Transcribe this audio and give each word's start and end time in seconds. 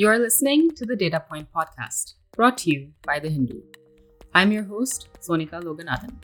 You 0.00 0.06
are 0.06 0.16
listening 0.16 0.70
to 0.76 0.86
the 0.86 0.94
Data 0.94 1.18
Point 1.28 1.48
podcast, 1.52 2.14
brought 2.36 2.56
to 2.58 2.70
you 2.70 2.92
by 3.04 3.18
The 3.18 3.30
Hindu. 3.30 3.62
I'm 4.32 4.52
your 4.52 4.62
host, 4.62 5.08
Sonikka 5.20 5.60
Loganathan. 5.60 6.22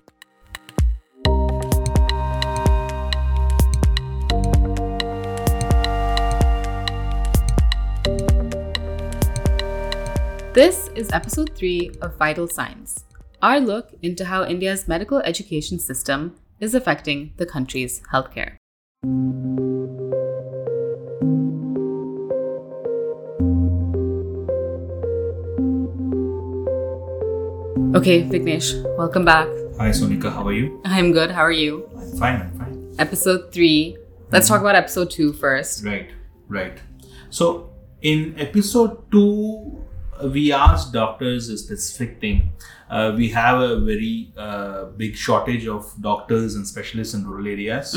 This 10.53 10.88
is 10.95 11.10
episode 11.10 11.50
3 11.56 11.91
of 12.00 12.17
Vital 12.17 12.46
Signs, 12.46 13.04
our 13.42 13.59
look 13.59 13.91
into 14.03 14.27
how 14.27 14.45
India's 14.45 14.86
medical 14.86 15.18
education 15.18 15.81
system 15.81 16.36
is 16.60 16.77
affecting 16.77 17.32
the 17.38 17.46
country's 17.46 18.00
healthcare. 18.12 18.54
Okay, 27.94 28.24
Vignesh, 28.24 28.74
welcome 28.98 29.24
back. 29.24 29.46
Hi 29.78 29.90
Sonikka, 29.90 30.32
how 30.32 30.46
are 30.48 30.52
you? 30.52 30.80
I'm 30.84 31.12
good. 31.12 31.30
How 31.30 31.42
are 31.42 31.52
you? 31.52 31.88
I'm 31.96 32.18
fine, 32.18 32.40
I'm 32.40 32.58
fine. 32.58 32.94
Episode 32.98 33.52
3. 33.52 33.96
Let's 34.32 34.48
talk 34.48 34.60
about 34.60 34.74
episode 34.74 35.10
2 35.12 35.32
first. 35.34 35.84
Right, 35.84 36.10
right. 36.48 36.76
So 37.30 37.70
in 38.02 38.34
episode 38.36 39.10
2, 39.12 39.84
uh, 40.24 40.28
we 40.28 40.52
asked 40.52 40.92
doctors 40.92 41.48
a 41.48 41.56
specific 41.56 42.20
thing. 42.20 42.50
Uh, 42.90 43.14
we 43.16 43.28
have 43.28 43.60
a 43.60 43.78
very 43.78 44.32
uh, 44.36 44.86
big 44.96 45.14
shortage 45.14 45.68
of 45.68 45.95
doctors 46.00 46.56
and 46.56 46.66
specialists 46.66 47.14
in 47.14 47.24
rural 47.24 47.46
areas. 47.46 47.96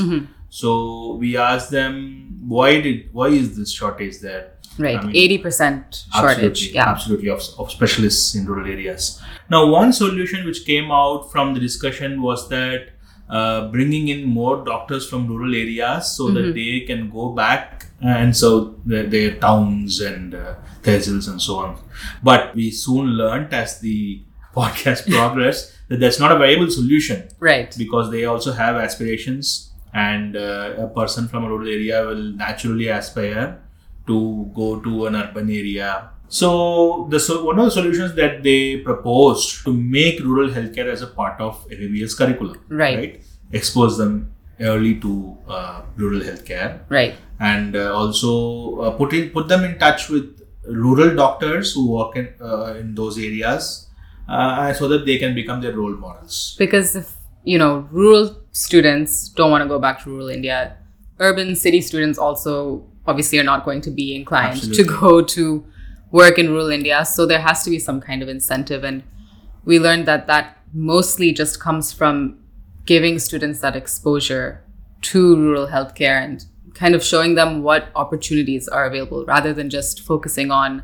So 0.49 1.15
we 1.15 1.37
asked 1.37 1.71
them 1.71 2.37
why 2.47 2.81
did 2.81 3.09
why 3.13 3.29
is 3.29 3.57
this 3.57 3.71
shortage 3.71 4.19
there? 4.19 4.53
Right. 4.79 4.97
I 4.97 5.03
mean, 5.05 5.15
80% 5.15 6.05
shortage. 6.13 6.13
Absolutely, 6.15 6.73
Yeah. 6.75 6.89
absolutely 6.89 7.29
of, 7.29 7.41
of 7.59 7.71
specialists 7.71 8.35
in 8.35 8.45
rural 8.45 8.67
areas. 8.67 9.21
Now, 9.49 9.65
one 9.67 9.93
solution 9.93 10.45
which 10.45 10.65
came 10.65 10.91
out 10.91 11.31
from 11.31 11.53
the 11.53 11.59
discussion 11.59 12.21
was 12.21 12.47
that 12.49 12.89
uh, 13.29 13.67
bringing 13.69 14.07
in 14.07 14.23
more 14.25 14.63
doctors 14.63 15.09
from 15.09 15.27
rural 15.27 15.53
areas 15.53 16.11
so 16.11 16.29
that 16.31 16.53
they 16.53 16.81
can 16.81 17.09
go 17.09 17.29
back 17.33 17.85
and 18.01 18.35
so 18.37 18.75
their, 18.85 19.03
their 19.03 19.31
towns 19.35 19.99
and 20.01 20.33
uh, 20.35 20.53
tehsils 20.83 21.27
and 21.27 21.41
so 21.41 21.57
on. 21.57 21.77
But 22.23 22.55
we 22.55 22.71
soon 22.71 23.07
learnt 23.17 23.51
as 23.53 23.79
the 23.79 24.21
podcast 24.55 25.07
progressed 25.11 25.73
that 25.89 25.99
that's 25.99 26.19
not 26.19 26.31
a 26.31 26.37
viable 26.37 26.69
solution 26.69 27.27
Right. 27.39 27.73
because 27.77 28.11
they 28.11 28.25
also 28.25 28.51
have 28.53 28.75
aspirations 28.75 29.71
and 29.93 30.35
uh, 30.35 30.73
a 30.77 30.87
person 30.87 31.27
from 31.27 31.43
a 31.45 31.49
rural 31.49 31.67
area 31.67 32.05
will 32.05 32.31
naturally 32.45 32.87
aspire 32.87 33.61
to 34.07 34.17
go 34.55 34.79
to 34.85 35.05
an 35.07 35.15
urban 35.15 35.49
area 35.49 36.09
so 36.29 37.07
the 37.11 37.19
so 37.19 37.43
one 37.49 37.59
of 37.59 37.65
the 37.65 37.71
solutions 37.71 38.13
that 38.15 38.43
they 38.43 38.77
proposed 38.87 39.63
to 39.65 39.73
make 39.73 40.19
rural 40.29 40.49
healthcare 40.49 40.87
as 40.95 41.01
a 41.01 41.07
part 41.19 41.39
of 41.39 41.53
MBBS 41.69 42.17
curriculum 42.17 42.57
Right. 42.69 42.97
right? 42.97 43.21
expose 43.53 43.97
them 43.97 44.31
early 44.59 44.95
to 45.05 45.37
uh, 45.47 45.81
rural 45.95 46.19
healthcare 46.29 46.79
Right. 46.89 47.15
and 47.39 47.75
uh, 47.75 47.93
also 47.95 48.79
uh, 48.81 48.91
put 48.91 49.13
in, 49.13 49.29
put 49.29 49.47
them 49.47 49.63
in 49.63 49.77
touch 49.79 50.09
with 50.09 50.41
rural 50.67 51.15
doctors 51.15 51.73
who 51.73 51.91
work 51.91 52.15
in 52.17 52.27
uh, 52.41 52.73
in 52.79 52.93
those 52.95 53.17
areas 53.17 53.87
uh, 54.27 54.73
so 54.73 54.87
that 54.89 55.05
they 55.05 55.17
can 55.17 55.33
become 55.35 55.61
their 55.61 55.75
role 55.81 55.95
models 55.95 56.55
Because 56.59 56.95
if, 56.97 57.13
you 57.45 57.57
know, 57.57 57.87
rural 57.91 58.35
students 58.51 59.29
don't 59.29 59.49
want 59.51 59.61
to 59.63 59.69
go 59.69 59.79
back 59.79 60.03
to 60.03 60.09
rural 60.09 60.27
India, 60.27 60.75
urban 61.19 61.55
city 61.55 61.79
students 61.79 62.19
also 62.19 62.83
obviously 63.07 63.39
are 63.39 63.43
not 63.43 63.65
going 63.65 63.81
to 63.81 63.89
be 63.89 64.15
inclined 64.15 64.61
to 64.73 64.83
go 64.83 65.21
to 65.21 65.65
work 66.11 66.37
in 66.37 66.49
rural 66.49 66.69
India. 66.69 67.05
So 67.05 67.25
there 67.25 67.41
has 67.41 67.63
to 67.63 67.69
be 67.69 67.79
some 67.79 68.01
kind 68.01 68.21
of 68.21 68.29
incentive. 68.29 68.83
And 68.83 69.03
we 69.65 69.79
learned 69.79 70.05
that 70.07 70.27
that 70.27 70.57
mostly 70.73 71.31
just 71.31 71.59
comes 71.59 71.91
from 71.93 72.39
giving 72.85 73.19
students 73.19 73.59
that 73.61 73.75
exposure 73.75 74.63
to 75.01 75.35
rural 75.35 75.67
healthcare 75.67 76.23
and 76.23 76.45
kind 76.73 76.95
of 76.95 77.03
showing 77.03 77.35
them 77.35 77.63
what 77.63 77.89
opportunities 77.95 78.67
are 78.67 78.85
available 78.85 79.25
rather 79.25 79.53
than 79.53 79.69
just 79.69 80.01
focusing 80.01 80.51
on 80.51 80.83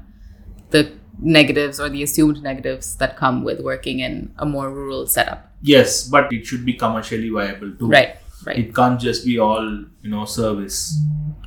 the 0.72 0.92
negatives 1.20 1.80
or 1.80 1.90
the 1.90 2.04
assumed 2.04 2.42
negatives 2.42 2.98
that 2.98 3.16
come 3.16 3.44
with 3.44 3.62
working 3.62 4.00
in 4.00 4.34
a 4.38 4.46
more 4.46 4.72
rural 4.72 5.06
setup. 5.06 5.52
Yes, 5.62 6.08
but 6.08 6.32
it 6.34 6.46
should 6.46 6.66
be 6.66 6.74
commercially 6.74 7.30
viable 7.30 7.72
too. 7.76 7.88
Right, 7.88 8.18
right, 8.46 8.58
It 8.58 8.76
can't 8.76 9.00
just 9.00 9.26
be 9.26 9.40
all, 9.40 9.86
you 10.02 10.10
know, 10.10 10.26
service. 10.26 11.00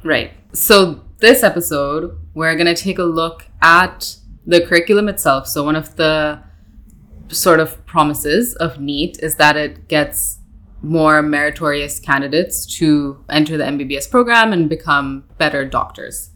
Right. 0.07 0.33
So, 0.53 1.05
this 1.19 1.43
episode, 1.43 2.19
we're 2.35 2.55
going 2.55 2.67
to 2.67 2.75
take 2.75 2.99
a 2.99 3.05
look 3.05 3.47
at 3.63 4.17
the 4.47 4.61
curriculum 4.61 5.09
itself. 5.09 5.49
So, 5.49 5.65
one 5.65 5.77
of 5.77 5.97
the 5.97 6.43
sort 7.29 7.61
of 7.61 7.85
promises 7.87 8.55
of 8.57 8.81
NEET 8.81 9.19
is 9.23 9.37
that 9.37 9.57
it 9.57 9.89
gets 9.89 10.39
more 10.83 11.23
meritorious 11.23 11.99
candidates 11.99 12.67
to 12.79 13.25
enter 13.29 13.57
the 13.57 13.65
MBBS 13.65 14.11
program 14.11 14.53
and 14.53 14.69
become 14.69 15.25
better 15.39 15.65
doctors. 15.65 16.31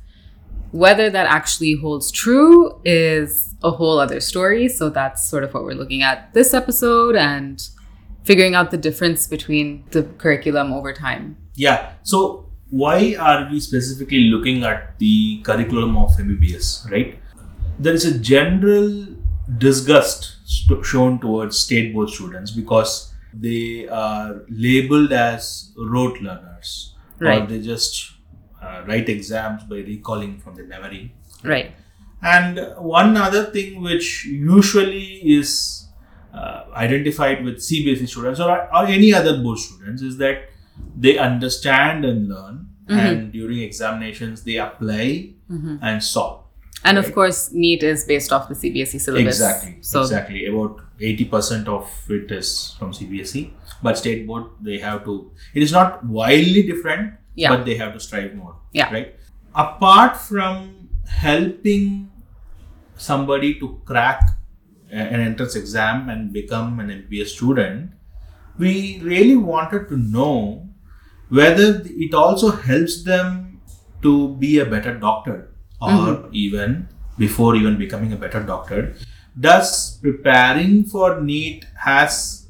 Whether 0.73 1.11
that 1.11 1.27
actually 1.27 1.75
holds 1.75 2.11
true 2.11 2.81
is 2.85 3.55
a 3.63 3.71
whole 3.71 3.99
other 3.99 4.21
story. 4.21 4.69
So 4.69 4.89
that's 4.89 5.29
sort 5.29 5.45
of 5.45 5.53
what 5.53 5.65
we're 5.65 5.75
looking 5.75 6.03
at 6.03 6.33
this 6.33 6.55
episode 6.55 7.17
and 7.17 7.61
figuring 8.25 8.55
out 8.55 8.71
the 8.71 8.77
difference 8.77 9.27
between 9.27 9.85
the 9.91 10.05
curriculum 10.05 10.73
over 10.73 10.93
time. 10.93 11.37
Yeah. 11.55 11.93
So 12.03 12.50
why 12.71 13.17
are 13.19 13.49
we 13.51 13.61
specifically 13.61 14.25
looking 14.25 14.65
at 14.65 14.99
the 14.99 15.41
curriculum 15.43 15.97
of 15.97 16.11
MBBS, 16.13 16.91
right? 16.91 17.19
There 17.79 17.95
is 17.95 18.05
a 18.05 18.19
general 18.19 19.07
disgust 19.59 20.37
st- 20.45 20.85
shown 20.85 21.19
towards 21.19 21.59
state 21.59 21.93
board 21.93 22.11
students 22.11 22.51
because 22.53 23.13
they 23.35 23.89
are 23.89 24.43
labeled 24.49 25.13
as 25.13 25.73
rote 25.77 26.21
learners 26.21 26.95
or 27.21 27.47
they 27.47 27.61
just 27.61 28.13
uh, 28.63 28.83
write 28.87 29.09
exams 29.09 29.65
by 29.65 29.77
recalling 29.77 30.39
from 30.39 30.55
the 30.55 30.65
memory. 30.65 31.15
Right. 31.43 31.73
And 32.23 32.75
one 32.79 33.17
other 33.17 33.45
thing 33.45 33.83
which 33.83 34.27
usually 34.27 35.21
is 35.25 35.87
uh, 36.35 36.65
identified 36.75 37.45
with 37.45 37.57
CBSE 37.57 38.09
students 38.09 38.41
or, 38.41 38.51
or 38.75 38.87
any 38.87 39.13
other 39.13 39.43
board 39.43 39.59
students 39.59 40.03
is 40.03 40.19
that 40.19 40.51
they 40.97 41.19
understand 41.19 42.05
and 42.05 42.29
learn, 42.29 42.69
mm-hmm. 42.87 42.99
and 42.99 43.33
during 43.33 43.61
examinations 43.61 44.45
they 44.45 44.57
apply 44.57 45.35
mm-hmm. 45.51 45.77
and 45.83 46.03
solve. 46.03 46.45
And 46.85 46.97
of 46.97 47.13
course, 47.15 47.53
NEET 47.53 47.83
is 47.83 48.05
based 48.05 48.33
off 48.33 48.49
the 48.49 48.55
CBSE 48.55 49.01
syllabus. 49.01 49.37
Exactly. 49.37 49.77
So 49.83 50.01
exactly. 50.01 50.47
About 50.47 50.81
eighty 50.99 51.25
percent 51.25 51.69
of 51.69 51.91
it 52.09 52.31
is 52.33 52.75
from 52.79 52.93
CBSE, 52.93 53.51
but 53.83 53.99
state 53.99 54.27
board 54.27 54.47
they 54.61 54.79
have 54.79 55.05
to. 55.05 55.31
It 55.55 55.63
is 55.63 55.73
not 55.73 56.05
wildly 56.05 56.63
different, 56.63 57.15
Yeah. 57.35 57.55
but 57.55 57.67
they 57.67 57.77
have 57.77 57.93
to 57.95 58.01
strive 58.01 58.35
more. 58.35 58.57
Yeah. 58.73 58.93
Right. 58.93 59.15
Apart 59.55 60.17
from 60.17 60.89
helping 61.07 62.11
somebody 62.97 63.59
to 63.59 63.81
crack 63.85 64.23
an 64.91 65.21
entrance 65.21 65.57
exam 65.57 66.09
and 66.09 66.33
become 66.33 66.81
an 66.81 66.89
MBA 66.89 67.27
student, 67.27 67.93
we 68.59 69.01
really 69.03 69.37
wanted 69.37 69.89
to 69.89 69.97
know 69.97 70.70
whether 71.31 71.83
it 71.85 72.15
also 72.15 72.51
helps 72.51 73.03
them 73.05 73.61
to 74.03 74.35
be 74.37 74.59
a 74.59 74.67
better 74.67 74.97
doctor 74.99 75.53
or 75.81 75.89
mm-hmm. 75.91 76.29
even 76.33 76.89
before 77.19 77.55
even 77.57 77.79
becoming 77.79 78.13
a 78.13 78.17
better 78.17 78.43
doctor 78.43 78.95
does 79.39 79.99
preparing 79.99 80.85
for 80.85 81.21
NEET 81.21 81.67
has 81.85 82.47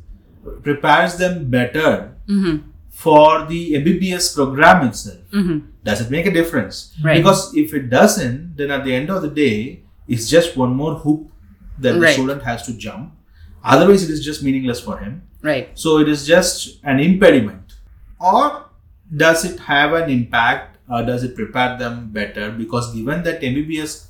prepares 0.63 1.17
them 1.17 1.51
better 1.51 2.17
mm-hmm. 2.27 2.69
for 2.89 3.47
the 3.47 3.75
MBBS 3.75 4.35
program 4.35 4.87
itself. 4.89 5.19
Mm-hmm. 5.33 5.71
Does 5.85 6.01
it 6.01 6.11
make 6.11 6.27
a 6.27 6.31
difference? 6.31 6.95
Right. 7.03 7.17
Because 7.19 7.55
if 7.57 7.75
it 7.75 7.91
doesn't, 7.91 8.57
then 8.57 8.71
at 8.71 8.85
the 8.85 8.95
end 8.95 9.11
of 9.11 9.23
the 9.23 9.29
day, 9.29 9.83
it's 10.09 10.29
just 10.29 10.57
one 10.57 10.75
more 10.75 10.95
hoop 10.95 11.31
that 11.79 11.95
the 11.95 12.01
Right. 12.01 12.15
student 12.15 12.43
has 12.43 12.65
to 12.67 12.73
jump. 12.77 13.15
Otherwise, 13.63 14.03
it 14.03 14.11
is 14.11 14.25
just 14.25 14.43
meaningless 14.43 14.81
for 14.81 14.99
him. 14.99 15.23
right. 15.43 15.69
So 15.75 15.99
it 15.99 16.09
is 16.09 16.27
just 16.27 16.81
an 16.85 17.01
impediment. 17.01 17.75
Or 18.21 18.70
does 19.17 19.45
it 19.45 19.59
have 19.61 19.93
an 19.93 20.11
impact 20.11 20.79
or 20.89 21.03
does 21.05 21.23
it 21.23 21.35
prepare 21.37 21.77
them 21.79 22.11
better? 22.11 22.51
Because 22.51 22.95
given 22.95 23.23
that 23.25 23.41
MBBS 23.41 24.07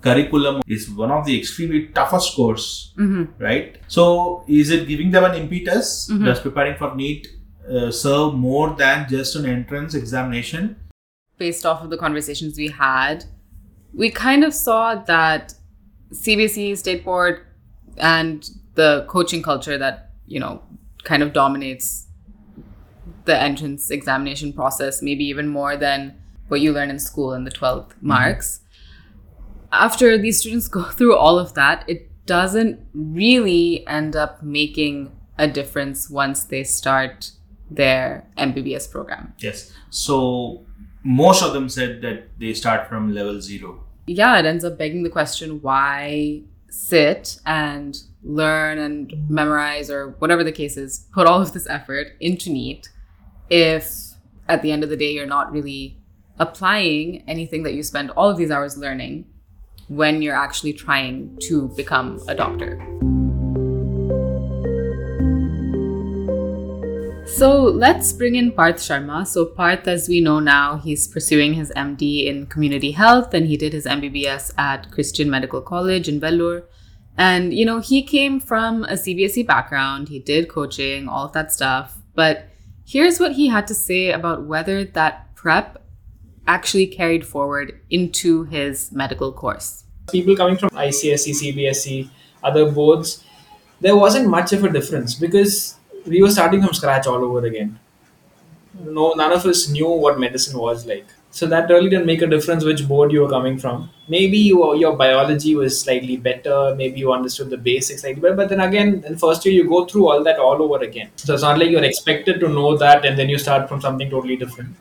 curriculum 0.00 0.62
is 0.66 0.88
one 0.90 1.10
of 1.10 1.26
the 1.26 1.38
extremely 1.38 1.86
toughest 1.88 2.34
course, 2.36 2.92
right? 3.38 3.78
So 3.88 4.44
is 4.48 4.70
it 4.70 4.86
giving 4.88 5.10
them 5.10 5.24
an 5.24 5.34
impetus? 5.34 6.06
Does 6.24 6.40
preparing 6.40 6.76
for 6.76 6.94
NEET 6.94 7.28
uh, 7.68 7.90
serve 7.90 8.34
more 8.34 8.70
than 8.70 9.08
just 9.08 9.36
an 9.36 9.46
entrance 9.46 9.94
examination? 9.94 10.76
Based 11.38 11.64
off 11.64 11.82
of 11.82 11.90
the 11.90 11.96
conversations 11.96 12.56
we 12.56 12.68
had, 12.68 13.24
we 13.94 14.10
kind 14.10 14.44
of 14.44 14.52
saw 14.54 14.96
that 14.96 15.54
CBSE, 16.12 16.76
State 16.78 17.04
Board, 17.04 17.40
and 17.96 18.48
the 18.74 19.04
coaching 19.08 19.42
culture 19.42 19.78
that, 19.78 20.10
you 20.26 20.40
know, 20.40 20.62
kind 21.04 21.22
of 21.22 21.32
dominates 21.32 22.07
the 23.28 23.40
entrance 23.40 23.90
examination 23.90 24.52
process, 24.52 25.02
maybe 25.02 25.24
even 25.24 25.46
more 25.46 25.76
than 25.76 26.20
what 26.48 26.60
you 26.60 26.72
learn 26.72 26.90
in 26.90 26.98
school 26.98 27.32
in 27.34 27.44
the 27.44 27.50
12th 27.50 27.90
mm-hmm. 27.90 28.08
marks. 28.08 28.60
after 29.70 30.16
these 30.16 30.40
students 30.40 30.66
go 30.66 30.82
through 30.96 31.14
all 31.14 31.38
of 31.38 31.54
that, 31.54 31.84
it 31.86 32.00
doesn't 32.26 32.80
really 32.94 33.86
end 33.86 34.16
up 34.16 34.42
making 34.42 35.12
a 35.38 35.46
difference 35.46 36.10
once 36.10 36.44
they 36.44 36.64
start 36.64 37.32
their 37.70 38.26
MBBS 38.36 38.90
program. 38.90 39.34
Yes. 39.38 39.72
So 39.90 40.64
most 41.04 41.42
of 41.42 41.52
them 41.52 41.68
said 41.68 42.00
that 42.02 42.28
they 42.38 42.54
start 42.54 42.88
from 42.88 43.14
level 43.14 43.40
zero. 43.40 43.84
Yeah, 44.06 44.38
it 44.38 44.46
ends 44.46 44.64
up 44.64 44.78
begging 44.78 45.02
the 45.02 45.10
question 45.10 45.60
why 45.60 46.42
sit 46.70 47.40
and 47.44 47.96
learn 48.22 48.78
and 48.78 49.28
memorize 49.28 49.90
or 49.90 50.10
whatever 50.18 50.42
the 50.42 50.52
case 50.52 50.76
is, 50.76 51.06
put 51.12 51.26
all 51.26 51.40
of 51.40 51.52
this 51.52 51.68
effort 51.68 52.08
into 52.20 52.50
NEET 52.50 52.88
if 53.50 54.14
at 54.48 54.62
the 54.62 54.72
end 54.72 54.82
of 54.82 54.90
the 54.90 54.96
day 54.96 55.12
you're 55.12 55.26
not 55.26 55.52
really 55.52 55.98
applying 56.38 57.22
anything 57.28 57.62
that 57.64 57.74
you 57.74 57.82
spend 57.82 58.10
all 58.12 58.30
of 58.30 58.36
these 58.36 58.50
hours 58.50 58.76
learning 58.76 59.26
when 59.88 60.22
you're 60.22 60.36
actually 60.36 60.72
trying 60.72 61.36
to 61.40 61.68
become 61.68 62.20
a 62.28 62.34
doctor. 62.34 62.78
So 67.26 67.62
let's 67.62 68.12
bring 68.12 68.34
in 68.34 68.50
Parth 68.50 68.76
Sharma. 68.76 69.24
So, 69.26 69.44
Parth, 69.44 69.86
as 69.86 70.08
we 70.08 70.20
know 70.20 70.40
now, 70.40 70.78
he's 70.78 71.06
pursuing 71.06 71.54
his 71.54 71.70
MD 71.76 72.26
in 72.26 72.46
community 72.46 72.90
health 72.90 73.32
and 73.32 73.46
he 73.46 73.56
did 73.56 73.72
his 73.72 73.86
MBBS 73.86 74.52
at 74.58 74.90
Christian 74.90 75.30
Medical 75.30 75.60
College 75.60 76.08
in 76.08 76.20
Vellore. 76.20 76.64
And, 77.16 77.54
you 77.54 77.64
know, 77.64 77.78
he 77.78 78.02
came 78.02 78.40
from 78.40 78.84
a 78.84 78.94
CBSE 78.94 79.46
background, 79.46 80.08
he 80.08 80.18
did 80.18 80.48
coaching, 80.48 81.08
all 81.08 81.26
of 81.26 81.32
that 81.32 81.52
stuff. 81.52 81.98
But 82.14 82.47
here's 82.88 83.20
what 83.20 83.32
he 83.32 83.48
had 83.48 83.66
to 83.66 83.74
say 83.74 84.10
about 84.10 84.44
whether 84.44 84.82
that 84.82 85.34
prep 85.34 85.84
actually 86.46 86.86
carried 86.86 87.26
forward 87.26 87.78
into 87.90 88.44
his 88.44 88.90
medical 88.90 89.30
course. 89.30 89.84
People 90.10 90.34
coming 90.34 90.56
from 90.56 90.70
ICSE, 90.70 91.28
CBSE, 91.28 92.08
other 92.42 92.72
boards, 92.72 93.22
there 93.80 93.94
wasn't 93.94 94.26
much 94.26 94.54
of 94.54 94.64
a 94.64 94.72
difference 94.72 95.14
because 95.14 95.76
we 96.06 96.22
were 96.22 96.30
starting 96.30 96.62
from 96.62 96.72
scratch 96.72 97.06
all 97.06 97.22
over 97.22 97.44
again. 97.46 97.78
No, 98.80 99.12
none 99.12 99.32
of 99.32 99.44
us 99.44 99.68
knew 99.68 99.88
what 99.88 100.18
medicine 100.18 100.58
was 100.58 100.86
like. 100.86 101.06
So 101.38 101.46
that 101.46 101.68
really 101.70 101.88
didn't 101.88 102.06
make 102.06 102.22
a 102.22 102.26
difference 102.26 102.64
which 102.64 102.86
board 102.88 103.12
you 103.12 103.20
were 103.22 103.28
coming 103.28 103.58
from. 103.58 103.90
Maybe 104.08 104.38
you, 104.38 104.74
your 104.76 104.96
biology 104.96 105.54
was 105.54 105.80
slightly 105.80 106.16
better. 106.16 106.74
Maybe 106.76 106.98
you 106.98 107.12
understood 107.12 107.50
the 107.50 107.56
basics 107.56 108.00
slightly 108.00 108.20
better. 108.20 108.34
But 108.34 108.48
then 108.48 108.60
again, 108.60 109.04
in 109.06 109.16
first 109.16 109.44
year 109.44 109.54
you 109.54 109.68
go 109.68 109.84
through 109.84 110.08
all 110.08 110.24
that 110.24 110.38
all 110.38 110.60
over 110.60 110.82
again. 110.82 111.10
So 111.16 111.34
it's 111.34 111.42
not 111.42 111.58
like 111.58 111.70
you're 111.70 111.84
expected 111.84 112.40
to 112.40 112.48
know 112.48 112.76
that 112.78 113.04
and 113.04 113.16
then 113.16 113.28
you 113.28 113.38
start 113.38 113.68
from 113.68 113.80
something 113.80 114.10
totally 114.10 114.36
different. 114.36 114.74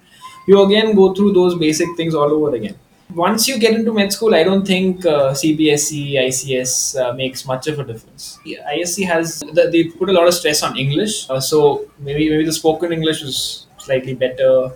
You 0.48 0.64
again 0.64 0.96
go 0.96 1.14
through 1.14 1.34
those 1.34 1.56
basic 1.56 1.96
things 1.96 2.16
all 2.16 2.32
over 2.32 2.56
again 2.56 2.78
once 3.14 3.48
you 3.48 3.58
get 3.58 3.74
into 3.74 3.94
med 3.94 4.12
school, 4.12 4.36
I 4.36 4.44
don't 4.44 4.66
think 4.66 5.06
uh, 5.06 5.32
CBSE, 5.32 6.16
ICS 6.16 7.00
uh, 7.00 7.14
makes 7.14 7.46
much 7.46 7.68
of 7.68 7.80
a 7.80 7.84
difference. 7.84 8.38
ISC 8.46 9.06
has 9.08 9.44
they 9.54 9.86
put 9.86 10.10
a 10.10 10.12
lot 10.12 10.28
of 10.28 10.34
stress 10.34 10.62
on 10.64 10.78
English, 10.78 11.30
uh, 11.30 11.40
so 11.40 11.86
maybe 12.00 12.30
maybe 12.30 12.46
the 12.46 12.54
spoken 12.54 12.92
English 12.92 13.22
is 13.22 13.68
slightly 13.78 14.14
better, 14.14 14.72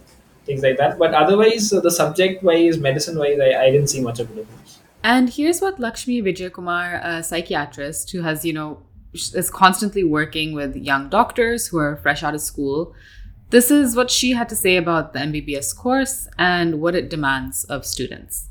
things 0.51 0.63
like 0.67 0.77
that. 0.77 0.99
But 0.99 1.13
otherwise, 1.13 1.71
uh, 1.73 1.81
the 1.81 1.91
subject 1.91 2.43
wise, 2.43 2.77
medicine 2.77 3.17
wise, 3.17 3.39
I, 3.39 3.49
I 3.63 3.71
didn't 3.71 3.87
see 3.87 4.01
much 4.01 4.19
of 4.19 4.29
a 4.31 4.35
difference. 4.35 4.79
And 5.03 5.29
here's 5.29 5.59
what 5.61 5.79
Lakshmi 5.79 6.21
Vijayakumar, 6.21 7.03
a 7.03 7.23
psychiatrist 7.23 8.11
who 8.11 8.21
has 8.21 8.45
you 8.45 8.53
know 8.53 8.69
is 9.13 9.49
constantly 9.49 10.03
working 10.03 10.53
with 10.53 10.75
young 10.75 11.09
doctors 11.09 11.67
who 11.67 11.77
are 11.77 11.97
fresh 11.97 12.23
out 12.23 12.33
of 12.33 12.41
school 12.41 12.95
this 13.51 13.69
is 13.69 13.97
what 13.97 14.09
she 14.09 14.31
had 14.31 14.47
to 14.47 14.55
say 14.55 14.77
about 14.77 15.11
the 15.11 15.19
MBBS 15.19 15.75
course 15.75 16.29
and 16.39 16.79
what 16.79 16.95
it 16.95 17.09
demands 17.09 17.65
of 17.65 17.85
students. 17.85 18.47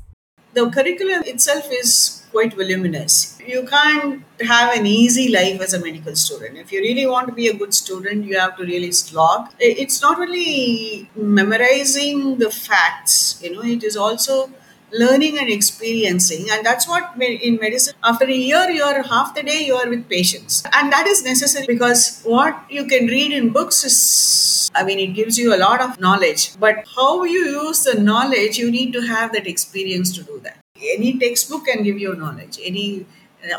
The 0.53 0.69
curriculum 0.69 1.23
itself 1.25 1.67
is 1.71 2.23
quite 2.31 2.53
voluminous. 2.53 3.37
You 3.45 3.65
can't 3.65 4.23
have 4.41 4.75
an 4.75 4.85
easy 4.85 5.29
life 5.29 5.61
as 5.61 5.73
a 5.73 5.79
medical 5.79 6.15
student. 6.15 6.57
If 6.57 6.71
you 6.71 6.79
really 6.81 7.05
want 7.05 7.27
to 7.27 7.33
be 7.33 7.47
a 7.47 7.53
good 7.53 7.73
student, 7.73 8.25
you 8.25 8.37
have 8.37 8.57
to 8.57 8.63
really 8.63 8.91
slog. 8.91 9.49
It's 9.59 10.01
not 10.01 10.19
only 10.19 11.09
memorizing 11.15 12.37
the 12.37 12.49
facts, 12.49 13.39
you 13.43 13.53
know, 13.53 13.63
it 13.63 13.83
is 13.83 13.95
also 13.95 14.51
learning 14.91 15.37
and 15.37 15.49
experiencing 15.49 16.47
and 16.51 16.65
that's 16.65 16.87
what 16.87 17.13
in 17.21 17.55
medicine 17.61 17.93
after 18.03 18.25
a 18.25 18.33
year 18.33 18.69
you 18.69 18.83
are 18.83 19.01
half 19.03 19.33
the 19.35 19.43
day 19.43 19.63
you 19.65 19.75
are 19.75 19.89
with 19.89 20.07
patients. 20.09 20.63
And 20.73 20.91
that 20.91 21.07
is 21.07 21.23
necessary 21.23 21.65
because 21.67 22.21
what 22.23 22.65
you 22.69 22.85
can 22.85 23.07
read 23.07 23.31
in 23.31 23.49
books 23.49 23.83
is 23.83 24.69
i 24.75 24.83
mean 24.83 24.99
it 24.99 25.13
gives 25.13 25.37
you 25.37 25.55
a 25.55 25.59
lot 25.65 25.81
of 25.81 25.99
knowledge. 25.99 26.57
But 26.59 26.85
how 26.95 27.23
you 27.23 27.45
use 27.63 27.83
the 27.83 27.99
knowledge 27.99 28.57
you 28.57 28.69
need 28.71 28.93
to 28.93 29.01
have 29.01 29.33
that 29.33 29.47
experience 29.47 30.13
to 30.17 30.23
do 30.23 30.39
that. 30.43 30.57
Any 30.95 31.17
textbook 31.19 31.65
can 31.65 31.83
give 31.83 31.99
you 31.99 32.15
knowledge. 32.15 32.59
Any 32.63 33.05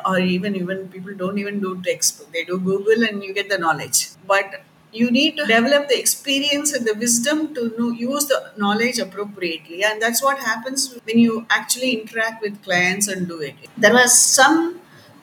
or 0.07 0.19
even 0.19 0.55
even 0.57 0.89
people 0.89 1.15
don't 1.15 1.39
even 1.39 1.61
do 1.61 1.81
textbook. 1.83 2.33
They 2.33 2.45
do 2.45 2.59
google 2.59 3.03
and 3.03 3.23
you 3.25 3.33
get 3.35 3.49
the 3.49 3.59
knowledge. 3.59 4.09
But 4.27 4.63
you 4.93 5.11
need 5.11 5.37
to 5.37 5.47
develop 5.47 5.89
the 5.89 5.99
experience 5.99 6.73
and 6.73 6.87
the 6.87 6.95
wisdom 6.95 7.55
to 7.55 7.75
know, 7.79 7.91
use 7.91 8.27
the 8.27 8.53
knowledge 8.57 8.99
appropriately. 8.99 9.83
And 9.83 10.03
that's 10.03 10.23
what 10.23 10.39
happens 10.39 10.95
when 11.05 11.19
you 11.19 11.47
actually 11.51 11.93
interact 11.93 12.43
with 12.43 12.63
clients 12.63 13.09
and 13.09 13.27
do 13.27 13.41
it. 13.41 13.55
There 13.79 13.93
was 13.93 14.19
some 14.19 14.81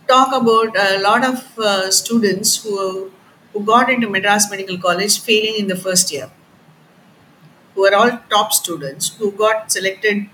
talk 0.07 0.33
about 0.33 0.75
a 0.75 0.99
lot 0.99 1.23
of 1.23 1.59
uh, 1.59 1.91
students 1.91 2.63
who 2.63 3.11
who 3.53 3.63
got 3.63 3.89
into 3.89 4.09
madras 4.09 4.49
medical 4.49 4.77
college 4.77 5.19
failing 5.19 5.55
in 5.61 5.67
the 5.67 5.75
first 5.75 6.11
year 6.11 6.29
who 7.75 7.85
are 7.87 7.95
all 7.95 8.11
top 8.29 8.53
students 8.53 9.09
who 9.17 9.31
got 9.31 9.71
selected 9.71 10.25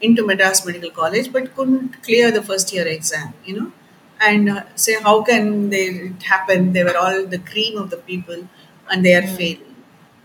into 0.00 0.26
madras 0.26 0.64
medical 0.66 0.90
college 0.90 1.32
but 1.32 1.54
couldn't 1.54 2.02
clear 2.02 2.30
the 2.30 2.42
first 2.42 2.72
year 2.72 2.86
exam 2.86 3.34
you 3.44 3.60
know. 3.60 3.72
And 4.20 4.48
uh, 4.50 4.62
say 4.74 4.94
how 5.00 5.22
can 5.22 5.70
they 5.70 5.84
it 6.06 6.22
happen? 6.24 6.72
They 6.72 6.82
were 6.82 6.96
all 6.96 7.24
the 7.26 7.38
cream 7.38 7.78
of 7.78 7.90
the 7.90 7.98
people 7.98 8.48
and 8.90 9.04
they 9.04 9.14
are 9.14 9.26
failing. 9.26 9.74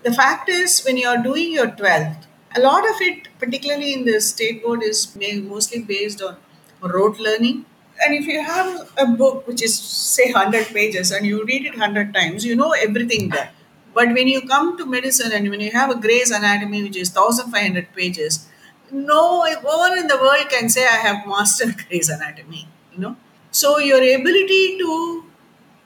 The 0.04 0.13
fact 0.13 0.50
is, 0.50 0.83
when 0.83 0.98
you 0.98 1.07
are 1.07 1.18
doing 1.18 1.51
your 1.51 1.68
12th, 1.68 2.25
a 2.56 2.62
lot 2.62 2.83
of 2.89 2.95
it, 3.01 3.27
particularly 3.39 3.94
in 3.94 4.06
the 4.06 4.19
state 4.21 4.63
board, 4.63 4.83
is 4.83 5.15
mostly 5.44 5.81
based 5.81 6.21
on 6.21 6.38
rote 6.81 7.19
learning. 7.19 7.65
And 8.06 8.15
if 8.15 8.25
you 8.25 8.44
have 8.44 8.92
a 8.98 9.06
book 9.06 9.48
which 9.48 9.63
is, 9.63 9.77
say, 9.80 10.31
100 10.31 10.68
pages 10.68 11.12
and 11.12 11.25
you 11.25 11.45
read 11.45 11.65
it 11.65 11.71
100 11.71 12.13
times, 12.13 12.45
you 12.45 12.56
know 12.56 12.71
everything 12.71 13.30
there. 13.30 13.51
But 13.94 14.10
when 14.10 14.27
you 14.27 14.42
come 14.42 14.77
to 14.77 14.86
medicine 14.86 15.31
and 15.31 15.50
when 15.50 15.59
you 15.62 15.71
have 15.71 15.89
a 15.92 15.95
Gray's 15.95 16.31
Anatomy, 16.31 16.83
which 16.83 16.97
is 16.97 17.09
1500 17.09 17.94
pages, 17.94 18.47
no 18.92 19.45
one 19.61 19.97
in 19.97 20.07
the 20.07 20.18
world 20.18 20.49
can 20.49 20.69
say, 20.69 20.83
I 20.83 20.97
have 21.07 21.28
mastered 21.28 21.76
Gray's 21.90 22.09
Anatomy, 22.09 22.68
you 22.92 22.99
know. 22.99 23.16
So 23.52 23.78
your 23.78 23.97
ability 23.97 24.78
to 24.80 25.26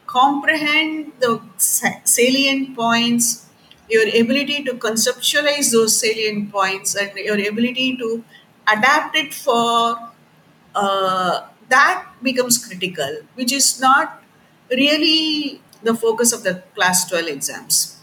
comprehend 0.08 1.12
the 1.20 1.42
salient 1.58 2.76
points, 2.76 3.46
your 3.90 4.08
ability 4.08 4.64
to 4.64 4.74
conceptualize 4.74 5.72
those 5.72 6.00
salient 6.00 6.52
points, 6.52 6.96
and 6.96 7.12
your 7.18 7.36
ability 7.36 7.98
to 7.98 8.24
adapt 8.68 9.16
it 9.16 9.34
for 9.34 9.98
uh, 10.76 11.48
that 11.70 12.08
becomes 12.24 12.58
critical, 12.66 13.20
which 13.36 13.52
is 13.52 13.80
not 13.80 14.24
really 14.72 15.62
the 15.84 15.94
focus 15.94 16.34
of 16.34 16.44
the 16.44 16.64
class 16.76 17.10
12 17.10 17.28
exams. 17.28 17.98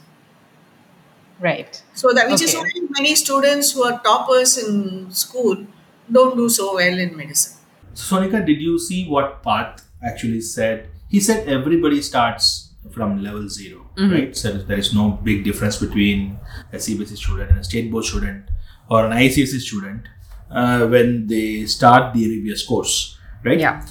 Right. 1.41 1.83
So 1.95 2.13
that 2.13 2.31
which 2.31 2.37
okay. 2.37 2.45
is 2.45 2.55
why 2.55 2.71
many 2.91 3.15
students 3.15 3.73
who 3.73 3.85
are 3.85 4.01
toppers 4.03 4.57
in 4.57 5.11
school 5.11 5.67
don't 6.11 6.37
do 6.37 6.49
so 6.49 6.75
well 6.75 6.99
in 6.99 7.17
medicine. 7.17 7.59
So 7.95 8.17
Sonikka, 8.17 8.45
did 8.47 8.61
you 8.61 8.79
see 8.79 9.09
what 9.09 9.43
Parth 9.43 9.87
actually 10.03 10.41
said 10.41 10.89
he 11.09 11.21
said 11.21 11.49
everybody 11.49 12.03
starts 12.03 12.75
from 12.93 13.23
level 13.23 13.49
0 13.49 13.81
mm-hmm. 13.97 14.13
right? 14.13 14.37
So 14.37 14.53
there 14.53 14.79
is 14.79 14.95
no 14.95 15.11
big 15.11 15.45
difference 15.45 15.79
between 15.79 16.39
a 16.73 16.77
CBSE 16.77 17.17
student 17.17 17.51
and 17.51 17.61
a 17.61 17.65
state 17.65 17.91
board 17.91 18.05
student 18.05 18.51
or 18.91 19.07
an 19.07 19.13
ICSE 19.13 19.61
student 19.61 20.03
uh, 20.51 20.87
when 20.87 21.27
they 21.27 21.67
start 21.67 22.15
the 22.15 22.25
MBBS 22.27 22.67
course, 22.67 23.19
right? 23.43 23.59
Yeah. 23.59 23.87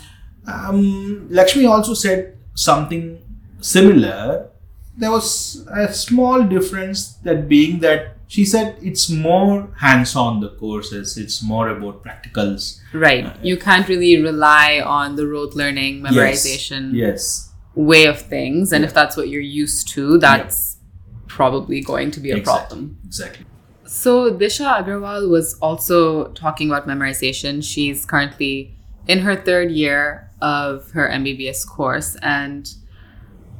Um, 0.47 1.27
Lakshmi 1.29 1.65
also 1.65 1.93
said 1.93 2.37
something 2.53 3.19
similar. 3.61 4.49
There 4.95 5.11
was 5.11 5.67
a 5.71 5.91
small 5.91 6.43
difference 6.43 7.13
that 7.23 7.49
being 7.49 7.79
that 7.79 8.22
she 8.33 8.43
said 8.43 8.75
it's 8.81 9.11
more 9.11 9.69
hands-on 9.79 10.39
the 10.39 10.49
courses 10.61 11.17
it's 11.17 11.43
more 11.43 11.67
about 11.69 12.03
practicals 12.03 12.79
right 12.91 13.25
uh, 13.27 13.33
you 13.43 13.55
can't 13.55 13.87
really 13.87 14.19
rely 14.19 14.81
on 14.83 15.15
the 15.15 15.27
rote 15.27 15.53
learning 15.53 16.01
memorization 16.01 16.91
yes, 16.93 17.09
yes. 17.09 17.53
way 17.75 18.05
of 18.05 18.19
things 18.19 18.73
and 18.73 18.81
yeah. 18.81 18.87
if 18.87 18.93
that's 18.93 19.15
what 19.15 19.29
you're 19.29 19.49
used 19.63 19.87
to 19.87 20.17
that's 20.17 20.77
yeah. 20.79 21.19
probably 21.27 21.79
going 21.81 22.09
to 22.09 22.19
be 22.19 22.31
a 22.31 22.37
exactly. 22.37 22.67
problem 22.67 22.97
exactly 23.05 23.45
so 23.85 24.31
disha 24.31 24.67
agarwal 24.79 25.29
was 25.29 25.53
also 25.59 25.99
talking 26.29 26.71
about 26.71 26.87
memorization 26.87 27.63
she's 27.63 28.03
currently 28.03 28.75
in 29.07 29.19
her 29.19 29.35
third 29.35 29.69
year 29.69 30.31
of 30.41 30.89
her 30.91 31.07
mbbs 31.21 31.67
course 31.67 32.17
and 32.23 32.73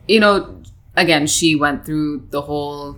you 0.08 0.20
know 0.20 0.64
again 0.96 1.28
she 1.28 1.56
went 1.56 1.86
through 1.86 2.26
the 2.32 2.42
whole 2.42 2.98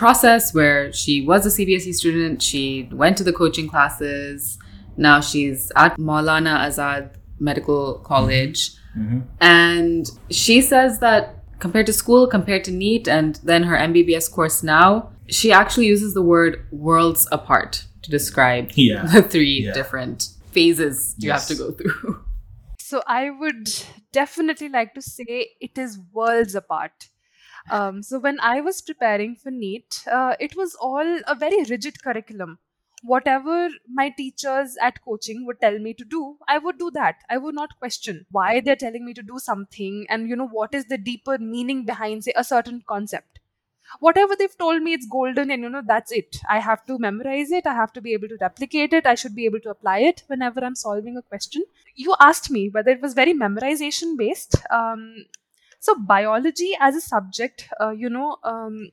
process 0.00 0.54
where 0.54 0.90
she 1.00 1.14
was 1.30 1.44
a 1.44 1.50
CBSE 1.56 1.92
student, 2.02 2.40
she 2.50 2.88
went 3.02 3.14
to 3.18 3.24
the 3.28 3.34
coaching 3.42 3.68
classes, 3.68 4.58
Now 4.96 5.20
she's 5.30 5.60
at 5.76 5.92
Maulana 6.08 6.54
Azad 6.66 7.04
Medical 7.48 7.84
College. 8.12 8.58
Mhm. 8.98 9.20
And 9.40 10.04
she 10.40 10.56
says 10.70 10.92
that 11.04 11.22
compared 11.64 11.86
to 11.90 11.94
school, 12.02 12.22
compared 12.36 12.64
to 12.68 12.72
NEET, 12.82 13.04
and 13.18 13.32
then 13.50 13.62
her 13.70 13.76
MBBS 13.90 14.26
course 14.36 14.58
now, 14.78 14.88
she 15.38 15.52
actually 15.60 15.86
uses 15.94 16.10
the 16.14 16.22
word 16.34 16.52
worlds 16.88 17.22
apart 17.38 17.72
to 18.02 18.08
describe 18.10 18.66
Yeah. 18.74 19.04
the 19.14 19.22
three 19.34 19.56
Yeah. 19.66 19.72
different 19.80 20.18
phases 20.56 21.14
you 21.18 21.30
have 21.30 21.46
to 21.52 21.56
go 21.62 21.68
through. 21.78 22.10
So 22.90 23.02
I 23.06 23.24
would 23.40 23.68
definitely 24.12 24.68
like 24.78 24.92
to 24.98 25.02
say 25.02 25.32
it 25.66 25.74
is 25.84 25.92
worlds 26.12 26.54
apart. 26.62 27.09
Um, 27.68 28.02
so 28.02 28.18
when 28.18 28.38
I 28.40 28.60
was 28.60 28.80
preparing 28.80 29.36
for 29.36 29.50
NEET, 29.50 30.04
uh, 30.10 30.34
it 30.40 30.56
was 30.56 30.74
all 30.74 31.20
a 31.26 31.34
very 31.34 31.62
rigid 31.64 32.02
curriculum. 32.02 32.58
Whatever 33.02 33.70
my 33.88 34.10
teachers 34.10 34.76
at 34.80 35.02
coaching 35.02 35.46
would 35.46 35.60
tell 35.60 35.78
me 35.78 35.94
to 35.94 36.04
do, 36.04 36.36
I 36.46 36.58
would 36.58 36.78
do 36.78 36.90
that. 36.92 37.16
I 37.30 37.38
would 37.38 37.54
not 37.54 37.78
question 37.78 38.26
why 38.30 38.60
they're 38.60 38.76
telling 38.76 39.06
me 39.06 39.14
to 39.14 39.22
do 39.22 39.38
something 39.38 40.06
and 40.10 40.28
you 40.28 40.36
know 40.36 40.48
what 40.48 40.74
is 40.74 40.84
the 40.86 40.98
deeper 40.98 41.38
meaning 41.38 41.84
behind 41.86 42.24
say 42.24 42.32
a 42.36 42.44
certain 42.44 42.82
concept. 42.86 43.40
Whatever 43.98 44.36
they've 44.36 44.56
told 44.56 44.82
me, 44.82 44.92
it's 44.92 45.06
golden, 45.06 45.50
and 45.50 45.62
you 45.62 45.68
know 45.68 45.82
that's 45.84 46.12
it. 46.12 46.36
I 46.48 46.60
have 46.60 46.86
to 46.86 46.98
memorize 46.98 47.50
it. 47.50 47.66
I 47.66 47.74
have 47.74 47.92
to 47.94 48.00
be 48.00 48.12
able 48.12 48.28
to 48.28 48.36
replicate 48.40 48.92
it. 48.92 49.04
I 49.06 49.16
should 49.16 49.34
be 49.34 49.46
able 49.46 49.60
to 49.60 49.70
apply 49.70 49.98
it 50.00 50.22
whenever 50.28 50.64
I'm 50.64 50.76
solving 50.76 51.16
a 51.16 51.22
question 51.22 51.64
you 51.96 52.14
asked 52.20 52.50
me 52.50 52.68
whether 52.68 52.90
it 52.90 53.00
was 53.00 53.14
very 53.14 53.34
memorization 53.34 54.16
based 54.16 54.56
um, 54.70 55.24
so 55.80 55.94
biology 55.96 56.72
as 56.80 56.96
a 56.96 57.00
subject 57.00 57.68
uh, 57.80 57.90
you 57.90 58.10
know 58.10 58.36
um, 58.44 58.90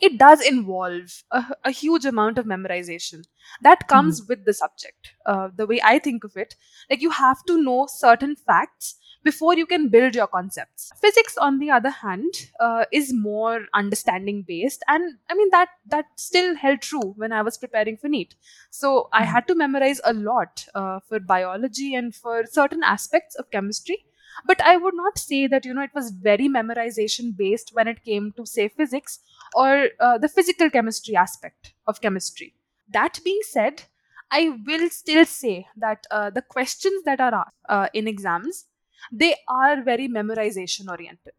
it 0.00 0.18
does 0.18 0.40
involve 0.42 1.22
a, 1.30 1.44
a 1.64 1.70
huge 1.70 2.04
amount 2.04 2.38
of 2.38 2.44
memorization. 2.46 3.24
That 3.62 3.88
comes 3.88 4.22
with 4.28 4.44
the 4.44 4.52
subject 4.52 5.14
uh, 5.24 5.48
the 5.56 5.66
way 5.66 5.80
i 5.84 5.98
think 5.98 6.24
of 6.24 6.36
it. 6.36 6.54
Like 6.90 7.00
you 7.02 7.10
have 7.10 7.42
to 7.46 7.62
know 7.62 7.86
certain 7.88 8.36
facts 8.36 8.96
before 9.24 9.56
you 9.56 9.66
can 9.66 9.88
build 9.88 10.14
your 10.14 10.26
concepts. 10.28 10.90
Physics 11.00 11.36
on 11.36 11.58
the 11.58 11.70
other 11.70 11.90
hand 11.90 12.32
uh, 12.60 12.84
is 12.92 13.12
more 13.12 13.66
understanding 13.74 14.42
based 14.46 14.82
and 14.88 15.14
i 15.30 15.34
mean 15.34 15.48
that 15.50 15.68
that 15.88 16.06
still 16.16 16.54
held 16.54 16.80
true 16.82 17.14
when 17.16 17.32
i 17.32 17.42
was 17.42 17.56
preparing 17.58 17.96
for 17.96 18.08
NEET. 18.08 18.34
So 18.70 19.08
I 19.12 19.24
had 19.24 19.48
to 19.48 19.54
memorize 19.54 20.00
a 20.04 20.12
lot 20.12 20.66
uh, 20.74 21.00
for 21.08 21.18
biology 21.20 21.94
and 21.94 22.14
for 22.14 22.44
certain 22.46 22.82
aspects 22.82 23.34
of 23.36 23.50
chemistry. 23.50 24.04
But 24.44 24.60
I 24.60 24.76
would 24.76 24.94
not 24.94 25.18
say 25.18 25.46
that 25.46 25.64
you 25.64 25.72
know 25.74 25.82
it 25.82 25.94
was 25.94 26.10
very 26.10 26.48
memorization 26.48 27.36
based 27.36 27.70
when 27.72 27.88
it 27.88 28.04
came 28.04 28.32
to 28.36 28.44
say 28.46 28.68
physics 28.68 29.20
or 29.54 29.88
uh, 30.00 30.18
the 30.18 30.28
physical 30.28 30.70
chemistry 30.70 31.16
aspect 31.16 31.72
of 31.86 32.00
chemistry. 32.00 32.54
That 32.88 33.20
being 33.24 33.40
said, 33.42 33.84
I 34.30 34.58
will 34.66 34.90
still 34.90 35.24
say 35.24 35.66
that 35.76 36.06
uh, 36.10 36.30
the 36.30 36.42
questions 36.42 37.04
that 37.04 37.20
are 37.20 37.34
asked 37.34 37.56
uh, 37.68 37.88
in 37.94 38.08
exams 38.08 38.66
they 39.12 39.36
are 39.48 39.82
very 39.82 40.08
memorization 40.08 40.88
oriented. 40.88 41.34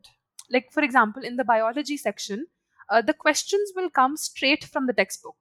Like 0.50 0.72
for 0.72 0.82
example, 0.84 1.24
in 1.24 1.36
the 1.36 1.44
biology 1.44 1.98
section, 1.98 2.48
uh, 2.90 3.02
the 3.02 3.14
questions 3.14 3.72
will 3.76 3.90
come 3.90 4.16
straight 4.16 4.64
from 4.64 4.88
the 4.88 4.94
textbook 4.94 5.36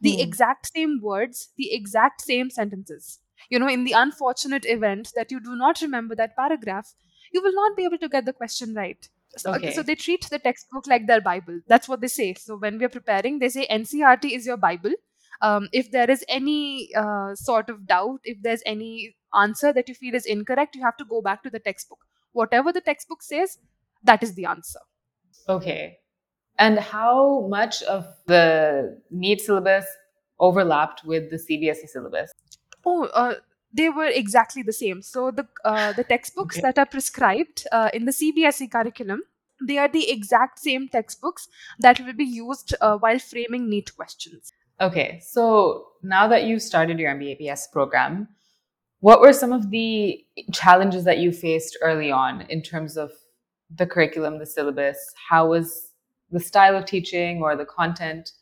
the 0.00 0.20
exact 0.20 0.72
same 0.74 1.00
words, 1.00 1.50
the 1.56 1.72
exact 1.72 2.20
same 2.20 2.50
sentences. 2.50 3.20
You 3.48 3.58
know, 3.58 3.68
in 3.68 3.84
the 3.84 3.92
unfortunate 3.92 4.64
event 4.66 5.12
that 5.14 5.30
you 5.30 5.40
do 5.40 5.56
not 5.56 5.80
remember 5.80 6.14
that 6.16 6.36
paragraph, 6.36 6.92
you 7.32 7.42
will 7.42 7.54
not 7.54 7.76
be 7.76 7.84
able 7.84 7.98
to 7.98 8.08
get 8.08 8.24
the 8.24 8.32
question 8.32 8.74
right. 8.74 9.08
So, 9.36 9.54
Okay. 9.54 9.72
so 9.72 9.82
they 9.82 9.94
treat 9.94 10.28
the 10.28 10.38
textbook 10.38 10.86
like 10.86 11.06
their 11.06 11.20
Bible. 11.20 11.60
That's 11.66 11.88
what 11.88 12.00
they 12.00 12.08
say. 12.08 12.34
So 12.34 12.56
when 12.56 12.78
we 12.78 12.84
are 12.84 12.90
preparing, 12.90 13.38
they 13.38 13.48
say 13.48 13.66
NCERT 13.70 14.30
is 14.30 14.46
your 14.46 14.58
Bible. 14.58 14.92
Um, 15.40 15.68
if 15.72 15.90
there 15.90 16.10
is 16.10 16.24
any 16.28 16.94
uh, 16.94 17.34
sort 17.34 17.68
of 17.70 17.86
doubt, 17.86 18.20
if 18.24 18.42
there's 18.42 18.62
any 18.66 19.16
answer 19.34 19.72
that 19.72 19.88
you 19.88 19.94
feel 19.94 20.14
is 20.14 20.26
incorrect, 20.26 20.76
you 20.76 20.82
have 20.82 20.96
to 20.98 21.04
go 21.04 21.22
back 21.22 21.42
to 21.44 21.50
the 21.50 21.58
textbook. 21.58 21.98
Whatever 22.32 22.72
the 22.72 22.80
textbook 22.80 23.22
says, 23.22 23.58
that 24.04 24.22
is 24.22 24.34
the 24.34 24.44
answer. 24.46 24.80
Okay. 25.48 25.98
And 26.58 26.78
how 26.78 27.46
much 27.48 27.82
of 27.84 28.06
the 28.26 29.00
NEET 29.10 29.40
syllabus 29.40 29.86
overlapped 30.38 31.04
with 31.04 31.30
the 31.30 31.36
CBSE 31.36 31.88
syllabus? 31.88 32.31
Oh, 32.84 33.04
uh, 33.04 33.34
they 33.72 33.88
were 33.88 34.06
exactly 34.06 34.62
the 34.62 34.72
same. 34.72 35.02
So 35.02 35.30
the 35.30 35.46
uh, 35.64 35.92
the 35.92 36.04
textbooks 36.04 36.56
Okay. 36.56 36.62
that 36.62 36.78
are 36.78 36.86
prescribed 36.86 37.66
uh, 37.72 37.90
in 37.94 38.04
the 38.04 38.12
CBSE 38.12 38.70
curriculum, 38.70 39.22
they 39.66 39.78
are 39.78 39.88
the 39.88 40.10
exact 40.10 40.58
same 40.58 40.88
textbooks 40.88 41.48
that 41.78 42.00
will 42.00 42.12
be 42.12 42.24
used 42.24 42.74
uh, 42.80 42.98
while 42.98 43.18
framing 43.18 43.68
NEET 43.68 43.96
questions. 43.96 44.52
Okay, 44.80 45.20
so 45.22 45.86
now 46.02 46.26
that 46.26 46.44
you've 46.44 46.62
started 46.62 46.98
your 46.98 47.14
MBBS 47.14 47.70
program, 47.72 48.28
what 49.00 49.20
were 49.20 49.32
some 49.32 49.52
of 49.52 49.70
the 49.70 50.24
challenges 50.52 51.04
that 51.04 51.18
you 51.18 51.30
faced 51.32 51.76
early 51.82 52.10
on 52.10 52.42
in 52.42 52.62
terms 52.62 52.96
of 52.96 53.12
the 53.74 53.86
curriculum, 53.86 54.38
the 54.38 54.46
syllabus? 54.46 54.98
How 55.28 55.48
was 55.48 55.92
the 56.30 56.40
style 56.40 56.76
of 56.76 56.86
teaching 56.86 57.42
or 57.42 57.54
the 57.56 57.64
content 57.64 58.32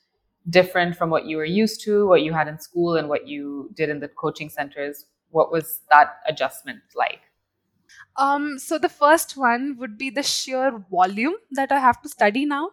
different 0.48 0.96
from 0.96 1.10
what 1.10 1.26
you 1.26 1.36
were 1.36 1.44
used 1.44 1.82
to, 1.82 2.06
what 2.08 2.22
you 2.22 2.32
had 2.32 2.48
in 2.48 2.58
school, 2.58 2.96
and 2.96 3.08
what 3.08 3.28
you 3.28 3.70
did 3.74 3.88
in 3.88 4.00
the 4.00 4.08
coaching 4.08 4.48
centers? 4.48 5.06
What 5.30 5.52
was 5.52 5.80
that 5.90 6.16
adjustment 6.26 6.80
like? 6.96 7.20
Um, 8.16 8.58
so 8.58 8.78
the 8.78 8.88
first 8.88 9.36
one 9.36 9.76
would 9.78 9.96
be 9.98 10.10
the 10.10 10.22
sheer 10.22 10.70
volume 10.90 11.34
that 11.52 11.72
I 11.72 11.80
have 11.80 12.00
to 12.02 12.08
study 12.08 12.44
now. 12.44 12.70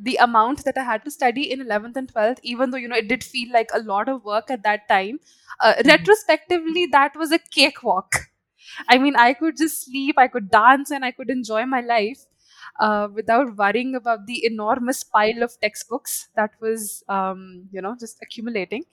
The 0.00 0.16
amount 0.16 0.64
that 0.64 0.76
I 0.76 0.82
had 0.84 1.04
to 1.04 1.10
study 1.10 1.50
in 1.52 1.60
11th 1.60 1.96
and 1.96 2.08
12th, 2.08 2.40
even 2.42 2.70
though 2.70 2.76
you 2.78 2.88
know 2.88 2.96
it 2.96 3.08
did 3.08 3.22
feel 3.22 3.52
like 3.52 3.70
a 3.72 3.78
lot 3.80 4.08
of 4.08 4.24
work 4.24 4.50
at 4.50 4.62
that 4.64 4.88
time, 4.88 5.20
uh, 5.60 5.74
retrospectively, 5.84 6.86
that 6.86 7.14
was 7.16 7.30
a 7.30 7.38
cakewalk. 7.38 8.16
I 8.88 8.98
mean, 8.98 9.16
I 9.16 9.34
could 9.34 9.56
just 9.56 9.84
sleep, 9.84 10.16
I 10.18 10.28
could 10.28 10.50
dance, 10.50 10.90
and 10.90 11.04
I 11.04 11.12
could 11.12 11.30
enjoy 11.30 11.64
my 11.66 11.80
life 11.80 12.24
uh, 12.80 13.08
without 13.12 13.56
worrying 13.56 13.94
about 13.94 14.26
the 14.26 14.44
enormous 14.44 15.02
pile 15.02 15.42
of 15.42 15.58
textbooks 15.60 16.28
that 16.36 16.50
was, 16.60 17.04
um, 17.08 17.68
you 17.72 17.80
know, 17.80 17.96
just 17.98 18.18
accumulating. 18.22 18.84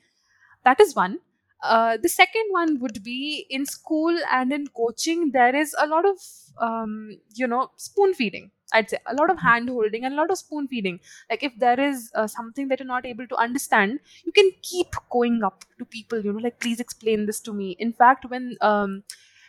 That 0.64 0.80
is 0.80 0.96
one. 0.96 1.20
Uh, 1.64 1.98
the 2.02 2.10
second 2.10 2.46
one 2.50 2.80
would 2.80 3.04
be 3.04 3.46
in 3.50 3.66
school 3.66 4.18
and 4.32 4.52
in 4.52 4.68
coaching, 4.68 5.32
there 5.32 5.56
is 5.56 5.76
a 5.80 5.86
lot 5.88 6.06
of, 6.06 6.18
um, 6.60 7.18
you 7.36 7.48
know, 7.48 7.70
spoon 7.78 8.14
feeding. 8.16 8.50
I'd 8.74 8.90
say 8.90 8.98
a 9.06 9.14
lot 9.14 9.30
of 9.30 9.38
hand 9.40 9.70
holding 9.70 10.06
and 10.06 10.14
a 10.14 10.18
lot 10.18 10.32
of 10.32 10.38
spoon 10.38 10.68
feeding. 10.68 11.00
Like 11.30 11.44
if 11.44 11.54
there 11.60 11.80
is 11.80 12.12
uh, 12.16 12.26
something 12.26 12.68
that 12.70 12.80
you're 12.80 12.88
not 12.88 13.06
able 13.06 13.28
to 13.28 13.36
understand, 13.36 14.00
you 14.26 14.32
can 14.32 14.52
keep 14.64 14.96
going 15.12 15.44
up 15.44 15.66
to 15.78 15.86
people, 15.86 16.20
you 16.24 16.34
know, 16.34 16.40
like, 16.40 16.60
please 16.60 16.80
explain 16.80 17.26
this 17.28 17.40
to 17.42 17.54
me. 17.54 17.76
In 17.80 17.94
fact, 17.94 18.26
when 18.30 18.58
um, 18.62 19.04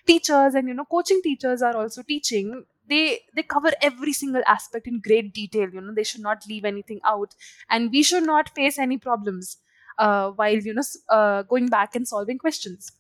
teachers 0.06 0.54
and, 0.54 0.68
you 0.68 0.74
know, 0.74 0.84
coaching 0.84 1.20
teachers 1.22 1.62
are 1.62 1.76
also 1.76 2.02
teaching, 2.02 2.64
they 2.88 3.20
they 3.34 3.42
cover 3.42 3.70
every 3.80 4.12
single 4.12 4.42
aspect 4.46 4.86
in 4.86 5.00
great 5.00 5.32
detail 5.32 5.68
you 5.72 5.80
know 5.80 5.94
they 5.94 6.04
should 6.04 6.20
not 6.20 6.46
leave 6.48 6.64
anything 6.64 7.00
out. 7.04 7.34
And 7.70 7.90
we 7.90 8.02
should 8.02 8.24
not 8.24 8.48
face 8.54 8.78
any 8.78 8.98
problems 8.98 9.56
uh, 9.98 10.30
while 10.30 10.56
you 10.56 10.74
know 10.74 10.82
uh, 11.08 11.42
going 11.42 11.68
back 11.68 11.94
and 11.94 12.06
solving 12.06 12.38
questions. 12.38 12.92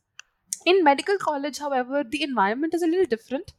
In 0.66 0.84
medical 0.84 1.18
college 1.18 1.58
however 1.58 2.04
the 2.04 2.22
environment 2.22 2.74
is 2.74 2.82
a 2.82 2.86
little 2.86 3.06
different. 3.06 3.52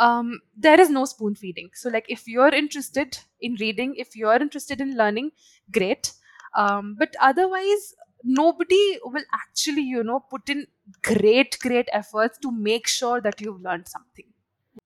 Um, 0.00 0.40
there 0.56 0.80
is 0.80 0.88
no 0.90 1.04
spoon 1.04 1.34
feeding. 1.34 1.70
So 1.74 1.90
like 1.90 2.06
if 2.08 2.26
you're 2.26 2.54
interested 2.54 3.18
in 3.40 3.56
reading 3.60 3.94
if 3.96 4.16
you're 4.16 4.36
interested 4.36 4.80
in 4.80 4.96
learning 4.96 5.32
great. 5.70 6.12
Um, 6.54 6.96
but 6.98 7.14
otherwise 7.20 7.94
nobody 8.24 8.98
will 9.04 9.24
actually 9.34 9.82
you 9.82 10.02
know 10.04 10.20
put 10.20 10.48
in 10.48 10.66
great 11.02 11.58
great 11.60 11.88
efforts 11.92 12.38
to 12.38 12.52
make 12.52 12.86
sure 12.86 13.20
that 13.20 13.40
you've 13.40 13.60
learned 13.60 13.88
something 13.88 14.26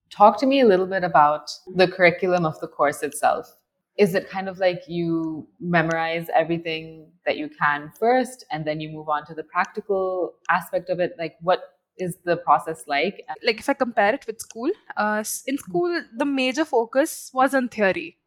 Talk 0.09 0.39
to 0.39 0.45
me 0.45 0.61
a 0.61 0.65
little 0.65 0.87
bit 0.87 1.03
about 1.03 1.51
the 1.75 1.87
curriculum 1.87 2.45
of 2.45 2.59
the 2.59 2.67
course 2.67 3.03
itself. 3.03 3.55
Is 3.97 4.13
it 4.15 4.29
kind 4.29 4.47
of 4.47 4.59
like 4.59 4.83
you 4.87 5.47
memorize 5.59 6.27
everything 6.35 7.11
that 7.25 7.37
you 7.37 7.49
can 7.49 7.91
first 7.99 8.45
and 8.51 8.63
then 8.65 8.79
you 8.79 8.89
move 8.89 9.09
on 9.09 9.25
to 9.25 9.33
the 9.33 9.43
practical 9.43 10.33
aspect 10.49 10.89
of 10.89 10.99
it? 10.99 11.15
Like, 11.17 11.35
what 11.41 11.61
is 11.97 12.17
the 12.23 12.37
process 12.37 12.83
like? 12.87 13.25
like 13.43 13.59
if 13.59 13.67
I 13.69 13.73
compare 13.73 14.13
it 14.13 14.25
with 14.27 14.39
school, 14.39 14.69
uh, 14.95 15.23
in 15.47 15.57
school 15.57 16.03
the 16.15 16.25
major 16.25 16.63
focus 16.65 17.31
was 17.33 17.53
on 17.55 17.69
theory, 17.69 18.17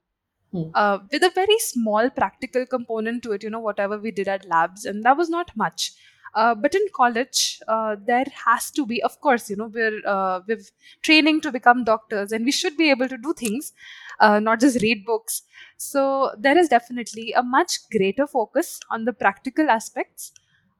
Hmm. 0.53 0.71
uh, 0.75 0.99
with 1.13 1.23
a 1.23 1.31
very 1.31 1.59
small 1.61 2.11
practical 2.11 2.67
component 2.67 3.23
to 3.23 3.33
it. 3.33 3.45
You 3.45 3.51
know, 3.51 3.61
whatever 3.61 3.99
we 3.99 4.11
did 4.11 4.27
at 4.29 4.45
labs, 4.47 4.85
and 4.85 5.05
that 5.05 5.17
was 5.17 5.31
not 5.31 5.57
much. 5.57 5.93
Uh, 6.35 6.55
but 6.55 6.75
in 6.75 6.85
college, 6.95 7.61
uh, 7.69 7.97
there 8.07 8.25
has 8.47 8.71
to 8.71 8.87
be, 8.87 9.03
of 9.03 9.21
course, 9.21 9.51
you 9.51 9.57
know, 9.57 9.67
we're 9.67 10.01
uh, 10.07 10.41
we're 10.47 10.61
training 11.03 11.41
to 11.43 11.53
become 11.53 11.85
doctors, 11.85 12.33
and 12.33 12.45
we 12.45 12.53
should 12.53 12.77
be 12.77 12.91
able 12.91 13.09
to 13.09 13.19
do 13.19 13.33
things, 13.35 13.73
uh, 14.21 14.39
not 14.41 14.61
just 14.61 14.81
read 14.83 15.05
books. 15.05 15.43
So 15.77 16.33
there 16.39 16.57
is 16.59 16.69
definitely 16.69 17.33
a 17.33 17.43
much 17.43 17.79
greater 17.91 18.27
focus 18.27 18.81
on 18.91 19.05
the 19.05 19.13
practical 19.13 19.69
aspects 19.71 20.33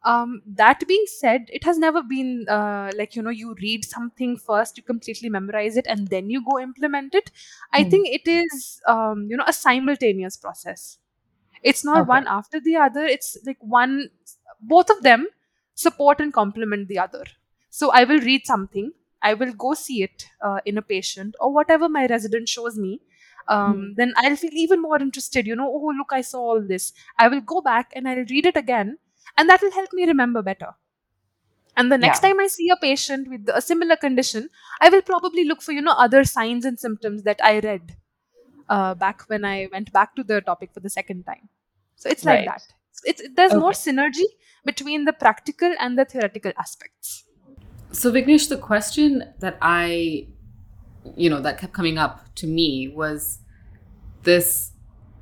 um, 0.05 0.41
that 0.47 0.87
being 0.89 1.05
said 1.07 1.47
it 1.53 1.65
has 1.65 1.79
never 1.79 2.03
been 2.03 2.47
uh, 2.49 2.91
like 2.97 3.15
you 3.15 3.23
know 3.23 3.31
you 3.31 3.55
read 3.61 3.85
something 3.85 4.37
first 4.37 4.77
you 4.79 4.83
completely 4.83 5.29
memorize 5.29 5.77
it 5.77 5.87
and 5.87 6.09
then 6.09 6.31
you 6.31 6.43
go 6.45 6.59
implement 6.59 7.15
it 7.15 7.31
i 7.73 7.83
Hmm. 7.83 7.85
think 7.85 8.09
it 8.09 8.27
is 8.27 8.81
um, 8.87 9.27
you 9.29 9.37
know 9.37 9.45
a 9.47 9.53
simultaneous 9.53 10.37
process 10.39 10.99
it's 11.63 11.85
not 11.85 12.07
Okay. 12.07 12.17
one 12.17 12.27
after 12.29 12.61
the 12.61 12.77
other 12.77 13.05
it's 13.05 13.37
like 13.47 13.59
one 13.61 14.11
both 14.61 14.91
of 14.91 15.03
them 15.03 15.27
support 15.75 16.21
and 16.21 16.33
complement 16.33 16.89
the 16.89 16.99
other. 16.99 17.25
So 17.71 17.91
I 17.91 18.05
will 18.05 18.21
read 18.21 18.47
something, 18.47 18.93
I 19.23 19.35
will 19.35 19.53
go 19.53 19.75
see 19.75 20.03
it 20.03 20.27
uh, 20.43 20.61
in 20.65 20.79
a 20.79 20.83
patient 20.83 21.35
or 21.41 21.53
whatever 21.53 21.89
my 21.89 22.07
resident 22.07 22.49
shows 22.49 22.79
me. 22.79 23.01
Um, 23.49 23.95
Then 23.97 24.13
I'll 24.17 24.37
feel 24.37 24.51
even 24.53 24.81
more 24.83 25.01
interested. 25.01 25.47
You 25.47 25.57
know, 25.57 25.69
oh, 25.69 25.93
look, 25.97 26.13
I 26.13 26.21
saw 26.21 26.41
all 26.41 26.61
this. 26.63 26.93
I 27.19 27.29
will 27.29 27.41
go 27.41 27.61
back 27.61 27.93
and 27.95 28.09
I'll 28.09 28.25
read 28.31 28.47
it 28.47 28.57
again, 28.57 28.99
and 29.37 29.49
that 29.49 29.61
will 29.63 29.73
help 29.73 29.93
me 29.93 30.07
remember 30.07 30.43
better. 30.43 30.75
And 31.77 31.91
the 31.91 31.99
next 31.99 32.21
Yeah. 32.21 32.21
time 32.21 32.41
I 32.41 32.47
see 32.49 32.69
a 32.71 32.77
patient 32.77 33.29
with 33.29 33.49
a 33.49 33.61
similar 33.61 33.97
condition, 33.97 34.51
I 34.81 34.89
will 34.89 35.03
probably 35.03 35.45
look 35.45 35.63
for, 35.63 35.73
you 35.73 35.81
know, 35.81 35.93
other 35.93 36.25
signs 36.25 36.65
and 36.65 36.79
symptoms 36.79 37.23
that 37.23 37.41
I 37.43 37.61
read 37.61 37.97
uh, 38.69 38.95
back 38.95 39.23
when 39.29 39.45
I 39.45 39.69
went 39.73 39.93
back 39.93 40.17
to 40.17 40.25
the 40.25 40.41
topic 40.43 40.73
for 40.75 40.81
the 40.81 40.91
second 40.91 41.25
time. 41.25 41.49
So 41.97 42.09
it's 42.11 42.25
like 42.25 42.45
Right. 42.45 42.47
that. 42.47 42.63
It's, 43.05 43.23
there's 43.35 43.55
more 43.55 43.73
synergy 43.73 44.25
between 44.65 45.05
the 45.05 45.13
practical 45.13 45.73
and 45.79 45.99
the 45.99 46.05
theoretical 46.05 46.53
aspects. 46.59 47.25
So 47.93 48.13
Vignesh, 48.13 48.49
the 48.49 48.57
question 48.57 49.25
that 49.41 49.59
I, 49.61 50.29
you 51.17 51.29
know, 51.29 51.41
that 51.41 51.59
kept 51.59 51.73
coming 51.73 51.99
up 51.99 52.35
to 52.37 52.47
me 52.47 52.89
was 52.89 53.41
this 54.23 54.73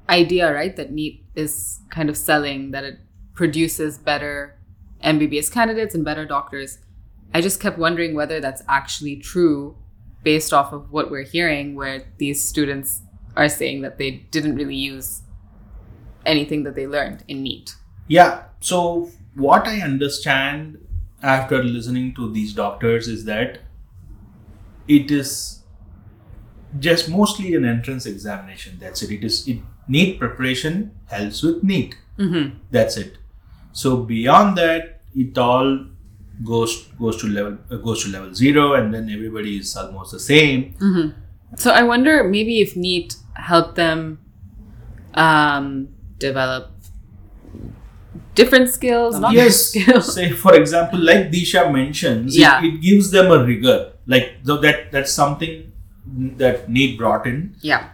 idea, 0.08 0.52
right, 0.52 0.74
that 0.76 0.92
NEET 0.92 1.24
is 1.34 1.80
kind 1.90 2.08
of 2.08 2.16
selling 2.16 2.72
that 2.72 2.84
it 2.84 2.98
produces 3.34 3.98
better 3.98 4.58
MBBS 5.04 5.50
candidates 5.50 5.94
and 5.94 6.04
better 6.04 6.26
doctors. 6.26 6.78
I 7.32 7.40
just 7.40 7.60
kept 7.60 7.78
wondering 7.78 8.14
whether 8.14 8.40
that's 8.40 8.62
actually 8.68 9.16
true 9.16 9.76
based 10.24 10.52
off 10.52 10.72
of 10.72 10.90
what 10.90 11.10
we're 11.10 11.22
hearing, 11.22 11.74
where 11.74 12.02
these 12.18 12.42
students 12.46 13.02
are 13.36 13.48
saying 13.48 13.82
that 13.82 13.98
they 13.98 14.10
didn't 14.10 14.56
really 14.56 14.74
use 14.74 15.22
anything 16.28 16.62
that 16.64 16.74
they 16.74 16.86
learned 16.86 17.24
in 17.28 17.42
NEET. 17.42 17.74
Yeah. 18.06 18.44
So 18.60 19.10
what 19.34 19.66
I 19.66 19.80
understand 19.80 20.78
after 21.22 21.62
listening 21.62 22.14
to 22.14 22.32
these 22.32 22.52
doctors 22.52 23.08
is 23.08 23.24
that 23.24 23.58
it 24.86 25.10
is 25.10 25.62
just 26.78 27.08
mostly 27.08 27.54
an 27.54 27.64
entrance 27.64 28.06
examination. 28.06 28.78
That's 28.80 29.02
it. 29.02 29.10
It 29.10 29.24
is 29.24 29.46
it 29.48 29.60
NEET 29.88 30.18
preparation 30.18 30.92
helps 31.06 31.42
with 31.42 31.62
NEET. 31.62 31.96
Mm-hmm. 32.18 32.58
That's 32.70 32.96
it. 32.96 33.18
So 33.72 33.96
beyond 33.96 34.58
that, 34.58 35.00
it 35.14 35.38
all 35.38 35.86
goes 36.44 36.84
goes 36.98 37.20
to 37.22 37.26
level 37.26 37.58
uh, 37.70 37.76
goes 37.76 38.04
to 38.04 38.10
level 38.10 38.34
zero, 38.34 38.74
and 38.74 38.92
then 38.94 39.10
everybody 39.10 39.58
is 39.58 39.76
almost 39.76 40.12
the 40.12 40.20
same. 40.20 40.74
So 41.56 41.70
I 41.70 41.82
wonder 41.82 42.24
maybe 42.24 42.60
if 42.60 42.76
NEET 42.76 43.16
helped 43.34 43.76
them 43.76 44.18
um, 45.14 45.88
develop 46.18 46.70
different 48.34 48.68
skills, 48.70 49.18
not 49.18 49.32
yes 49.32 49.46
just 49.46 49.68
skills. 49.70 50.14
say 50.14 50.30
for 50.30 50.54
example 50.54 50.98
like 50.98 51.30
disha 51.30 51.62
mentions 51.72 52.36
it- 52.36 52.40
Yeah. 52.40 52.62
it, 52.64 52.80
gives 52.80 53.10
them 53.10 53.30
a 53.32 53.44
rigor 53.44 53.92
like 54.06 54.26
though 54.44 54.58
that 54.58 54.92
that's 54.92 55.12
something 55.12 55.72
that 56.42 56.68
NEET 56.70 56.96
brought 56.98 57.26
in 57.26 57.54
yeah. 57.60 57.88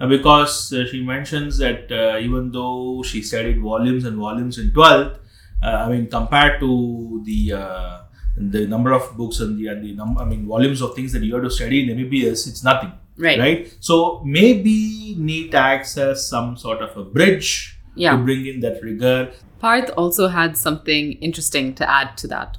uh, 0.00 0.06
because 0.06 0.72
uh, 0.72 0.84
she 0.86 1.02
mentions 1.02 1.58
that 1.58 1.90
uh, 1.90 2.18
even 2.18 2.52
though 2.52 3.02
she 3.02 3.22
studied 3.22 3.60
volumes 3.60 4.04
and 4.04 4.16
volumes 4.16 4.58
in 4.58 4.70
12th 4.70 5.16
uh, 5.62 5.76
i 5.84 5.88
mean 5.88 6.06
compared 6.18 6.60
to 6.60 7.22
the 7.24 7.40
uh, 7.62 8.02
the 8.36 8.66
number 8.66 8.92
of 8.92 9.16
books 9.16 9.40
and 9.40 9.58
the, 9.58 9.66
and 9.68 9.82
the 9.84 9.92
num- 9.94 10.18
i 10.18 10.24
mean 10.24 10.46
volumes 10.46 10.80
of 10.82 10.94
things 10.94 11.12
that 11.12 11.22
you 11.22 11.34
have 11.34 11.42
to 11.42 11.50
study 11.50 11.78
in 11.90 11.96
mbbs 11.98 12.46
it's 12.50 12.62
nothing 12.62 12.92
Right. 13.18 13.38
right 13.38 13.76
so 13.80 14.20
maybe 14.24 15.14
NEET 15.18 15.54
acts 15.54 15.96
as 15.96 16.28
some 16.28 16.56
sort 16.56 16.82
of 16.82 16.94
a 16.98 17.02
bridge 17.02 17.78
yeah. 17.94 18.10
to 18.10 18.18
bring 18.22 18.44
in 18.44 18.60
that 18.60 18.82
rigor 18.82 19.32
Parth 19.58 19.90
also 19.96 20.28
had 20.28 20.56
something 20.56 21.12
interesting 21.14 21.74
to 21.76 21.90
add 21.90 22.16
to 22.18 22.28
that. 22.28 22.58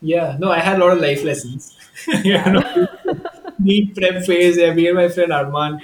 Yeah, 0.00 0.36
no, 0.38 0.50
I 0.50 0.58
had 0.58 0.76
a 0.76 0.84
lot 0.84 0.92
of 0.92 1.00
life 1.00 1.22
lessons. 1.22 1.76
you 2.24 2.34
know, 2.34 2.88
NEET 3.58 3.94
prep 3.94 4.24
phase. 4.24 4.56
Yeah, 4.56 4.74
me 4.74 4.88
and 4.88 4.96
my 4.96 5.08
friend 5.08 5.30
Arman, 5.30 5.80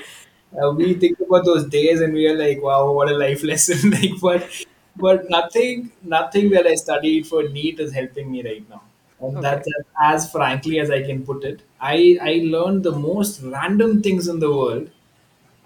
uh, 0.61 0.73
we 0.73 0.95
think 0.95 1.21
about 1.21 1.45
those 1.45 1.67
days 1.69 2.01
and 2.01 2.13
we 2.13 2.27
are 2.27 2.37
like, 2.37 2.61
wow, 2.63 2.91
what 2.93 3.09
a 3.09 3.17
life 3.17 3.45
lesson. 3.53 3.91
like, 3.91 4.21
but 4.21 4.49
but 4.97 5.31
nothing, 5.31 5.93
nothing 6.03 6.51
that 6.51 6.67
I 6.67 6.75
studied 6.75 7.27
for 7.27 7.45
NEET 7.49 7.79
is 7.79 7.93
helping 7.93 8.33
me 8.33 8.43
right 8.45 8.69
now. 8.69 8.83
And 9.21 9.43
that's 9.43 9.69
as 10.01 10.31
frankly 10.31 10.79
as 10.79 10.91
I 10.91 11.03
can 11.03 11.25
put 11.25 11.45
it. 11.45 11.63
I 11.81 12.19
I 12.23 12.33
learned 12.45 12.85
the 12.85 12.93
most 12.93 13.43
random 13.43 14.01
things 14.03 14.29
in 14.29 14.39
the 14.41 14.51
world, 14.51 14.91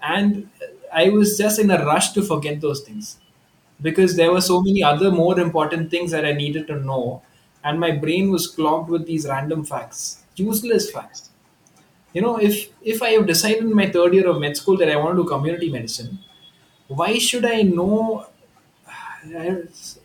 and 0.01 0.49
I 0.93 1.09
was 1.09 1.37
just 1.37 1.59
in 1.59 1.71
a 1.71 1.85
rush 1.85 2.11
to 2.13 2.23
forget 2.23 2.61
those 2.61 2.81
things 2.81 3.17
because 3.81 4.15
there 4.15 4.31
were 4.31 4.41
so 4.41 4.61
many 4.61 4.83
other 4.83 5.11
more 5.11 5.39
important 5.39 5.91
things 5.91 6.11
that 6.11 6.25
I 6.25 6.33
needed 6.33 6.67
to 6.67 6.77
know, 6.79 7.21
and 7.63 7.79
my 7.79 7.91
brain 7.91 8.31
was 8.31 8.47
clogged 8.47 8.89
with 8.89 9.05
these 9.07 9.27
random 9.27 9.65
facts, 9.65 10.23
useless 10.35 10.91
facts. 10.91 11.29
You 12.13 12.21
know, 12.21 12.37
if 12.37 12.69
if 12.83 13.01
I 13.01 13.09
have 13.11 13.27
decided 13.27 13.63
in 13.63 13.75
my 13.75 13.89
third 13.91 14.13
year 14.13 14.27
of 14.29 14.39
med 14.39 14.57
school 14.57 14.77
that 14.77 14.89
I 14.89 14.95
want 14.97 15.17
to 15.17 15.23
do 15.23 15.29
community 15.29 15.69
medicine, 15.71 16.19
why 16.87 17.17
should 17.19 17.45
I 17.45 17.63
know 17.63 18.27
uh, 19.37 19.55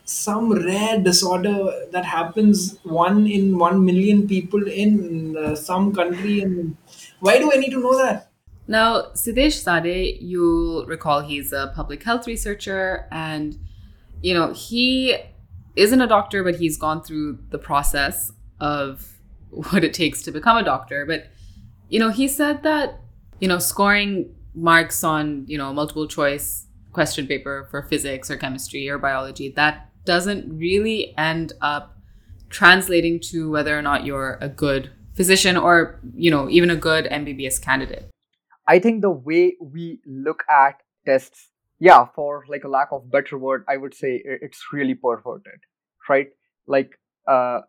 some 0.09 0.51
rare 0.53 0.99
disorder 0.99 1.71
that 1.93 2.05
happens 2.05 2.79
one 2.83 3.27
in 3.27 3.59
one 3.59 3.85
million 3.85 4.27
people 4.27 4.67
in 4.67 5.37
uh, 5.37 5.55
some 5.55 5.95
country? 5.95 6.41
And 6.41 6.77
why 7.21 7.39
do 7.39 7.53
I 7.53 7.57
need 7.57 7.71
to 7.71 7.81
know 7.81 7.97
that? 7.99 8.31
Now, 8.67 9.03
Siddhesh 9.15 9.65
Zadey, 9.65 10.19
you'll 10.21 10.87
recall 10.87 11.21
he's 11.21 11.53
a 11.53 11.73
public 11.75 12.03
health 12.03 12.27
researcher 12.27 13.07
and, 13.11 13.59
you 14.23 14.35
know, 14.35 14.53
he 14.53 15.17
isn't 15.77 16.01
a 16.01 16.07
doctor, 16.07 16.43
but 16.43 16.57
he's 16.57 16.77
gone 16.77 17.03
through 17.03 17.39
the 17.51 17.59
process 17.59 18.33
of 18.61 19.19
what 19.51 19.85
it 19.85 19.95
takes 19.95 20.23
to 20.23 20.31
become 20.31 20.57
a 20.57 20.65
doctor. 20.65 21.07
But, 21.07 21.29
you 21.89 21.99
know, 21.99 22.11
he 22.11 22.29
said 22.29 22.63
that, 22.63 23.01
you 23.41 23.49
know, 23.49 23.59
scoring 23.59 24.35
marks 24.55 25.05
on, 25.05 25.45
you 25.47 25.57
know, 25.57 25.73
multiple 25.73 26.09
choice 26.09 26.67
question 26.93 27.27
paper 27.27 27.69
for 27.71 27.83
physics 27.83 28.31
or 28.31 28.37
chemistry 28.37 28.89
or 28.89 28.99
biology, 28.99 29.51
that 29.51 29.88
doesn't 30.09 30.59
really 30.59 31.15
end 31.19 31.53
up 31.61 31.99
translating 32.49 33.21
to 33.21 33.51
whether 33.51 33.79
or 33.79 33.83
not 33.83 34.07
you're 34.07 34.39
a 34.41 34.49
good 34.49 34.91
physician 35.15 35.55
or, 35.55 36.01
you 36.15 36.31
know, 36.31 36.49
even 36.49 36.71
a 36.71 36.77
good 36.77 37.05
MBBS 37.05 37.61
candidate. 37.61 38.09
I 38.67 38.79
think 38.79 39.03
the 39.03 39.11
way 39.11 39.57
we 39.61 40.01
look 40.07 40.45
at 40.49 40.81
tests, 41.05 41.49
yeah, 41.79 42.07
for 42.15 42.45
like 42.49 42.65
a 42.65 42.69
lack 42.69 42.89
of 42.91 43.11
better 43.11 43.37
word, 43.37 43.65
I 43.69 43.77
would 43.77 43.93
say 43.93 44.23
it's 44.25 44.63
really 44.73 44.95
perverted, 44.95 45.61
right? 46.09 46.29
Like, 46.67 46.99
uh, 47.27 47.61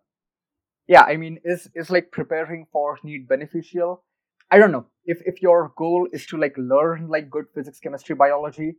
yeah, 0.87 1.03
I 1.03 1.17
mean, 1.17 1.39
is 1.43 1.67
is 1.75 1.89
like 1.89 2.11
preparing 2.11 2.67
for 2.71 2.97
NEET 3.03 3.27
beneficial? 3.27 4.03
I 4.49 4.57
don't 4.59 4.71
know 4.71 4.85
if 5.05 5.21
if 5.25 5.41
your 5.41 5.73
goal 5.75 6.07
is 6.13 6.25
to 6.27 6.37
like 6.37 6.55
learn 6.57 7.09
like 7.09 7.29
good 7.29 7.47
physics, 7.53 7.79
chemistry, 7.79 8.15
biology. 8.15 8.75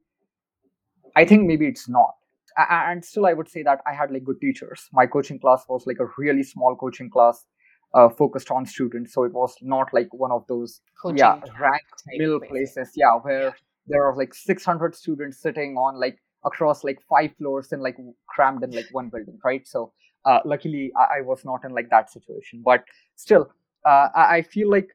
I 1.15 1.25
think 1.27 1.47
maybe 1.47 1.67
it's 1.67 1.89
not. 1.89 2.20
And 2.69 3.05
still, 3.05 3.27
I 3.27 3.33
would 3.33 3.49
say 3.49 3.63
that 3.63 3.81
I 3.87 3.95
had 3.95 4.11
like 4.11 4.25
good 4.25 4.41
teachers. 4.41 4.89
My 4.93 5.07
coaching 5.07 5.39
class 5.39 5.65
was 5.69 5.87
like 5.87 5.99
a 6.01 6.09
really 6.19 6.43
small 6.43 6.77
coaching 6.77 7.11
class, 7.11 7.47
uh, 7.95 8.09
focused 8.09 8.51
on 8.51 8.67
students, 8.67 9.13
so 9.15 9.25
it 9.25 9.33
was 9.33 9.55
not 9.63 9.93
like 9.93 10.13
one 10.13 10.33
of 10.33 10.47
those 10.49 10.81
yeah 11.15 11.41
rank 11.59 11.83
type 12.05 12.19
mill 12.19 12.39
places. 12.39 12.75
places 12.77 12.93
yeah 12.97 13.15
where 13.23 13.55
there 13.87 14.05
are 14.05 14.17
like 14.17 14.35
600 14.35 14.95
students 14.95 15.41
sitting 15.41 15.77
on 15.77 15.99
like 15.99 16.19
across 16.45 16.85
like 16.85 17.01
five 17.09 17.31
floors 17.37 17.73
and 17.73 17.83
like 17.83 17.97
crammed 18.29 18.63
in 18.63 18.71
like 18.71 18.87
one 18.93 19.09
building 19.09 19.39
right 19.45 19.67
so 19.67 19.93
uh, 20.25 20.39
luckily 20.45 20.93
I, 20.97 21.19
I 21.19 21.21
was 21.23 21.45
not 21.45 21.65
in 21.65 21.73
like 21.73 21.91
that 21.91 22.11
situation 22.11 22.63
but 22.65 22.85
still 23.17 23.51
uh, 23.87 24.09
I, 24.15 24.37
I 24.37 24.43
feel 24.43 24.71
like 24.71 24.89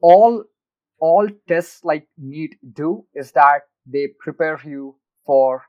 all 0.00 0.44
all 1.00 1.28
tests 1.48 1.84
like 1.84 2.06
NEET 2.18 2.56
do 2.74 3.04
is 3.14 3.32
that 3.32 3.62
they 3.86 4.08
prepare 4.18 4.60
you 4.64 4.96
for 5.26 5.62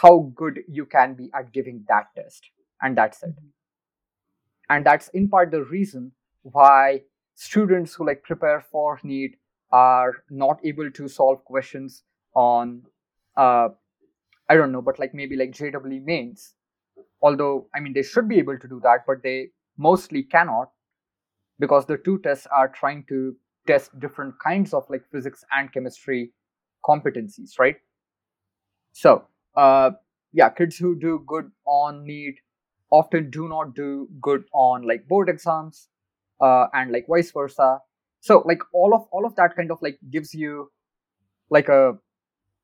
how 0.00 0.32
good 0.36 0.60
you 0.68 0.86
can 0.86 1.14
be 1.14 1.30
at 1.34 1.52
giving 1.52 1.84
that 1.88 2.06
test 2.16 2.50
and 2.82 2.96
that's 2.96 3.22
it 3.22 3.34
and 4.68 4.86
that's 4.86 5.08
in 5.08 5.28
part 5.28 5.50
the 5.50 5.64
reason 5.64 6.12
why 6.42 7.02
students 7.34 7.94
who 7.94 8.06
like 8.06 8.22
prepare 8.22 8.60
for 8.60 9.00
NEET 9.02 9.36
are 9.72 10.24
not 10.30 10.60
able 10.64 10.90
to 10.90 11.08
solve 11.08 11.44
questions 11.44 12.04
on 12.34 12.82
uh 13.36 13.68
I 14.48 14.56
don't 14.56 14.72
know, 14.72 14.82
but 14.82 14.98
like 14.98 15.14
maybe 15.14 15.36
like 15.36 15.52
JEE 15.52 16.00
mains. 16.04 16.54
Although 17.22 17.68
I 17.74 17.80
mean 17.80 17.92
they 17.92 18.02
should 18.02 18.28
be 18.28 18.38
able 18.38 18.58
to 18.58 18.68
do 18.68 18.80
that, 18.82 19.04
but 19.06 19.22
they 19.22 19.50
mostly 19.78 20.22
cannot 20.24 20.70
because 21.58 21.86
the 21.86 21.98
two 21.98 22.18
tests 22.18 22.46
are 22.50 22.68
trying 22.68 23.04
to 23.08 23.36
test 23.66 23.98
different 24.00 24.34
kinds 24.42 24.74
of 24.74 24.84
like 24.90 25.04
physics 25.12 25.44
and 25.52 25.72
chemistry 25.72 26.32
competencies, 26.84 27.58
right? 27.58 27.76
So 28.92 29.26
uh 29.56 29.90
yeah, 30.32 30.48
kids 30.50 30.76
who 30.76 30.94
do 30.98 31.24
good 31.26 31.50
on 31.66 32.04
NEET 32.06 32.38
often 32.90 33.30
do 33.30 33.48
not 33.48 33.74
do 33.74 34.08
good 34.20 34.44
on 34.52 34.82
like 34.86 35.08
board 35.08 35.28
exams 35.28 35.88
uh, 36.40 36.66
and 36.72 36.92
like 36.92 37.06
vice 37.08 37.32
versa. 37.32 37.80
So 38.20 38.42
like 38.46 38.60
all 38.72 38.94
of 38.94 39.06
all 39.12 39.26
of 39.26 39.34
that 39.36 39.56
kind 39.56 39.70
of 39.70 39.78
like 39.82 39.98
gives 40.10 40.34
you 40.34 40.70
like 41.50 41.68
a 41.68 41.98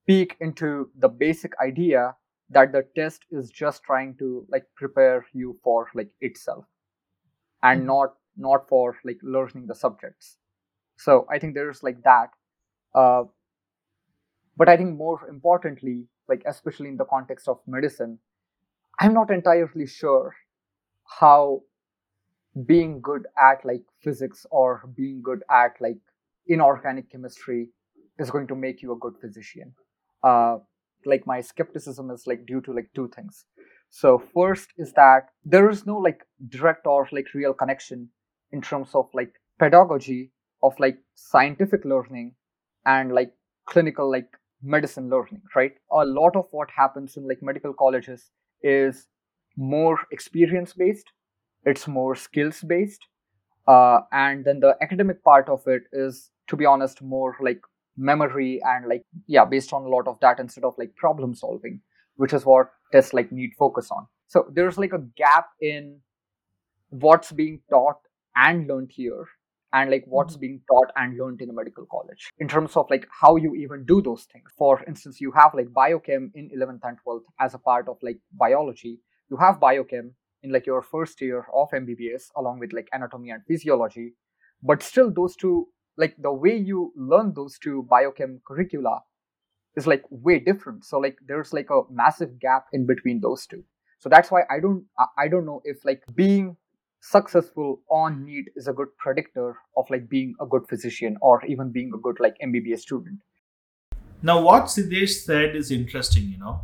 peek 0.07 0.37
into 0.40 0.90
the 0.99 1.09
basic 1.09 1.53
idea 1.62 2.16
that 2.51 2.72
the 2.72 2.85
test 2.96 3.25
is 3.31 3.51
just 3.51 3.83
trying 3.85 4.16
to 4.18 4.46
like 4.51 4.64
prepare 4.77 5.27
you 5.33 5.57
for 5.64 5.88
like 5.94 6.11
itself 6.20 6.64
and 7.62 7.85
Mm-hmm. 7.85 7.87
not 7.87 8.14
not 8.37 8.68
for 8.68 8.96
like 9.05 9.18
learning 9.22 9.66
the 9.66 9.75
subjects. 9.75 10.37
So 10.99 11.27
i 11.31 11.38
think 11.38 11.55
there's 11.55 11.83
like 11.83 12.03
that. 12.05 12.31
Uh, 12.94 13.25
but 14.57 14.68
i 14.68 14.77
think 14.77 14.96
more 14.96 15.20
importantly 15.29 16.07
like 16.28 16.42
especially 16.46 16.88
in 16.88 16.96
the 16.96 17.04
context 17.04 17.48
of 17.48 17.60
medicine 17.66 18.18
i'm 19.00 19.14
not 19.14 19.30
entirely 19.30 19.86
sure 19.86 20.34
how 21.20 21.62
being 22.64 23.00
good 23.00 23.26
at 23.38 23.64
like 23.64 23.82
physics 24.02 24.46
or 24.50 24.82
being 24.96 25.20
good 25.22 25.42
at 25.50 25.74
like 25.80 25.98
inorganic 26.46 27.10
chemistry 27.10 27.68
is 28.18 28.30
going 28.30 28.46
to 28.46 28.54
make 28.54 28.82
you 28.82 28.92
a 28.92 28.96
good 28.96 29.14
physician. 29.20 29.74
Uh, 30.22 30.58
like 31.04 31.26
my 31.26 31.40
skepticism 31.40 32.10
is 32.10 32.26
like 32.26 32.46
due 32.46 32.60
to 32.62 32.72
like 32.72 32.88
two 32.94 33.08
things. 33.14 33.44
So 33.90 34.22
first 34.34 34.70
is 34.78 34.92
that 34.94 35.28
there 35.44 35.68
is 35.68 35.86
no 35.86 35.98
like 35.98 36.22
direct 36.48 36.86
or 36.86 37.06
like 37.12 37.34
real 37.34 37.52
connection 37.52 38.08
in 38.52 38.62
terms 38.62 38.90
of 38.94 39.08
like 39.12 39.34
pedagogy 39.58 40.32
of 40.62 40.78
like 40.78 40.98
scientific 41.14 41.84
learning 41.84 42.34
and 42.86 43.12
like 43.12 43.32
clinical 43.66 44.10
like 44.10 44.28
medicine 44.66 45.09
learning 45.11 45.42
right? 45.55 45.72
A 45.92 46.05
lot 46.05 46.37
of 46.37 46.46
what 46.50 46.70
happens 46.70 47.16
in 47.16 47.29
like 47.29 47.42
medical 47.42 47.72
colleges 47.72 48.31
is 48.62 49.07
more 49.57 49.98
experience 50.12 50.72
based 50.74 51.12
it's 51.64 51.87
more 51.88 52.14
skills 52.14 52.62
based 52.62 53.07
uh, 53.66 54.00
and 54.12 54.44
then 54.44 54.61
the 54.61 54.76
academic 54.83 55.22
part 55.24 55.48
of 55.48 55.66
it 55.66 55.83
is 55.92 56.31
to 56.48 56.57
be 56.57 56.66
honest 56.66 57.02
more 57.02 57.37
like 57.40 57.61
memory 57.96 58.61
and 58.64 58.87
like 58.88 59.02
yeah 59.26 59.44
based 59.44 59.72
on 59.72 59.83
a 59.83 59.88
lot 59.88 60.07
of 60.07 60.20
that 60.20 60.38
instead 60.38 60.64
of 60.64 60.74
like 60.79 60.94
problem 60.96 61.35
solving 61.35 61.81
which 62.16 62.33
is 62.33 62.44
what 62.44 62.70
tests 62.92 63.12
like 63.14 63.33
NEET 63.33 63.55
focus 63.59 63.90
on. 63.90 64.07
So 64.29 64.46
there's 64.52 64.79
like 64.79 64.92
a 64.92 65.05
gap 65.16 65.48
in 65.61 66.00
what's 66.90 67.33
being 67.33 67.61
taught 67.70 68.00
and 68.35 68.66
learned 68.66 68.92
here 68.92 69.26
and 69.72 69.90
like 69.90 70.05
what's 70.07 70.35
mm-hmm. 70.35 70.40
being 70.40 70.61
taught 70.70 70.90
and 70.96 71.18
learned 71.18 71.40
in 71.40 71.50
a 71.50 71.52
medical 71.52 71.87
college. 71.87 72.31
In 72.38 72.48
terms 72.48 72.76
of 72.76 72.87
like 72.90 73.07
how 73.11 73.37
you 73.37 73.55
even 73.55 73.85
do 73.85 74.00
those 74.00 74.24
things. 74.33 74.50
For 74.57 74.83
instance 74.85 75.20
you 75.20 75.33
have 75.33 75.52
like 75.55 75.68
biochem 75.68 76.31
in 76.35 76.50
11th 76.57 76.81
and 76.85 76.98
12th 77.07 77.24
as 77.40 77.55
a 77.55 77.59
part 77.59 77.88
of 77.88 77.96
like 78.02 78.18
biology. 78.33 79.00
You 79.31 79.37
have 79.38 79.57
biochem 79.61 80.12
in 80.42 80.52
like 80.52 80.66
your 80.66 80.83
first 80.83 81.20
year 81.20 81.46
of 81.52 81.70
mbbs 81.70 82.24
along 82.37 82.61
with 82.61 82.72
like 82.72 82.88
anatomy 82.92 83.31
and 83.31 83.42
physiology. 83.46 84.14
But 84.62 84.83
still 84.83 85.12
those 85.12 85.37
two 85.37 85.68
like 85.98 86.14
the 86.18 86.33
way 86.33 86.57
you 86.57 86.92
learn 86.96 87.33
those 87.35 87.59
two 87.59 87.87
biochem 87.90 88.40
curricula 88.46 89.00
is 89.76 89.87
like 89.87 90.05
way 90.11 90.38
different. 90.38 90.85
So 90.85 90.98
like 90.98 91.18
there's 91.26 91.52
like 91.52 91.70
a 91.70 91.83
massive 91.90 92.38
gap 92.38 92.66
in 92.72 92.87
between 92.87 93.20
those 93.20 93.46
two. 93.46 93.64
So 93.98 94.09
that's 94.09 94.31
why 94.31 94.42
i 94.50 94.61
don't 94.61 94.85
I- 94.98 95.24
i 95.24 95.29
don't 95.29 95.46
know 95.46 95.62
if 95.64 95.85
like 95.85 96.02
being 96.14 96.57
successful 97.11 97.81
on 97.88 98.25
NEET 98.25 98.47
is 98.57 98.66
a 98.66 98.73
good 98.73 98.88
predictor 98.99 99.57
of 99.77 99.87
like 99.90 100.09
being 100.09 100.35
a 100.40 100.47
good 100.47 100.69
physician 100.69 101.16
or 101.21 101.45
even 101.47 101.71
being 101.71 101.92
a 101.95 101.99
good 101.99 102.19
like 102.19 102.37
MBBS 102.45 102.81
student. 102.81 103.21
Now, 104.23 104.42
what 104.42 104.64
Siddhesh 104.64 105.25
said 105.25 105.55
is 105.55 105.71
interesting, 105.71 106.25
you 106.25 106.38
know. 106.38 106.61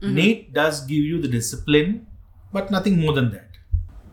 Mhm. 0.00 0.14
NEET 0.14 0.52
does 0.52 0.84
give 0.86 1.04
you 1.04 1.20
the 1.20 1.28
discipline, 1.28 2.06
but 2.52 2.70
nothing 2.70 2.98
more 2.98 3.12
than 3.12 3.30
that. 3.30 3.50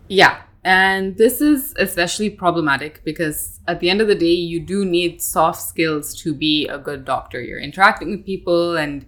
Yeah. 0.08 0.42
And 0.64 1.18
this 1.18 1.42
is 1.42 1.74
especially 1.78 2.30
problematic 2.30 3.04
because 3.04 3.60
at 3.68 3.80
the 3.80 3.90
end 3.90 4.02
of 4.02 4.08
the 4.08 4.14
day, 4.16 4.38
you 4.54 4.60
do 4.60 4.86
need 4.86 5.22
soft 5.22 5.62
skills 5.62 6.14
to 6.22 6.36
be 6.36 6.68
a 6.68 6.78
good 6.78 7.04
doctor. 7.04 7.42
You're 7.42 7.60
interacting 7.60 8.12
with 8.12 8.26
people 8.26 8.78
and 8.78 9.06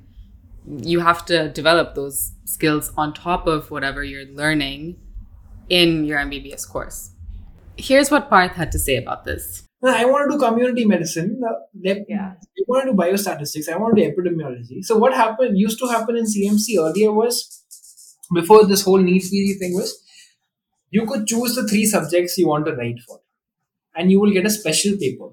you 0.66 1.02
have 1.02 1.26
to 1.26 1.50
develop 1.50 1.94
those 1.94 2.32
skills 2.46 2.92
on 2.98 3.14
top 3.14 3.46
of 3.46 3.70
whatever 3.70 4.04
you're 4.04 4.26
learning 4.26 4.96
in 5.70 6.06
your 6.06 6.20
MBBS 6.20 6.68
course. 6.68 7.12
Here's 7.78 8.12
what 8.12 8.30
Parth 8.30 8.54
had 8.54 8.72
to 8.72 8.80
say 8.80 8.98
about 8.98 9.26
this. 9.26 9.68
I 9.84 10.06
want 10.06 10.32
to 10.32 10.38
do 10.38 10.44
community 10.44 10.86
medicine. 10.86 11.42
They, 11.74 12.06
Yeah. 12.08 12.34
I 12.40 12.62
want 12.68 12.86
to 12.86 12.92
do 12.92 12.98
biostatistics. 12.98 13.68
I 13.68 13.78
want 13.78 13.98
to 13.98 14.04
do 14.04 14.10
epidemiology. 14.10 14.84
So 14.84 14.98
what 14.98 15.14
happened 15.14 15.58
used 15.58 15.80
to 15.80 15.88
happen 15.88 16.16
in 16.16 16.24
CMC 16.26 16.78
earlier 16.80 17.12
was 17.12 17.64
before 18.34 18.66
this 18.66 18.84
whole 18.84 19.00
NEET 19.00 19.24
theory 19.24 19.56
thing 19.60 19.74
was 19.74 20.02
you 20.90 21.06
could 21.06 21.28
choose 21.28 21.56
the 21.56 21.68
three 21.68 21.86
subjects 21.86 22.38
you 22.38 22.48
want 22.48 22.66
to 22.68 22.74
write 22.74 23.00
for, 23.06 23.20
and 23.96 24.12
you 24.12 24.20
will 24.20 24.32
get 24.32 24.46
a 24.46 24.50
special 24.50 24.96
paper. 24.98 25.30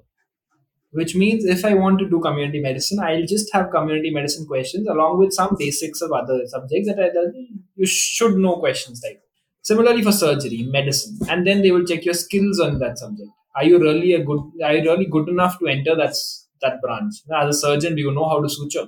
Which 0.93 1.15
means 1.15 1.45
if 1.45 1.65
I 1.65 1.75
want 1.75 2.01
to 2.01 2.09
do 2.11 2.21
community 2.21 2.61
medicine, 2.61 2.99
I'll 2.99 3.25
just 3.25 3.53
have 3.53 3.71
community 3.71 4.11
medicine 4.11 4.45
questions 4.47 4.89
along 4.89 5.19
with 5.19 5.33
some 5.33 5.55
basics 5.57 6.01
of 6.01 6.11
other 6.11 6.41
subjects 6.47 6.89
that 6.89 6.99
I 6.99 7.11
that 7.11 7.33
you 7.77 7.87
should 7.87 8.37
know 8.37 8.57
questions 8.57 9.01
like. 9.07 9.21
Similarly 9.63 10.03
for 10.03 10.13
surgery, 10.13 10.63
medicine, 10.65 11.19
and 11.29 11.47
then 11.47 11.63
they 11.63 11.71
will 11.71 11.85
check 11.85 12.05
your 12.05 12.15
skills 12.15 12.61
on 12.61 12.79
that 12.79 12.99
subject. 12.99 13.29
Are 13.55 13.65
you 13.65 13.79
really 13.79 14.15
a 14.15 14.25
good? 14.25 14.41
Are 14.65 14.75
you 14.75 14.83
really 14.91 15.07
good 15.07 15.29
enough 15.29 15.59
to 15.59 15.67
enter 15.67 15.95
that 15.97 16.15
that 16.63 16.81
branch? 16.83 17.15
As 17.43 17.57
a 17.57 17.59
surgeon, 17.61 17.95
do 17.95 18.03
you 18.03 18.13
know 18.13 18.29
how 18.29 18.41
to 18.41 18.49
suture? 18.49 18.87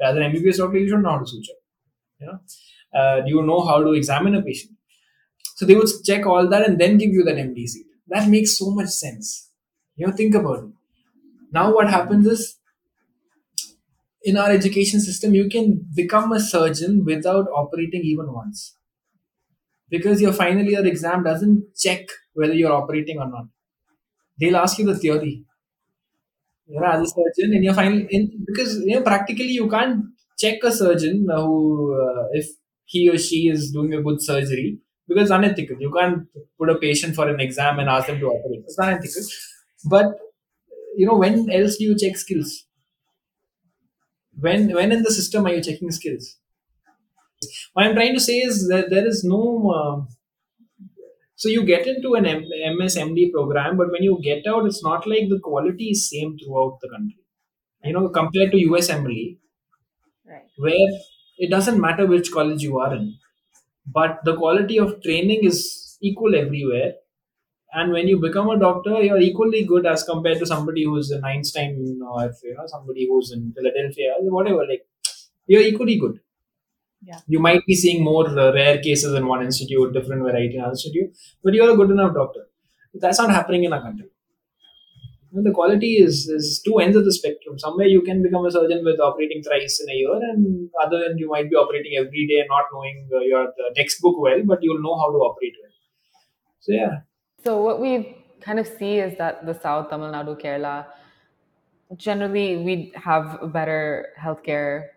As 0.00 0.16
an 0.16 0.22
MBBS 0.22 0.58
doctor, 0.58 0.78
you 0.78 0.88
should 0.88 1.02
know 1.02 1.10
how 1.12 1.18
to 1.18 1.26
suture. 1.26 1.58
You 2.20 2.26
know, 2.28 2.38
uh, 2.98 3.20
do 3.22 3.30
you 3.30 3.42
know 3.42 3.64
how 3.66 3.82
to 3.82 3.92
examine 3.92 4.34
a 4.34 4.42
patient? 4.42 4.72
So 5.56 5.66
they 5.66 5.74
would 5.76 5.88
check 6.04 6.26
all 6.26 6.48
that 6.48 6.66
and 6.68 6.78
then 6.80 6.98
give 6.98 7.10
you 7.10 7.24
that 7.24 7.38
MD 7.38 7.66
seat. 7.66 7.86
That 8.08 8.28
makes 8.28 8.58
so 8.58 8.70
much 8.70 8.88
sense. 8.88 9.50
You 9.96 10.06
know, 10.06 10.12
think 10.12 10.34
about 10.34 10.64
it. 10.64 10.70
Now 11.52 11.74
what 11.74 11.90
happens 11.90 12.26
is 12.26 12.58
in 14.22 14.36
our 14.36 14.50
education 14.50 15.00
system, 15.00 15.34
you 15.34 15.48
can 15.48 15.86
become 15.94 16.32
a 16.32 16.40
surgeon 16.40 17.04
without 17.04 17.46
operating 17.48 18.02
even 18.02 18.32
once. 18.32 18.76
Because 19.90 20.20
your 20.22 20.32
final 20.32 20.64
year 20.64 20.86
exam 20.86 21.24
doesn't 21.24 21.76
check 21.76 22.06
whether 22.34 22.54
you're 22.54 22.72
operating 22.72 23.18
or 23.18 23.28
not. 23.28 23.46
They'll 24.40 24.56
ask 24.56 24.78
you 24.78 24.86
the 24.86 24.98
theory. 24.98 25.44
You 26.66 26.80
know, 26.80 26.86
as 26.86 27.00
a 27.02 27.06
surgeon, 27.08 27.54
in 27.54 27.62
your 27.64 27.74
final, 27.74 28.06
in 28.10 28.44
because 28.46 28.78
you 28.78 28.94
know, 28.94 29.02
practically 29.02 29.46
you 29.58 29.68
can't 29.68 30.04
check 30.38 30.62
a 30.62 30.70
surgeon 30.70 31.26
who, 31.28 31.94
uh, 32.00 32.26
if 32.32 32.46
he 32.84 33.08
or 33.10 33.18
she 33.18 33.48
is 33.48 33.72
doing 33.72 33.92
a 33.94 34.02
good 34.02 34.22
surgery, 34.22 34.78
because 35.08 35.30
unethical. 35.30 35.76
You 35.80 35.92
can't 35.92 36.28
put 36.58 36.70
a 36.70 36.76
patient 36.78 37.16
for 37.16 37.28
an 37.28 37.40
exam 37.40 37.80
and 37.80 37.88
ask 37.88 38.06
them 38.06 38.20
to 38.20 38.26
operate. 38.26 38.62
It's 38.64 38.78
unethical. 38.78 39.22
But 39.86 40.06
you 40.96 41.06
know, 41.06 41.16
when 41.16 41.50
else 41.50 41.76
do 41.78 41.84
you 41.84 41.96
check 41.98 42.16
skills? 42.16 42.66
When 44.36 44.74
when 44.74 44.90
in 44.90 45.04
the 45.04 45.12
system 45.12 45.46
are 45.46 45.54
you 45.54 45.62
checking 45.62 45.92
skills? 45.92 46.36
What 47.72 47.86
I'm 47.86 47.94
trying 47.94 48.14
to 48.14 48.20
say 48.20 48.38
is 48.38 48.68
that 48.68 48.90
there 48.90 49.06
is 49.06 49.24
no. 49.24 49.70
Uh, 49.70 50.12
so 51.36 51.48
you 51.48 51.64
get 51.64 51.86
into 51.86 52.14
an 52.14 52.26
M- 52.26 52.76
MS 52.76 52.96
MD 52.96 53.30
program, 53.32 53.76
but 53.76 53.90
when 53.90 54.02
you 54.02 54.18
get 54.22 54.46
out, 54.46 54.66
it's 54.66 54.82
not 54.82 55.06
like 55.06 55.28
the 55.28 55.40
quality 55.40 55.90
is 55.90 56.08
same 56.08 56.36
throughout 56.38 56.78
the 56.82 56.88
country. 56.90 57.18
You 57.84 57.94
know, 57.94 58.08
compared 58.10 58.52
to 58.52 58.58
USMLE, 58.58 59.38
Right. 60.26 60.46
where 60.58 60.90
it 61.38 61.50
doesn't 61.50 61.80
matter 61.80 62.06
which 62.06 62.32
college 62.32 62.62
you 62.62 62.78
are 62.80 62.94
in, 62.94 63.14
but 63.86 64.20
the 64.24 64.36
quality 64.36 64.78
of 64.78 65.02
training 65.02 65.44
is 65.44 65.98
equal 66.02 66.34
everywhere. 66.36 66.94
And 67.74 67.92
when 67.92 68.08
you 68.08 68.18
become 68.20 68.50
a 68.50 68.58
doctor, 68.58 69.02
you're 69.02 69.20
equally 69.20 69.64
good 69.64 69.86
as 69.86 70.02
compared 70.04 70.38
to 70.40 70.46
somebody 70.46 70.84
who's 70.84 71.10
in 71.12 71.24
Einstein 71.24 72.00
or 72.02 72.32
you 72.44 72.54
know 72.54 72.66
somebody 72.66 73.06
who's 73.08 73.32
in 73.32 73.52
Philadelphia, 73.54 74.14
whatever. 74.20 74.66
Like 74.66 74.86
you're 75.46 75.62
equally 75.62 75.96
good. 75.98 76.20
Yeah. 77.02 77.20
You 77.26 77.40
might 77.40 77.64
be 77.66 77.74
seeing 77.74 78.04
more 78.04 78.28
uh, 78.28 78.52
rare 78.52 78.78
cases 78.78 79.14
in 79.14 79.26
one 79.26 79.42
institute, 79.42 79.92
different 79.94 80.22
variety 80.22 80.54
in 80.54 80.60
another 80.60 80.72
institute, 80.72 81.16
but 81.42 81.54
you're 81.54 81.70
a 81.70 81.76
good 81.76 81.90
enough 81.90 82.14
doctor. 82.14 82.46
That's 82.94 83.18
not 83.18 83.30
happening 83.30 83.64
in 83.64 83.72
our 83.72 83.80
country. 83.80 84.06
You 85.32 85.38
know, 85.38 85.48
the 85.48 85.54
quality 85.54 85.94
is, 85.94 86.26
is 86.26 86.60
two 86.64 86.78
ends 86.78 86.96
of 86.96 87.04
the 87.04 87.12
spectrum. 87.12 87.58
Somewhere 87.58 87.86
you 87.86 88.02
can 88.02 88.22
become 88.22 88.44
a 88.44 88.50
surgeon 88.50 88.84
with 88.84 89.00
operating 89.00 89.42
thrice 89.42 89.80
in 89.80 89.88
a 89.88 89.94
year, 89.94 90.14
and 90.14 90.68
other 90.82 91.04
end 91.04 91.20
you 91.20 91.28
might 91.28 91.48
be 91.48 91.56
operating 91.56 91.92
every 91.96 92.26
day, 92.26 92.44
not 92.48 92.64
knowing 92.72 93.08
uh, 93.14 93.20
your 93.20 93.44
uh, 93.48 93.72
textbook 93.76 94.18
well, 94.18 94.42
but 94.44 94.58
you'll 94.62 94.82
know 94.82 94.98
how 94.98 95.10
to 95.10 95.18
operate 95.18 95.54
well. 95.62 95.70
So 96.58 96.72
yeah, 96.72 97.00
So 97.44 97.62
what 97.62 97.80
we 97.80 98.24
kind 98.42 98.58
of 98.58 98.66
see 98.66 98.98
is 98.98 99.16
that 99.18 99.46
the 99.46 99.54
South, 99.54 99.88
Tamil 99.88 100.12
Nadu, 100.12 100.38
Kerala, 100.38 100.86
generally 101.96 102.56
we 102.58 102.92
have 102.96 103.52
better 103.52 104.08
healthcare 104.20 104.88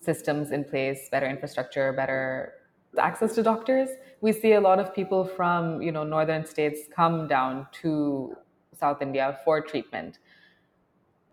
systems 0.00 0.50
in 0.50 0.64
place, 0.64 1.08
better 1.10 1.26
infrastructure, 1.26 1.92
better 1.92 2.54
access 2.98 3.34
to 3.34 3.42
doctors. 3.42 3.88
We 4.20 4.32
see 4.32 4.52
a 4.52 4.60
lot 4.60 4.78
of 4.78 4.94
people 4.94 5.24
from 5.24 5.82
you 5.82 5.92
know 5.92 6.04
northern 6.04 6.44
states 6.46 6.80
come 6.94 7.28
down 7.28 7.66
to 7.82 8.36
South 8.78 9.02
India 9.02 9.38
for 9.44 9.60
treatment. 9.60 10.18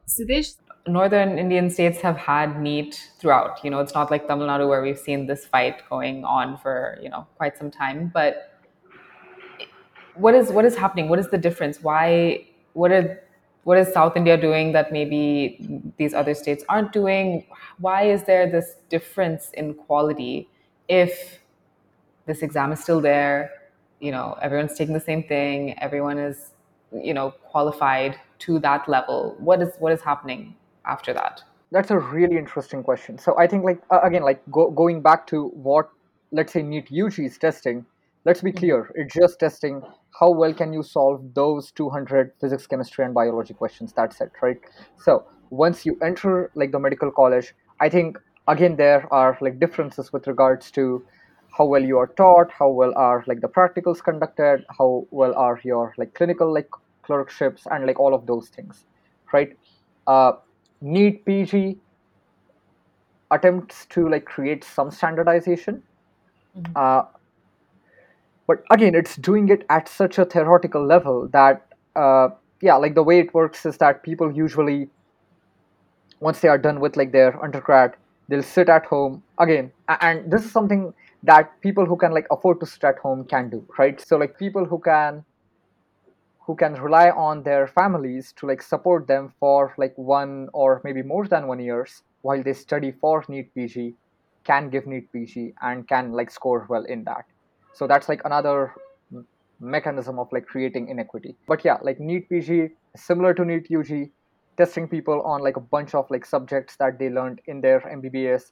Siddhesh, 0.07 0.55
northern 0.87 1.37
Indian 1.37 1.69
states 1.69 1.99
have 1.99 2.17
had 2.17 2.61
NEET 2.61 3.09
throughout. 3.19 3.63
You 3.63 3.71
know, 3.71 3.79
it's 3.79 3.93
not 3.93 4.09
like 4.09 4.27
Tamil 4.27 4.47
Nadu 4.47 4.67
where 4.69 4.81
we've 4.81 4.99
seen 4.99 5.27
this 5.27 5.45
fight 5.45 5.81
going 5.89 6.23
on 6.23 6.57
for 6.57 6.97
you 7.01 7.09
know 7.09 7.27
quite 7.37 7.57
some 7.57 7.71
time, 7.71 8.11
but 8.13 8.57
what 10.17 10.33
is 10.33 10.51
what 10.51 10.65
is 10.65 10.75
happening 10.75 11.09
what 11.09 11.19
is 11.19 11.29
the 11.29 11.37
difference 11.37 11.81
why 11.81 12.43
what 12.73 12.91
are 12.91 13.21
what 13.67 13.77
is 13.77 13.93
South 13.93 14.15
India 14.15 14.37
doing 14.37 14.71
that 14.71 14.93
maybe 14.93 15.59
these 15.97 16.13
other 16.13 16.33
states 16.33 16.63
aren't 16.69 16.93
doing? 16.93 17.45
Why 17.79 18.03
is 18.03 18.23
there 18.23 18.49
this 18.49 18.75
difference 18.87 19.49
in 19.55 19.73
quality 19.73 20.47
if 20.87 21.39
this 22.27 22.43
exam 22.43 22.71
is 22.71 22.79
still 22.79 23.01
there? 23.01 23.51
You 23.99 24.13
know, 24.13 24.37
everyone's 24.41 24.73
taking 24.73 24.93
the 24.93 25.01
same 25.01 25.21
thing. 25.21 25.77
Everyone 25.79 26.17
is, 26.17 26.51
you 26.93 27.13
know, 27.13 27.31
qualified 27.51 28.17
to 28.45 28.57
that 28.59 28.87
level. 28.87 29.35
What 29.37 29.61
is 29.61 29.75
what 29.79 29.91
is 29.91 29.99
happening 29.99 30.55
after 30.85 31.11
that? 31.11 31.43
That's 31.69 31.91
a 31.91 31.99
really 31.99 32.37
interesting 32.37 32.83
question. 32.83 33.17
So 33.17 33.37
I 33.37 33.47
think, 33.47 33.65
like 33.65 33.81
uh, 33.91 33.99
again, 34.01 34.23
like 34.23 34.41
go, 34.49 34.71
going 34.71 35.01
back 35.01 35.27
to 35.27 35.49
what 35.49 35.89
let's 36.31 36.53
say 36.53 36.63
NEET 36.63 36.87
UG 36.93 37.19
is 37.19 37.37
testing. 37.37 37.85
Let's 38.27 38.41
be 38.41 38.51
clear, 38.51 38.91
it's 38.93 39.13
just 39.13 39.39
testing 39.39 39.81
how 40.19 40.31
well 40.31 40.53
can 40.53 40.73
you 40.73 40.83
solve 40.83 41.33
those 41.33 41.71
200 41.71 42.33
physics, 42.41 42.67
chemistry, 42.67 43.05
and 43.05 43.13
biology 43.13 43.53
questions. 43.53 43.93
That's 43.93 44.19
it, 44.19 44.33
right? 44.41 44.57
So 44.97 45.23
once 45.49 45.85
you 45.85 45.97
enter 46.01 46.51
like 46.53 46.73
the 46.73 46.79
medical 46.79 47.09
college, 47.09 47.53
I 47.79 47.87
think 47.87 48.17
again 48.49 48.75
there 48.75 49.07
are 49.13 49.37
like 49.39 49.61
differences 49.61 50.11
with 50.11 50.27
regards 50.27 50.71
to 50.71 51.05
how 51.57 51.67
well 51.67 51.81
you 51.81 51.97
are 51.99 52.07
taught, 52.07 52.51
how 52.51 52.67
well 52.67 52.93
are 52.97 53.23
like 53.27 53.39
the 53.39 53.47
practicals 53.47 54.03
conducted, 54.03 54.65
how 54.77 55.07
well 55.09 55.33
are 55.35 55.61
your 55.63 55.93
like 55.97 56.13
clinical 56.13 56.53
like 56.53 56.67
clerkships, 57.03 57.65
and 57.71 57.87
like 57.87 57.97
all 57.97 58.13
of 58.13 58.27
those 58.27 58.49
things, 58.49 58.83
right? 59.31 59.57
Uh, 60.05 60.33
NEET 60.81 61.23
PG 61.23 61.77
attempts 63.31 63.85
to 63.85 64.09
like 64.09 64.25
create 64.25 64.65
some 64.65 64.91
standardization 64.91 65.81
uh, 66.75 67.03
but 68.47 68.63
again 68.71 68.95
it's 68.95 69.15
doing 69.17 69.49
it 69.49 69.65
at 69.69 69.87
such 69.87 70.17
a 70.17 70.25
theoretical 70.25 70.85
level 70.85 71.27
that 71.31 71.65
uh, 71.95 72.29
yeah 72.61 72.75
like 72.75 72.95
the 72.95 73.03
way 73.03 73.19
it 73.19 73.33
works 73.33 73.65
is 73.65 73.77
that 73.77 74.03
people 74.03 74.31
usually 74.31 74.89
once 76.19 76.39
they 76.39 76.47
are 76.47 76.57
done 76.57 76.79
with 76.79 76.97
like 76.97 77.11
their 77.11 77.43
undergrad 77.43 77.95
they'll 78.27 78.43
sit 78.43 78.69
at 78.69 78.85
home 78.85 79.21
again 79.39 79.71
and 80.01 80.31
this 80.31 80.43
is 80.43 80.51
something 80.51 80.93
that 81.23 81.59
people 81.61 81.85
who 81.85 81.97
can 81.97 82.11
like 82.11 82.27
afford 82.31 82.59
to 82.59 82.65
sit 82.65 82.83
at 82.83 82.97
home 82.99 83.23
can 83.25 83.49
do 83.49 83.65
right 83.77 84.01
so 84.01 84.17
like 84.17 84.37
people 84.37 84.65
who 84.65 84.79
can 84.79 85.23
who 86.47 86.55
can 86.55 86.73
rely 86.75 87.09
on 87.09 87.43
their 87.43 87.67
families 87.67 88.33
to 88.37 88.45
like 88.47 88.61
support 88.61 89.05
them 89.05 89.33
for 89.39 89.73
like 89.77 89.93
one 89.97 90.47
or 90.53 90.81
maybe 90.85 91.03
more 91.03 91.27
than 91.27 91.45
one 91.45 91.59
years 91.59 92.03
while 92.21 92.41
they 92.41 92.53
study 92.53 92.91
for 93.01 93.23
NEET 93.27 93.53
PG 93.53 93.93
can 94.45 94.69
give 94.69 94.87
NEET 94.87 95.11
PG 95.11 95.53
and 95.61 95.85
can 95.87 96.13
like 96.13 96.31
score 96.31 96.65
well 96.69 96.85
in 96.85 97.03
that. 97.03 97.25
So 97.77 97.85
that's 97.85 98.09
like 98.09 98.21
another 98.25 98.73
mechanism 99.59 100.17
of 100.17 100.27
like 100.31 100.47
creating 100.47 100.89
inequity. 100.89 101.35
But 101.47 101.63
yeah, 101.63 101.77
like 101.83 101.99
NEET 101.99 102.27
PG 102.27 102.69
similar 102.95 103.35
to 103.35 103.45
NEET 103.45 103.67
UG, 103.71 104.09
testing 104.57 104.87
people 104.87 105.21
on 105.21 105.43
like 105.43 105.57
a 105.57 105.59
bunch 105.59 105.93
of 105.93 106.09
like 106.09 106.25
subjects 106.25 106.75
that 106.77 106.97
they 106.97 107.09
learned 107.09 107.39
in 107.45 107.61
their 107.61 107.81
MBBS. 107.81 108.51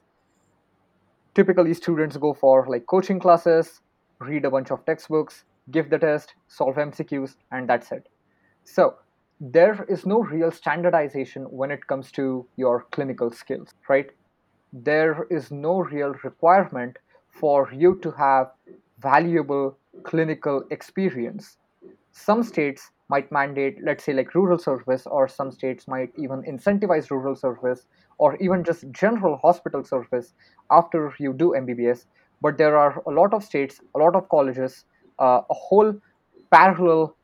Typically, 1.34 1.74
students 1.74 2.16
go 2.16 2.34
for 2.34 2.66
like 2.68 2.86
coaching 2.86 3.18
classes, 3.18 3.80
read 4.20 4.44
a 4.44 4.50
bunch 4.50 4.70
of 4.70 4.86
textbooks, 4.86 5.42
give 5.72 5.90
the 5.90 5.98
test, 5.98 6.34
solve 6.46 6.76
MCQs, 6.76 7.34
and 7.50 7.68
that's 7.68 7.90
it. 7.90 8.08
So 8.62 8.94
there 9.40 9.84
is 9.88 10.06
no 10.06 10.20
real 10.20 10.52
standardization 10.52 11.42
when 11.50 11.72
it 11.72 11.84
comes 11.88 12.12
to 12.12 12.46
your 12.56 12.86
clinical 12.92 13.32
skills, 13.32 13.70
right? 13.88 14.08
There 14.72 15.26
is 15.30 15.50
no 15.50 15.80
real 15.80 16.14
requirement 16.22 16.96
for 17.28 17.72
you 17.72 17.98
to 18.02 18.12
have 18.12 18.52
valuable 19.00 19.76
clinical 20.04 20.64
experience. 20.70 21.58
Some 22.12 22.42
states 22.42 22.90
might 23.08 23.30
mandate, 23.30 23.78
let's 23.84 24.04
say, 24.04 24.12
like 24.12 24.34
rural 24.34 24.58
service, 24.58 25.06
or 25.06 25.28
some 25.28 25.52
states 25.52 25.86
might 25.86 26.12
even 26.16 26.42
incentivize 26.42 27.10
rural 27.10 27.36
service, 27.36 27.86
or 28.18 28.36
even 28.36 28.64
just 28.64 28.90
general 28.90 29.36
hospital 29.36 29.84
service 29.84 30.34
after 30.70 31.14
you 31.18 31.32
do 31.32 31.54
MBBS. 31.56 32.06
But 32.40 32.58
there 32.58 32.76
are 32.76 33.02
a 33.06 33.10
lot 33.10 33.32
of 33.32 33.44
states, 33.44 33.80
a 33.94 33.98
lot 33.98 34.16
of 34.16 34.28
colleges, 34.28 34.84
uh, 35.18 35.42
a 35.48 35.54
whole 35.54 35.94
parallel 36.50 37.16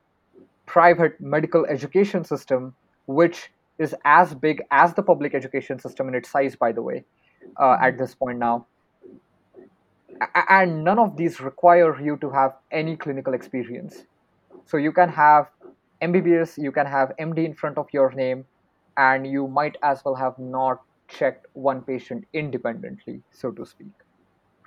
private 0.67 1.21
medical 1.21 1.67
education 1.67 2.25
system, 2.25 2.75
which 3.07 3.51
is 3.79 3.95
as 4.05 4.35
big 4.35 4.63
as 4.71 4.95
the 4.95 5.03
public 5.03 5.35
education 5.35 5.79
system 5.79 6.09
in 6.09 6.15
its 6.15 6.31
size, 6.31 6.55
by 6.57 6.73
the 6.73 6.83
way, 6.83 7.05
uh, 7.61 7.77
at 7.83 7.99
this 7.99 8.15
point 8.15 8.39
now. 8.39 8.67
And 10.49 10.85
none 10.85 10.99
of 10.99 11.17
these 11.17 11.41
require 11.41 12.01
you 12.01 12.17
to 12.19 12.31
have 12.31 12.57
any 12.71 12.97
clinical 12.97 13.35
experience. 13.35 14.05
So 14.67 14.77
you 14.77 14.93
can 14.93 15.09
have 15.09 15.51
MBBS, 16.01 16.59
you 16.59 16.73
can 16.73 16.87
have 16.87 17.13
MD 17.19 17.45
in 17.45 17.55
front 17.55 17.79
of 17.79 17.87
your 17.93 18.13
name, 18.13 18.45
and 18.97 19.27
you 19.27 19.49
might 19.49 19.77
as 19.83 20.05
well 20.05 20.15
have 20.15 20.39
not 20.39 20.83
checked 21.09 21.47
one 21.55 21.83
patient 21.83 22.25
independently, 22.33 23.23
so 23.31 23.51
to 23.51 23.67
speak, 23.67 23.93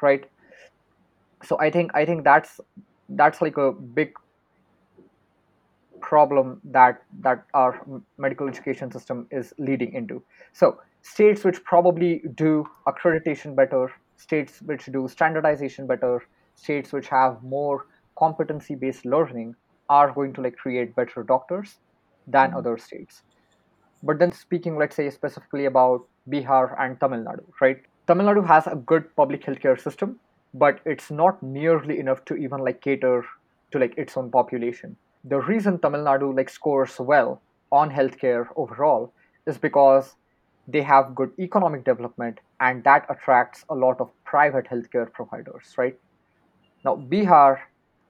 right? 0.01 0.29
So 1.43 1.59
I 1.59 1.69
think 1.69 1.91
I 1.93 2.05
think 2.05 2.23
that's 2.23 2.59
that's 3.09 3.41
like 3.41 3.57
a 3.57 3.71
big 3.71 4.13
problem 6.01 6.61
that 6.63 7.03
that 7.21 7.45
our 7.53 7.81
medical 8.17 8.47
education 8.47 8.91
system 8.91 9.27
is 9.31 9.53
leading 9.57 9.93
into 9.93 10.21
so 10.53 10.79
states 11.01 11.43
which 11.43 11.63
probably 11.63 12.21
do 12.35 12.65
accreditation 12.87 13.55
better 13.55 13.91
states 14.17 14.61
which 14.61 14.85
do 14.85 15.07
standardization 15.07 15.87
better 15.87 16.23
states 16.55 16.93
which 16.93 17.07
have 17.09 17.43
more 17.43 17.85
competency 18.17 18.75
based 18.75 19.05
learning 19.05 19.55
are 19.89 20.11
going 20.11 20.33
to 20.33 20.41
like 20.41 20.55
create 20.55 20.95
better 20.95 21.23
doctors 21.23 21.77
than 22.27 22.49
mm-hmm. 22.49 22.57
other 22.57 22.77
states. 22.77 23.23
But 24.03 24.19
then 24.19 24.31
speaking 24.31 24.77
let's 24.77 24.95
say 24.95 25.09
specifically 25.09 25.65
about 25.65 26.05
bihar 26.29 26.79
and 26.79 26.99
tamil 26.99 27.19
nadu 27.19 27.43
right? 27.61 27.81
Tamil 28.07 28.27
nadu 28.27 28.45
has 28.47 28.67
a 28.67 28.75
good 28.75 29.15
public 29.15 29.43
healthcare 29.43 29.79
system 29.79 30.19
but 30.53 30.79
it's 30.85 31.11
not 31.11 31.41
nearly 31.43 31.99
enough 31.99 32.23
to 32.25 32.35
even 32.35 32.59
like 32.59 32.81
cater 32.81 33.25
to 33.71 33.79
like 33.79 33.97
its 33.97 34.15
own 34.17 34.31
population. 34.31 34.95
The 35.23 35.39
reason 35.39 35.79
tamil 35.79 36.05
nadu 36.09 36.35
like 36.35 36.49
scores 36.49 36.99
well 36.99 37.41
on 37.71 37.91
healthcare 37.91 38.47
overall 38.55 39.11
is 39.45 39.57
because 39.57 40.15
they 40.67 40.81
have 40.81 41.13
good 41.15 41.31
economic 41.39 41.83
development 41.83 42.39
and 42.59 42.83
that 42.83 43.05
attracts 43.09 43.65
a 43.69 43.75
lot 43.75 43.99
of 43.99 44.09
private 44.23 44.65
healthcare 44.65 45.11
providers 45.11 45.73
right? 45.77 45.97
Now 46.83 46.95
bihar 46.95 47.59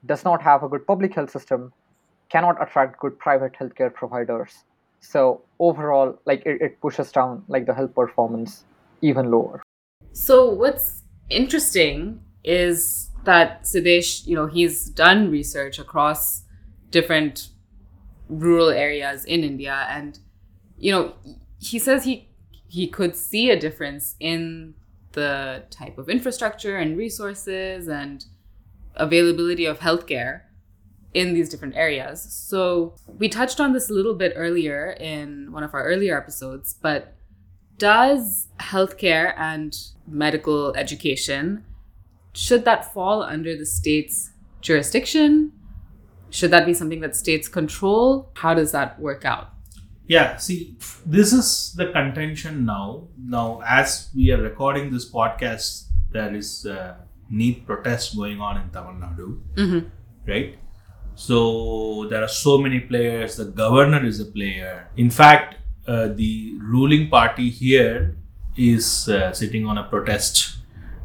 does 0.06 0.24
not 0.24 0.42
have 0.42 0.64
a 0.64 0.70
good 0.70 0.86
public 0.86 1.16
health 1.16 1.32
system 1.32 1.74
cannot 2.30 2.62
attract 2.62 3.00
good 3.00 3.18
private 3.20 3.54
healthcare 3.54 3.94
providers. 3.94 4.64
So 5.00 5.42
overall 5.60 6.20
like 6.26 6.46
it, 6.46 6.62
it 6.62 6.82
pushes 6.82 7.12
down 7.12 7.44
like 7.48 7.66
the 7.66 7.74
health 7.74 7.94
performance 7.94 8.66
even 9.02 9.32
lower. 9.32 9.62
So 10.14 10.50
what's 10.50 11.04
interesting 11.30 12.22
is 12.44 13.10
that 13.26 13.64
Siddhesh, 13.64 14.26
you 14.26 14.36
know, 14.36 14.48
he's 14.48 14.90
done 14.90 15.30
research 15.30 15.80
across 15.80 16.44
different 16.90 17.50
rural 18.30 18.70
areas 18.70 19.26
in 19.26 19.44
India, 19.44 19.86
and 19.90 20.20
you 20.78 20.92
know, 20.92 21.14
he 21.60 21.80
says 21.80 22.04
he 22.04 22.30
he 22.68 22.88
could 22.88 23.16
see 23.16 23.50
a 23.50 23.60
difference 23.60 24.16
in 24.20 24.74
the 25.14 25.64
type 25.70 25.98
of 25.98 26.10
infrastructure 26.10 26.78
and 26.78 26.98
resources 26.98 27.88
and 27.88 28.26
availability 28.96 29.66
of 29.66 29.80
healthcare 29.80 30.42
in 31.14 31.34
these 31.34 31.48
different 31.48 31.76
areas. 31.76 32.22
So 32.22 32.96
we 33.08 33.30
touched 33.30 33.60
on 33.60 33.72
this 33.72 33.90
a 33.90 33.94
little 33.94 34.16
bit 34.16 34.34
earlier 34.36 34.92
in 35.00 35.52
one 35.52 35.64
of 35.64 35.74
our 35.74 35.84
earlier 35.84 36.18
episodes, 36.18 36.76
but 36.82 37.16
does 37.78 38.48
healthcare 38.60 39.34
and 39.38 39.76
medical 40.08 40.76
education 40.76 41.64
should 42.34 42.66
that 42.66 42.94
fall 42.94 43.24
under 43.24 43.56
the 43.56 43.66
state's 43.66 44.32
jurisdiction? 44.60 45.54
Should 46.30 46.52
that 46.52 46.66
be 46.66 46.74
something 46.74 47.00
that 47.00 47.16
states 47.16 47.48
control? 47.48 48.30
How 48.34 48.54
does 48.54 48.74
that 48.74 49.00
work 49.00 49.24
out 49.24 49.55
Yeah, 50.08 50.38
see, 50.38 50.78
this 51.06 51.34
is 51.34 51.74
the 51.76 51.88
contention 51.92 52.66
now. 52.66 53.08
Now, 53.18 53.62
as 53.66 54.10
we 54.16 54.32
are 54.32 54.42
recording 54.42 54.92
this 54.92 55.10
podcast, 55.12 55.86
there 56.12 56.34
is 56.34 56.66
a 56.66 56.98
NEET 57.30 57.66
protest 57.66 58.16
going 58.16 58.40
on 58.40 58.58
in 58.62 58.70
Tamil 58.70 58.94
Nadu, 58.94 59.42
mm-hmm. 59.56 59.88
right? 60.28 60.60
So 61.16 62.08
there 62.10 62.22
are 62.22 62.28
so 62.28 62.60
many 62.60 62.82
players. 62.82 63.38
The 63.38 63.46
governor 63.46 64.06
is 64.06 64.20
a 64.20 64.26
player. 64.26 64.90
In 64.96 65.10
fact, 65.10 65.56
uh, 65.88 66.10
the 66.10 66.56
ruling 66.62 67.10
party 67.10 67.50
here 67.50 68.16
is 68.56 69.10
uh, 69.10 69.34
sitting 69.34 69.66
on 69.66 69.80
a 69.80 69.84
protest, 69.84 70.58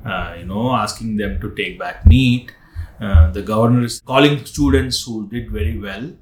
uh, 0.04 0.34
you 0.38 0.44
know, 0.44 0.74
asking 0.74 1.16
them 1.16 1.40
to 1.40 1.54
take 1.54 1.78
back 1.78 2.06
NEET. 2.06 2.52
Uh, 3.00 3.30
the 3.30 3.40
governor 3.40 3.82
is 3.84 4.00
calling 4.00 4.44
students 4.44 5.02
who 5.02 5.26
did 5.28 5.50
very 5.50 5.78
well 5.78 6.12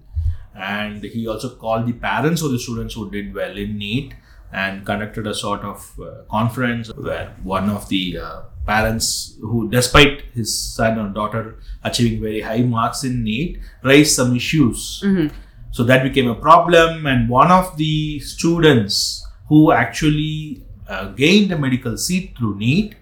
and 0.55 1.05
he 1.05 1.27
also 1.29 1.55
called 1.55 1.87
the 1.87 1.93
parents 1.93 2.43
of 2.43 2.51
the 2.51 2.59
students 2.59 2.95
who 2.95 3.11
did 3.11 3.35
well 3.35 3.57
in 3.57 3.79
NEET 3.79 4.15
and 4.53 4.85
conducted 4.87 5.27
a 5.27 5.35
sort 5.35 5.61
of 5.63 5.99
uh, 6.01 6.23
conference 6.31 6.89
where 6.97 7.35
one 7.43 7.69
of 7.69 7.89
the 7.89 8.19
uh, 8.19 8.43
parents 8.67 9.37
who 9.41 9.69
despite 9.71 10.23
his 10.35 10.59
son 10.59 10.99
or 10.99 11.09
daughter 11.09 11.59
achieving 11.85 12.21
very 12.21 12.41
high 12.41 12.63
marks 12.63 13.05
in 13.05 13.23
NEET 13.25 13.59
raised 13.83 14.15
some 14.15 14.35
issues 14.37 15.03
Mhm. 15.05 15.31
So 15.71 15.85
that 15.85 16.03
became 16.03 16.29
a 16.31 16.35
problem, 16.35 17.07
and 17.07 17.29
one 17.29 17.51
of 17.53 17.77
the 17.77 18.19
students 18.21 19.25
who 19.49 19.71
actually 19.71 20.63
uh, 20.89 21.09
gained 21.13 21.53
a 21.53 21.59
medical 21.59 21.97
seat 21.99 22.35
through 22.39 22.57
NEET 22.57 22.95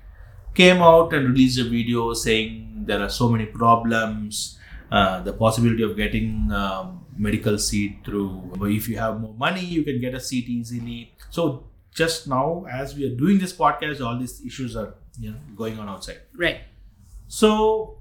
came 0.55 0.83
out 0.83 1.15
and 1.15 1.29
released 1.29 1.61
a 1.61 1.65
video 1.65 2.13
saying 2.13 2.83
there 2.87 3.01
are 3.01 3.09
so 3.09 3.29
many 3.29 3.47
problems. 3.47 4.59
Uh, 4.91 5.23
the 5.23 5.33
possibility 5.33 5.83
of 5.85 5.97
getting 5.97 6.51
um, 6.53 7.06
medical 7.19 7.59
seat 7.59 7.99
through 8.05 8.53
if 8.67 8.89
you 8.89 8.99
have 8.99 9.21
more 9.21 9.35
money 9.35 9.65
you 9.65 9.83
can 9.83 10.01
get 10.01 10.15
a 10.15 10.21
seat 10.21 10.49
easily 10.49 11.13
so 11.31 11.65
just 11.95 12.29
now 12.29 12.65
as 12.71 12.95
we 12.95 13.07
are 13.07 13.15
doing 13.17 13.39
this 13.39 13.53
podcast 13.53 14.01
all 14.07 14.19
these 14.19 14.45
issues 14.45 14.77
are 14.77 14.95
you 15.19 15.31
know 15.31 15.37
going 15.57 15.79
on 15.79 15.89
outside 15.89 16.21
Right. 16.35 16.61
so 17.29 17.99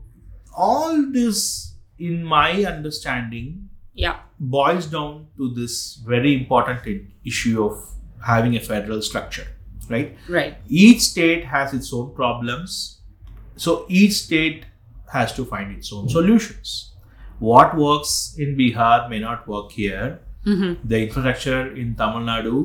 all 0.55 1.11
this 1.11 1.73
in 1.99 2.23
my 2.23 2.63
understanding 2.65 3.69
Yeah. 3.93 4.19
boils 4.39 4.87
down 4.87 5.27
to 5.37 5.53
this 5.53 5.95
very 6.05 6.33
important 6.35 6.81
issue 7.23 7.63
of 7.65 7.77
having 8.25 8.55
a 8.55 8.59
federal 8.59 9.01
structure 9.01 9.47
right 9.89 10.17
Right. 10.27 10.57
each 10.67 11.01
state 11.01 11.45
has 11.45 11.73
its 11.73 11.93
own 11.93 12.13
problems 12.15 12.99
so 13.55 13.85
each 13.87 14.13
state 14.13 14.65
has 15.13 15.33
to 15.35 15.45
find 15.45 15.71
its 15.77 15.93
own 15.93 16.09
solutions 16.09 16.91
what 17.39 17.75
works 17.77 18.35
in 18.43 18.55
bihar 18.61 19.09
may 19.09 19.19
not 19.19 19.47
work 19.47 19.71
here 19.71 20.19
Mm-hmm. 20.53 20.73
the 20.91 20.97
infrastructure 21.05 21.61
in 21.81 21.87
tamil 21.99 22.23
nadu 22.31 22.57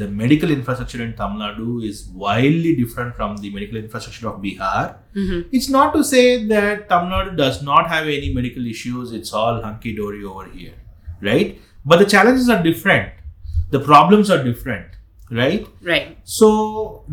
the 0.00 0.06
medical 0.20 0.50
infrastructure 0.54 1.00
in 1.04 1.12
tamil 1.20 1.38
nadu 1.44 1.66
is 1.88 1.98
wildly 2.22 2.72
different 2.80 3.12
from 3.18 3.36
the 3.42 3.50
medical 3.56 3.78
infrastructure 3.82 4.26
of 4.30 4.36
bihar 4.46 4.82
Mm-hmm. 5.20 5.40
it's 5.56 5.68
not 5.76 5.90
to 5.96 6.02
say 6.12 6.24
that 6.54 6.88
tamil 6.92 7.10
nadu 7.16 7.32
does 7.42 7.58
not 7.70 7.84
have 7.94 8.08
any 8.16 8.30
medical 8.38 8.64
issues 8.74 9.12
it's 9.18 9.32
all 9.40 9.58
hunky-dory 9.68 10.22
over 10.32 10.46
here 10.56 10.76
right 11.30 11.50
but 11.90 11.98
the 12.02 12.08
challenges 12.14 12.48
are 12.54 12.60
different 12.70 13.08
the 13.76 13.82
problems 13.90 14.28
are 14.36 14.42
different 14.50 14.88
right 15.42 15.64
Right. 15.92 16.08
so 16.38 16.48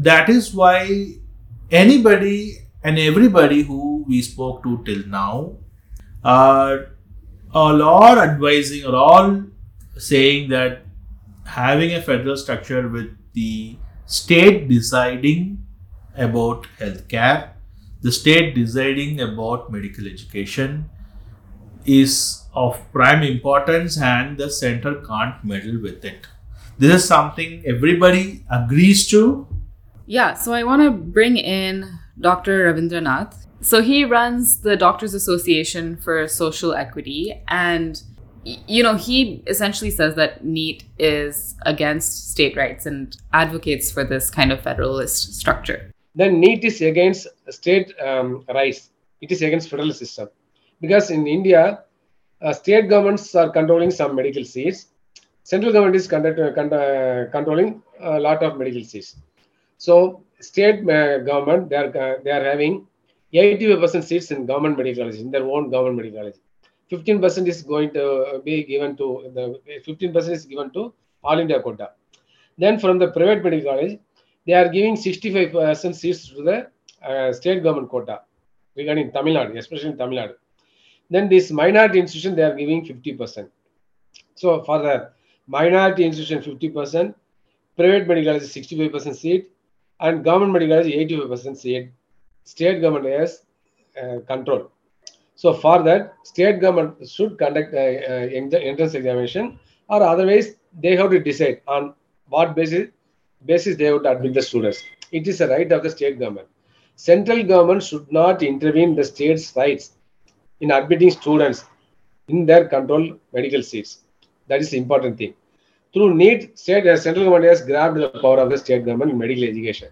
that 0.09 0.27
is 0.37 0.45
why 0.61 0.77
anybody 1.71 2.39
and 2.83 2.97
everybody 2.99 3.61
who 3.63 3.79
we 4.07 4.21
spoke 4.31 4.57
to 4.65 4.73
till 4.89 5.03
now 5.21 5.33
are 6.23 6.75
all 7.55 7.81
are 7.81 8.19
advising 8.19 8.85
or 8.85 8.95
all 8.95 9.43
saying 9.97 10.49
that 10.49 10.81
having 11.45 11.93
a 11.93 12.01
federal 12.01 12.35
structure 12.35 12.87
with 12.89 13.15
the 13.33 13.77
state 14.05 14.67
deciding 14.67 15.65
about 16.17 16.67
healthcare, 16.79 17.51
the 18.01 18.11
state 18.11 18.55
deciding 18.55 19.21
about 19.21 19.71
medical 19.71 20.05
education 20.05 20.89
is 21.85 22.43
of 22.53 22.79
prime 22.91 23.23
importance 23.23 24.01
and 24.01 24.37
the 24.37 24.49
center 24.49 24.95
can't 25.07 25.43
meddle 25.43 25.81
with 25.81 26.03
it. 26.03 26.27
This 26.77 26.93
is 26.95 27.07
something 27.07 27.63
everybody 27.65 28.43
agrees 28.51 29.07
to. 29.11 29.47
Yeah, 30.05 30.33
so 30.33 30.53
I 30.53 30.63
want 30.63 30.81
to 30.81 30.91
bring 30.91 31.37
in 31.37 31.99
Dr. 32.19 32.73
Ravindranath. 32.73 33.45
So 33.65 33.81
he 33.81 34.05
runs 34.05 34.61
the 34.61 34.77
Doctors 34.77 35.15
Association 35.15 35.97
for 35.97 36.27
Social 36.27 36.75
Equity, 36.75 37.41
and 37.47 37.99
you 38.43 38.83
know 38.83 38.93
he 38.93 39.41
essentially 39.47 39.89
says 39.89 40.13
that 40.21 40.45
NEET 40.45 40.83
is 40.99 41.55
against 41.65 42.29
state 42.29 42.55
rights 42.55 42.85
and 42.85 43.17
advocates 43.33 43.91
for 43.91 44.03
this 44.03 44.29
kind 44.29 44.51
of 44.51 44.61
federalist 44.61 45.33
structure. 45.33 45.79
then 46.13 46.39
NEET 46.39 46.63
is 46.63 46.79
against 46.81 47.27
state 47.49 47.91
um, 47.99 48.45
rights. 48.53 48.91
It 49.21 49.31
is 49.31 49.41
against 49.41 49.69
federal 49.71 49.93
system. 49.93 50.29
Because 50.79 51.09
in 51.09 51.25
India, 51.25 51.63
uh, 52.43 52.53
state 52.53 52.87
governments 52.87 53.33
are 53.33 53.49
controlling 53.49 53.89
some 53.89 54.15
medical 54.15 54.45
seats. 54.45 54.89
Central 55.43 55.73
government 55.73 55.95
is 55.95 56.07
conduct, 56.07 56.37
uh, 56.39 56.51
uh, 56.61 57.31
controlling 57.31 57.81
a 57.99 58.19
lot 58.19 58.43
of 58.43 58.59
medical 58.59 58.83
seats. 58.83 59.15
So 59.79 60.21
state 60.39 60.87
uh, 60.87 61.17
government, 61.31 61.69
they 61.69 61.77
are, 61.77 61.89
uh, 62.05 62.15
they 62.23 62.29
are 62.29 62.43
having 62.43 62.85
85% 63.33 64.03
seats 64.03 64.31
in 64.31 64.45
government 64.45 64.77
medical 64.77 65.03
college, 65.03 65.19
in 65.19 65.31
their 65.31 65.45
own 65.45 65.69
government 65.69 65.97
medical 65.97 66.19
college. 66.19 66.35
15% 66.91 67.47
is 67.47 67.61
going 67.63 67.91
to 67.93 68.41
be 68.43 68.63
given 68.63 68.95
to, 68.97 69.31
the 69.33 69.59
15% 69.85 70.29
is 70.29 70.45
given 70.45 70.71
to 70.71 70.93
All 71.23 71.39
India 71.39 71.59
quota. 71.61 71.91
Then 72.57 72.79
from 72.79 72.99
the 72.99 73.07
private 73.09 73.43
medical 73.43 73.71
college, 73.71 73.99
they 74.45 74.53
are 74.53 74.69
giving 74.69 74.95
65% 74.95 75.95
seats 75.95 76.29
to 76.29 76.43
the 76.43 76.67
uh, 77.03 77.33
state 77.33 77.63
government 77.63 77.89
quota 77.89 78.21
regarding 78.75 79.11
Tamil 79.11 79.33
Nadu, 79.33 79.57
especially 79.57 79.89
in 79.89 79.97
Tamil 79.97 80.19
Nadu. 80.19 80.35
Then 81.09 81.29
this 81.29 81.51
minority 81.51 81.99
institution, 81.99 82.35
they 82.35 82.43
are 82.43 82.55
giving 82.55 82.85
50%. 82.85 83.49
So 84.35 84.63
for 84.63 84.79
the 84.81 85.11
minority 85.47 86.05
institution, 86.05 86.41
50%, 86.41 87.13
private 87.75 88.07
medical 88.07 88.33
college 88.33 88.49
65% 88.49 89.15
seat, 89.15 89.49
and 89.99 90.23
government 90.23 90.53
medical 90.53 90.77
college 90.77 90.93
85% 90.93 91.57
seat. 91.57 91.91
State 92.45 92.79
government 92.81 93.13
has 93.19 93.43
uh, 94.01 94.19
control. 94.27 94.71
So 95.35 95.53
for 95.53 95.83
that, 95.83 96.13
state 96.23 96.61
government 96.61 97.07
should 97.07 97.37
conduct 97.37 97.73
a, 97.73 97.87
a 98.07 98.29
entrance 98.37 98.93
examination, 98.93 99.59
or 99.89 100.01
otherwise 100.01 100.55
they 100.81 100.95
have 100.95 101.11
to 101.11 101.19
decide 101.19 101.61
on 101.67 101.93
what 102.29 102.55
basis 102.55 102.89
basis 103.45 103.77
they 103.77 103.91
would 103.91 104.05
admit 104.05 104.33
the 104.33 104.41
students. 104.41 104.81
It 105.11 105.27
is 105.27 105.41
a 105.41 105.47
right 105.47 105.71
of 105.71 105.83
the 105.83 105.89
state 105.89 106.17
government. 106.19 106.47
Central 106.95 107.43
government 107.43 107.83
should 107.83 108.11
not 108.11 108.41
intervene 108.41 108.95
the 108.95 109.03
state's 109.03 109.55
rights 109.55 109.91
in 110.61 110.71
admitting 110.71 111.11
students 111.11 111.65
in 112.27 112.45
their 112.45 112.67
control 112.67 113.17
medical 113.33 113.61
seats. 113.61 113.99
That 114.47 114.61
is 114.61 114.69
the 114.71 114.77
important 114.77 115.17
thing. 115.17 115.33
Through 115.93 116.15
NEET, 116.15 116.57
state 116.57 116.87
uh, 116.87 116.97
central 116.97 117.25
government 117.25 117.49
has 117.49 117.61
grabbed 117.61 117.97
the 117.97 118.09
power 118.09 118.39
of 118.39 118.49
the 118.49 118.57
state 118.57 118.85
government 118.85 119.11
in 119.11 119.17
medical 119.17 119.43
education. 119.43 119.89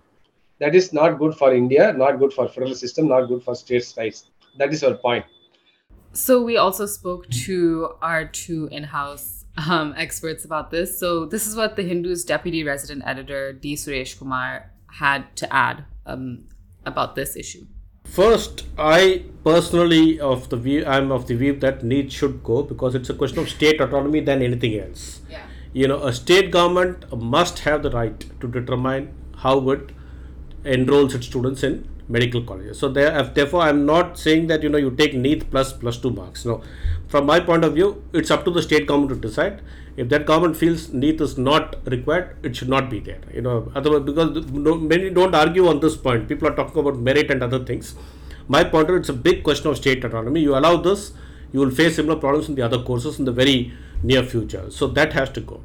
That 0.63 0.75
is 0.75 0.93
not 0.93 1.19
good 1.19 1.35
for 1.35 1.53
India, 1.53 1.91
not 1.91 2.19
good 2.19 2.31
for 2.31 2.47
federal 2.47 2.73
system, 2.73 3.09
not 3.09 3.25
good 3.25 3.43
for 3.43 3.53
states' 3.53 3.93
rights. 3.97 4.27
That 4.57 4.71
is 4.71 4.81
our 4.81 4.93
point. 4.93 5.25
So 6.13 6.41
we 6.41 6.55
also 6.55 6.85
spoke 6.85 7.27
to 7.45 7.95
our 8.01 8.23
two 8.23 8.69
in-house 8.71 9.43
um, 9.69 9.93
experts 9.97 10.45
about 10.45 10.71
this. 10.71 10.97
So 10.97 11.25
this 11.25 11.47
is 11.47 11.57
what 11.57 11.75
the 11.75 11.83
Hindu's 11.83 12.23
deputy 12.23 12.63
resident 12.63 13.03
editor 13.05 13.51
D. 13.51 13.73
Suresh 13.75 14.17
Kumar 14.17 14.71
had 14.89 15.35
to 15.35 15.53
add 15.53 15.83
um, 16.05 16.45
about 16.85 17.15
this 17.15 17.35
issue. 17.35 17.65
First, 18.05 18.63
I 18.77 19.25
personally 19.43 20.17
of 20.17 20.47
the 20.47 20.55
view 20.55 20.85
I'm 20.85 21.11
of 21.11 21.27
the 21.27 21.35
view 21.35 21.57
that 21.57 21.83
NEET 21.83 22.09
should 22.13 22.41
go 22.41 22.63
because 22.63 22.95
it's 22.95 23.09
a 23.09 23.13
question 23.13 23.39
of 23.39 23.49
state 23.49 23.81
autonomy 23.81 24.21
than 24.21 24.41
anything 24.41 24.79
else. 24.79 25.19
Yeah. 25.29 25.43
You 25.73 25.89
know, 25.89 26.03
a 26.03 26.13
state 26.13 26.51
government 26.51 27.11
must 27.17 27.59
have 27.67 27.83
the 27.83 27.91
right 27.91 28.25
to 28.39 28.47
determine 28.47 29.13
how 29.35 29.57
it 29.71 29.91
enrolls 30.65 31.13
its 31.13 31.27
students 31.27 31.63
in 31.63 31.87
medical 32.07 32.41
colleges. 32.41 32.79
So 32.79 32.89
there, 32.89 33.15
uh, 33.15 33.23
therefore, 33.23 33.61
I'm 33.61 33.85
not 33.85 34.17
saying 34.17 34.47
that 34.47 34.63
you 34.63 34.69
know 34.69 34.77
you 34.77 34.91
take 34.91 35.13
NEET 35.13 35.49
plus 35.51 35.73
plus 35.73 35.97
two 35.97 36.09
marks. 36.09 36.45
No, 36.45 36.61
from 37.07 37.25
my 37.25 37.39
point 37.39 37.63
of 37.63 37.73
view, 37.73 38.03
it's 38.13 38.31
up 38.31 38.45
to 38.45 38.51
the 38.51 38.61
state 38.61 38.87
government 38.87 39.21
to 39.21 39.27
decide. 39.27 39.61
If 39.95 40.09
that 40.09 40.25
government 40.25 40.57
feels 40.57 40.91
NEET 40.91 41.21
is 41.21 41.37
not 41.37 41.75
required, 41.85 42.37
it 42.41 42.55
should 42.55 42.69
not 42.69 42.89
be 42.89 42.99
there. 42.99 43.21
You 43.33 43.41
know, 43.41 43.71
otherwise 43.75 44.03
because 44.03 44.45
no, 44.51 44.75
many 44.75 45.09
don't 45.09 45.35
argue 45.35 45.67
on 45.67 45.79
this 45.79 45.95
point. 45.95 46.27
People 46.27 46.47
are 46.47 46.55
talking 46.55 46.79
about 46.79 46.97
merit 46.97 47.29
and 47.29 47.43
other 47.43 47.63
things. 47.63 47.95
My 48.47 48.63
point 48.63 48.87
view, 48.87 48.97
it's 48.97 49.09
a 49.09 49.13
big 49.13 49.43
question 49.43 49.67
of 49.67 49.77
state 49.77 50.03
autonomy. 50.03 50.41
You 50.41 50.57
allow 50.57 50.77
this, 50.77 51.13
you 51.51 51.59
will 51.59 51.71
face 51.71 51.95
similar 51.95 52.19
problems 52.19 52.49
in 52.49 52.55
the 52.55 52.61
other 52.61 52.81
courses 52.81 53.19
in 53.19 53.25
the 53.25 53.31
very 53.31 53.71
near 54.01 54.23
future. 54.23 54.69
So 54.69 54.87
that 54.87 55.13
has 55.13 55.29
to 55.31 55.41
go. 55.41 55.61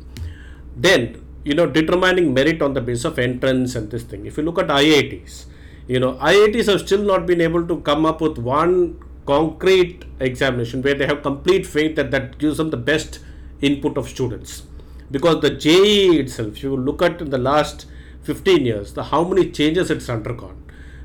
Then 0.77 1.25
you 1.45 1.55
know 1.55 1.67
determining 1.67 2.33
merit 2.35 2.63
on 2.63 2.75
the 2.75 2.81
basis 2.81 3.05
of 3.05 3.19
entrance 3.19 3.75
and 3.75 3.91
this 3.91 4.03
thing. 4.03 4.27
If 4.27 4.37
you 4.37 4.43
look 4.43 4.59
at 4.59 4.69
IITs, 4.69 5.47
you 5.87 6.01
know 6.01 6.15
IITs 6.15 6.67
have 6.67 6.81
still 6.81 7.03
not 7.03 7.27
been 7.27 7.41
able 7.41 7.67
to 7.67 7.81
come 7.81 8.05
up 8.07 8.21
with 8.21 8.39
one 8.39 9.01
concrete 9.27 10.05
examination 10.21 10.83
where 10.83 10.95
they 10.95 11.07
have 11.07 11.23
complete 11.23 11.67
faith 11.67 11.97
that 11.97 12.11
that 12.11 12.39
gives 12.39 12.57
them 12.57 12.71
the 12.71 12.77
best 12.77 13.21
input 13.61 13.99
of 13.99 14.09
students. 14.09 14.63
Because 15.11 15.41
the 15.41 15.51
JEE 15.51 16.21
itself 16.21 16.57
if 16.57 16.63
you 16.63 16.77
look 16.77 17.03
at 17.03 17.21
in 17.21 17.31
the 17.31 17.39
last 17.39 17.87
15 18.23 18.67
years 18.67 18.93
the 18.93 19.05
how 19.05 19.25
many 19.25 19.51
changes 19.51 19.91
it's 19.91 20.09
undergone. 20.09 20.63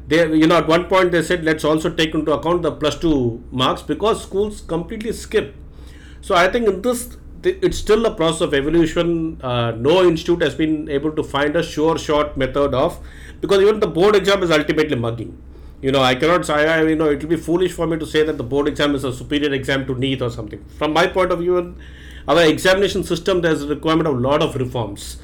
They 0.07 0.33
you 0.35 0.47
know 0.47 0.57
at 0.57 0.67
one 0.67 0.85
point 0.85 1.11
they 1.11 1.23
said 1.23 1.43
let's 1.45 1.63
also 1.63 1.89
take 1.89 2.13
into 2.13 2.33
account 2.33 2.63
the 2.63 2.71
plus 2.71 2.99
2 2.99 3.43
marks 3.51 3.81
because 3.81 4.23
schools 4.23 4.61
completely 4.61 5.13
skip. 5.13 5.55
So 6.21 6.35
I 6.35 6.47
think 6.49 6.67
in 6.67 6.81
this, 6.81 7.17
it's 7.45 7.77
still 7.77 8.05
a 8.05 8.13
process 8.15 8.41
of 8.41 8.53
evolution. 8.53 9.39
Uh, 9.41 9.71
no 9.71 10.03
institute 10.03 10.41
has 10.41 10.55
been 10.55 10.89
able 10.89 11.11
to 11.11 11.23
find 11.23 11.55
a 11.55 11.63
sure 11.63 11.97
shot 11.97 12.37
method 12.37 12.73
of 12.73 12.99
because 13.41 13.61
even 13.61 13.79
the 13.79 13.87
board 13.87 14.15
exam 14.15 14.43
is 14.43 14.51
ultimately 14.51 14.95
mugging. 14.95 15.41
You 15.81 15.91
know, 15.91 16.01
I 16.01 16.15
cannot 16.15 16.45
say, 16.45 16.53
I, 16.53 16.81
you 16.83 16.95
know, 16.95 17.09
it 17.09 17.21
will 17.21 17.29
be 17.29 17.35
foolish 17.35 17.73
for 17.73 17.85
me 17.85 17.97
to 17.99 18.05
say 18.05 18.23
that 18.23 18.37
the 18.37 18.43
board 18.43 18.69
exam 18.69 18.95
is 18.95 19.03
a 19.03 19.13
superior 19.13 19.53
exam 19.53 19.85
to 19.87 19.95
NEET 19.95 20.21
or 20.21 20.29
something. 20.29 20.63
From 20.77 20.93
my 20.93 21.07
point 21.07 21.31
of 21.31 21.39
view, 21.39 21.75
our 22.27 22.41
examination 22.43 23.03
system, 23.03 23.41
there's 23.41 23.63
a 23.63 23.67
requirement 23.67 24.07
of 24.07 24.15
a 24.15 24.19
lot 24.19 24.41
of 24.41 24.55
reforms. 24.55 25.17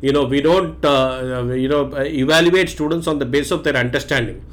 You 0.00 0.12
know, 0.12 0.24
we 0.24 0.40
don't, 0.40 0.82
uh, 0.82 1.52
you 1.54 1.68
know, 1.68 1.94
evaluate 1.96 2.70
students 2.70 3.06
on 3.06 3.18
the 3.18 3.26
basis 3.26 3.50
of 3.50 3.64
their 3.64 3.76
understanding 3.76 4.44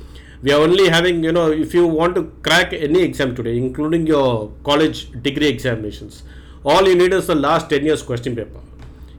we 0.44 0.52
are 0.52 0.60
only 0.60 0.90
having 0.90 1.24
you 1.24 1.32
know 1.32 1.50
if 1.50 1.74
you 1.74 1.88
want 1.88 2.16
to 2.16 2.24
crack 2.48 2.74
any 2.74 3.02
exam 3.02 3.34
today 3.34 3.58
including 3.58 4.06
your 4.06 4.52
college 4.70 5.10
degree 5.28 5.48
examinations 5.48 6.24
all 6.64 6.88
you 6.88 6.95
need 6.95 7.14
is 7.14 7.28
the 7.28 7.36
last 7.36 7.70
10 7.70 7.86
years 7.86 8.01
question 8.01 8.36
paper. 8.36 8.59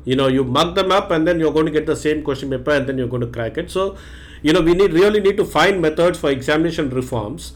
You 0.04 0.16
know 0.16 0.28
you 0.28 0.44
mug 0.44 0.74
them 0.74 0.92
up 0.92 1.10
and 1.10 1.26
then 1.26 1.40
you're 1.40 1.52
going 1.52 1.66
to 1.66 1.72
get 1.72 1.86
the 1.86 1.96
same 1.96 2.22
question 2.22 2.50
paper 2.50 2.70
and 2.70 2.86
then 2.86 2.98
you're 2.98 3.08
going 3.08 3.22
to 3.22 3.32
crack 3.38 3.58
it. 3.58 3.70
So 3.70 3.96
you 4.42 4.52
know 4.52 4.60
we 4.60 4.74
need 4.74 4.92
really 4.92 5.20
need 5.20 5.36
to 5.38 5.44
find 5.44 5.80
methods 5.80 6.18
for 6.18 6.30
examination 6.30 6.90
reforms. 6.90 7.52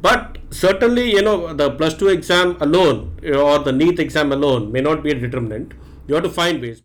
But 0.00 0.38
certainly 0.50 1.10
you 1.10 1.22
know 1.22 1.52
the 1.52 1.70
plus 1.70 1.94
2 1.94 2.08
exam 2.08 2.56
alone 2.60 3.18
or 3.24 3.58
the 3.58 3.72
NEET 3.72 3.98
exam 3.98 4.32
alone 4.32 4.70
may 4.70 4.80
not 4.80 5.02
be 5.02 5.10
a 5.10 5.14
determinant. 5.14 5.74
You 6.06 6.14
have 6.14 6.24
to 6.24 6.30
find 6.30 6.62
ways. 6.62 6.82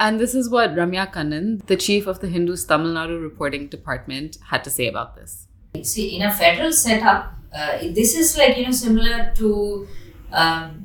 And 0.00 0.18
this 0.18 0.34
is 0.34 0.50
what 0.50 0.74
Ramya 0.74 1.12
Kannan, 1.12 1.64
the 1.66 1.76
chief 1.76 2.06
of 2.08 2.18
the 2.20 2.28
Hindus 2.28 2.64
Tamil 2.64 2.92
Nadu 2.94 3.22
reporting 3.22 3.68
department, 3.68 4.38
had 4.50 4.64
to 4.64 4.70
say 4.70 4.88
about 4.88 5.14
this. 5.14 5.46
See, 5.82 6.16
in 6.16 6.22
a 6.22 6.32
federal 6.32 6.72
setup, 6.72 7.34
uh, 7.54 7.78
this 7.78 8.16
is 8.16 8.36
like 8.36 8.56
you 8.56 8.64
know 8.64 8.72
similar 8.72 9.32
to 9.36 9.86
um, 10.32 10.83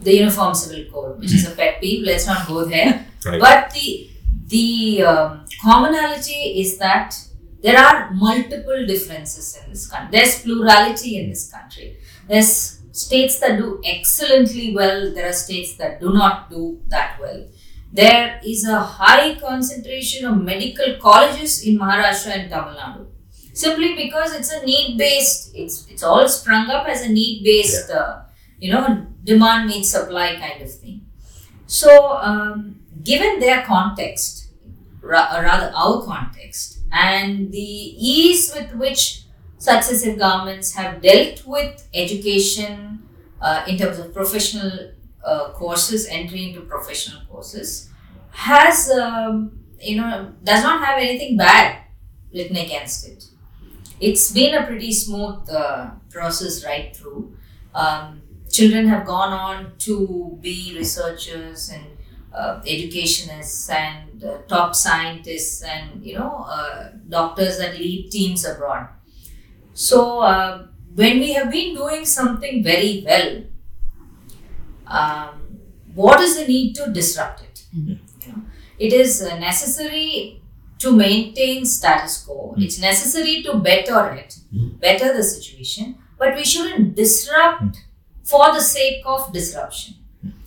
the 0.00 0.16
Uniform 0.16 0.54
Civil 0.54 0.90
Code, 0.92 1.20
which 1.20 1.32
is 1.34 1.46
a 1.46 1.54
pet 1.54 1.80
peeve. 1.80 2.04
Let's 2.04 2.26
not 2.26 2.46
go 2.46 2.64
there. 2.64 3.06
Right. 3.22 3.38
But 3.38 3.70
the 3.74 4.08
the 4.46 5.02
um, 5.02 5.44
commonality 5.60 6.58
is 6.62 6.78
that 6.78 7.14
there 7.60 7.78
are 7.78 8.10
multiple 8.12 8.86
differences 8.86 9.58
in 9.62 9.68
this 9.68 9.86
country. 9.86 10.08
There's 10.10 10.40
plurality 10.40 11.18
in 11.18 11.28
this 11.28 11.52
country. 11.52 11.98
There's 12.26 12.80
states 12.92 13.38
that 13.40 13.58
do 13.58 13.78
excellently 13.84 14.74
well. 14.74 15.12
There 15.12 15.28
are 15.28 15.34
states 15.34 15.74
that 15.74 16.00
do 16.00 16.14
not 16.14 16.48
do 16.48 16.80
that 16.88 17.20
well. 17.20 17.46
There 17.92 18.40
is 18.42 18.66
a 18.66 18.80
high 18.80 19.34
concentration 19.34 20.24
of 20.24 20.40
medical 20.40 20.96
colleges 20.96 21.62
in 21.66 21.78
Maharashtra 21.78 22.38
and 22.38 22.50
Tamil 22.50 22.76
Nadu 22.80 23.06
simply 23.52 23.94
because 23.94 24.34
it's 24.34 24.52
a 24.52 24.64
need 24.64 24.96
based 24.96 25.50
it's 25.54 25.86
it's 25.88 26.02
all 26.02 26.26
sprung 26.28 26.70
up 26.70 26.86
as 26.86 27.02
a 27.02 27.08
need 27.08 27.42
based 27.42 27.90
uh, 27.90 28.20
you 28.58 28.72
know 28.72 29.06
demand 29.24 29.68
meets 29.68 29.90
supply 29.90 30.36
kind 30.36 30.62
of 30.62 30.72
thing 30.72 31.02
so 31.66 32.16
um, 32.18 32.80
given 33.02 33.38
their 33.40 33.62
context 33.62 34.48
ra- 35.00 35.30
or 35.36 35.42
rather 35.42 35.72
our 35.74 36.02
context 36.04 36.78
and 36.92 37.52
the 37.52 37.58
ease 37.58 38.52
with 38.54 38.74
which 38.74 39.24
successive 39.58 40.18
governments 40.18 40.74
have 40.74 41.00
dealt 41.02 41.46
with 41.46 41.88
education 41.94 43.02
uh, 43.40 43.64
in 43.68 43.76
terms 43.78 43.98
of 43.98 44.12
professional 44.12 44.92
uh, 45.24 45.50
courses 45.50 46.06
entry 46.08 46.48
into 46.48 46.60
professional 46.62 47.20
courses 47.30 47.90
has 48.30 48.90
um, 48.90 49.52
you 49.80 49.96
know 49.96 50.32
does 50.44 50.62
not 50.62 50.84
have 50.84 50.98
anything 50.98 51.36
bad 51.36 51.78
written 52.32 52.56
against 52.56 53.06
it 53.08 53.24
it's 54.00 54.32
been 54.32 54.54
a 54.54 54.66
pretty 54.66 54.92
smooth 54.92 55.48
uh, 55.50 55.90
process 56.10 56.64
right 56.64 56.94
through. 56.96 57.36
Um, 57.74 58.19
children 58.50 58.88
have 58.88 59.06
gone 59.06 59.32
on 59.32 59.72
to 59.78 60.38
be 60.40 60.74
researchers 60.76 61.70
and 61.70 61.84
uh, 62.34 62.60
educationists 62.66 63.68
and 63.70 64.24
uh, 64.24 64.38
top 64.48 64.74
scientists 64.74 65.62
and 65.62 66.04
you 66.04 66.16
know 66.18 66.44
uh, 66.48 66.90
doctors 67.08 67.58
that 67.58 67.78
lead 67.78 68.10
teams 68.10 68.44
abroad. 68.44 68.88
So 69.74 70.20
uh, 70.20 70.66
when 70.94 71.18
we 71.20 71.32
have 71.32 71.50
been 71.50 71.74
doing 71.74 72.04
something 72.04 72.62
very 72.62 73.02
well, 73.06 73.42
um, 74.86 75.58
what 75.94 76.20
is 76.20 76.36
the 76.38 76.46
need 76.46 76.74
to 76.74 76.90
disrupt 76.92 77.42
it? 77.42 77.64
You 77.72 77.98
know, 78.32 78.42
it 78.78 78.92
is 78.92 79.22
uh, 79.22 79.38
necessary 79.38 80.40
to 80.78 80.92
maintain 80.92 81.64
status 81.64 82.24
quo. 82.24 82.54
It's 82.58 82.80
necessary 82.80 83.42
to 83.42 83.58
better 83.58 84.12
it, 84.12 84.38
better 84.80 85.14
the 85.14 85.22
situation, 85.22 85.98
but 86.18 86.34
we 86.34 86.44
shouldn't 86.44 86.96
disrupt 86.96 87.84
for 88.30 88.52
the 88.52 88.60
sake 88.60 89.02
of 89.04 89.32
disruption. 89.32 89.94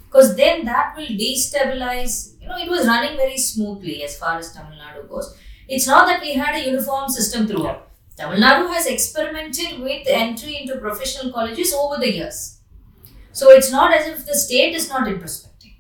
Because 0.06 0.36
then 0.36 0.66
that 0.66 0.94
will 0.96 1.08
destabilize, 1.08 2.40
you 2.40 2.48
know, 2.48 2.58
it 2.58 2.70
was 2.70 2.88
running 2.88 3.18
very 3.18 3.38
smoothly 3.38 4.04
as 4.04 4.18
far 4.18 4.38
as 4.38 4.54
Tamil 4.54 4.78
Nadu 4.78 5.10
goes. 5.10 5.36
It's 5.68 5.88
not 5.88 6.06
that 6.08 6.22
we 6.22 6.34
had 6.34 6.56
a 6.56 6.66
uniform 6.66 7.10
system 7.10 7.48
throughout. 7.48 7.88
Tamil 8.18 8.40
Nadu 8.40 8.68
has 8.74 8.86
experimented 8.86 9.80
with 9.80 10.08
entry 10.08 10.58
into 10.62 10.78
professional 10.78 11.34
colleges 11.34 11.74
over 11.74 11.98
the 11.98 12.12
years. 12.14 12.60
So 13.32 13.50
it's 13.50 13.72
not 13.72 13.94
as 13.94 14.08
if 14.08 14.26
the 14.26 14.36
state 14.36 14.76
is 14.76 14.88
not 14.90 15.08
introspecting. 15.08 15.76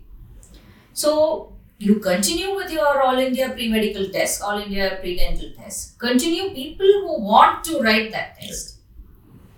So 0.93 1.53
you 1.77 1.99
continue 1.99 2.55
with 2.55 2.71
your 2.71 3.01
All 3.01 3.19
India 3.19 3.49
pre 3.49 3.69
medical 3.69 4.09
test, 4.09 4.41
All 4.41 4.57
India 4.59 4.97
pre 4.99 5.17
dental 5.17 5.51
test. 5.57 5.99
Continue 5.99 6.49
people 6.53 6.87
who 7.03 7.21
want 7.21 7.63
to 7.65 7.79
write 7.81 8.11
that 8.11 8.39
test. 8.39 8.72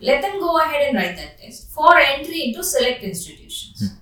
Let 0.06 0.22
them 0.22 0.40
go 0.40 0.60
ahead 0.60 0.88
and 0.88 0.98
write 0.98 1.16
that 1.18 1.40
test 1.40 1.72
for 1.72 1.98
entry 1.98 2.44
into 2.46 2.64
select 2.64 3.04
institutions. 3.04 3.96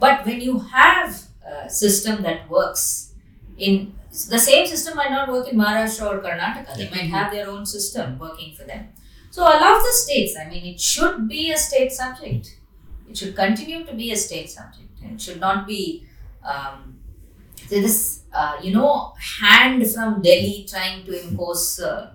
But 0.00 0.26
when 0.26 0.40
you 0.40 0.58
have 0.58 1.22
a 1.46 1.70
system 1.70 2.22
that 2.24 2.50
works 2.50 3.14
in 3.56 3.94
the 4.30 4.38
same 4.38 4.66
system 4.66 4.96
might 4.96 5.10
not 5.10 5.30
work 5.30 5.48
in 5.48 5.56
Maharashtra 5.56 6.10
or 6.12 6.18
Karnataka, 6.20 6.76
they 6.76 6.90
might 6.90 7.08
have 7.16 7.30
their 7.32 7.48
own 7.48 7.64
system 7.64 8.18
working 8.18 8.54
for 8.54 8.64
them. 8.64 8.88
So, 9.30 9.42
allow 9.42 9.78
the 9.78 9.92
states, 9.92 10.36
I 10.38 10.48
mean, 10.50 10.66
it 10.74 10.80
should 10.80 11.28
be 11.28 11.52
a 11.52 11.56
state 11.56 11.92
subject. 11.92 12.58
It 13.08 13.16
should 13.16 13.34
continue 13.34 13.84
to 13.84 13.94
be 13.94 14.10
a 14.12 14.16
state 14.16 14.50
subject. 14.50 14.90
And 15.02 15.12
it 15.12 15.20
should 15.20 15.40
not 15.40 15.66
be 15.66 16.06
um, 16.44 16.98
this, 17.70 18.24
uh, 18.34 18.58
you 18.62 18.74
know, 18.74 19.14
hand 19.40 19.86
from 19.90 20.20
Delhi 20.20 20.66
trying 20.68 21.06
to 21.06 21.28
impose 21.28 21.80
uh, 21.80 22.10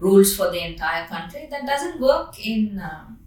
rules 0.00 0.36
for 0.36 0.50
the 0.50 0.64
entire 0.64 1.06
country. 1.06 1.46
That 1.50 1.66
doesn't 1.66 2.00
work 2.00 2.44
in. 2.44 2.80
Um, 2.82 3.18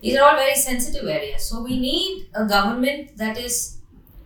these 0.00 0.16
are 0.16 0.28
all 0.28 0.36
very 0.36 0.54
sensitive 0.54 1.06
areas. 1.08 1.44
So 1.44 1.62
we 1.62 1.78
need 1.78 2.28
a 2.34 2.44
government 2.44 3.16
that 3.16 3.38
is 3.38 3.78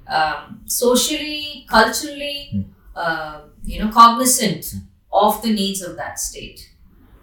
um, 0.07 0.63
socially, 0.67 1.67
culturally, 1.69 2.67
uh, 2.97 3.43
you 3.65 3.79
know, 3.79 3.91
cognizant 3.91 4.75
of 5.13 5.43
the 5.43 5.53
needs 5.53 5.83
of 5.83 5.97
that 5.97 6.19
state. 6.19 6.73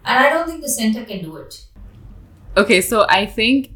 And 0.04 0.24
I 0.24 0.30
don't 0.30 0.46
think 0.48 0.62
the 0.62 0.68
center 0.68 1.04
can 1.04 1.22
do 1.22 1.36
it. 1.36 1.66
Okay, 2.56 2.80
so 2.80 3.06
I 3.08 3.26
think 3.26 3.72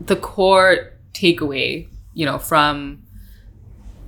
the 0.00 0.16
core 0.16 0.92
takeaway, 1.14 1.88
you 2.14 2.26
know, 2.26 2.38
from 2.38 3.02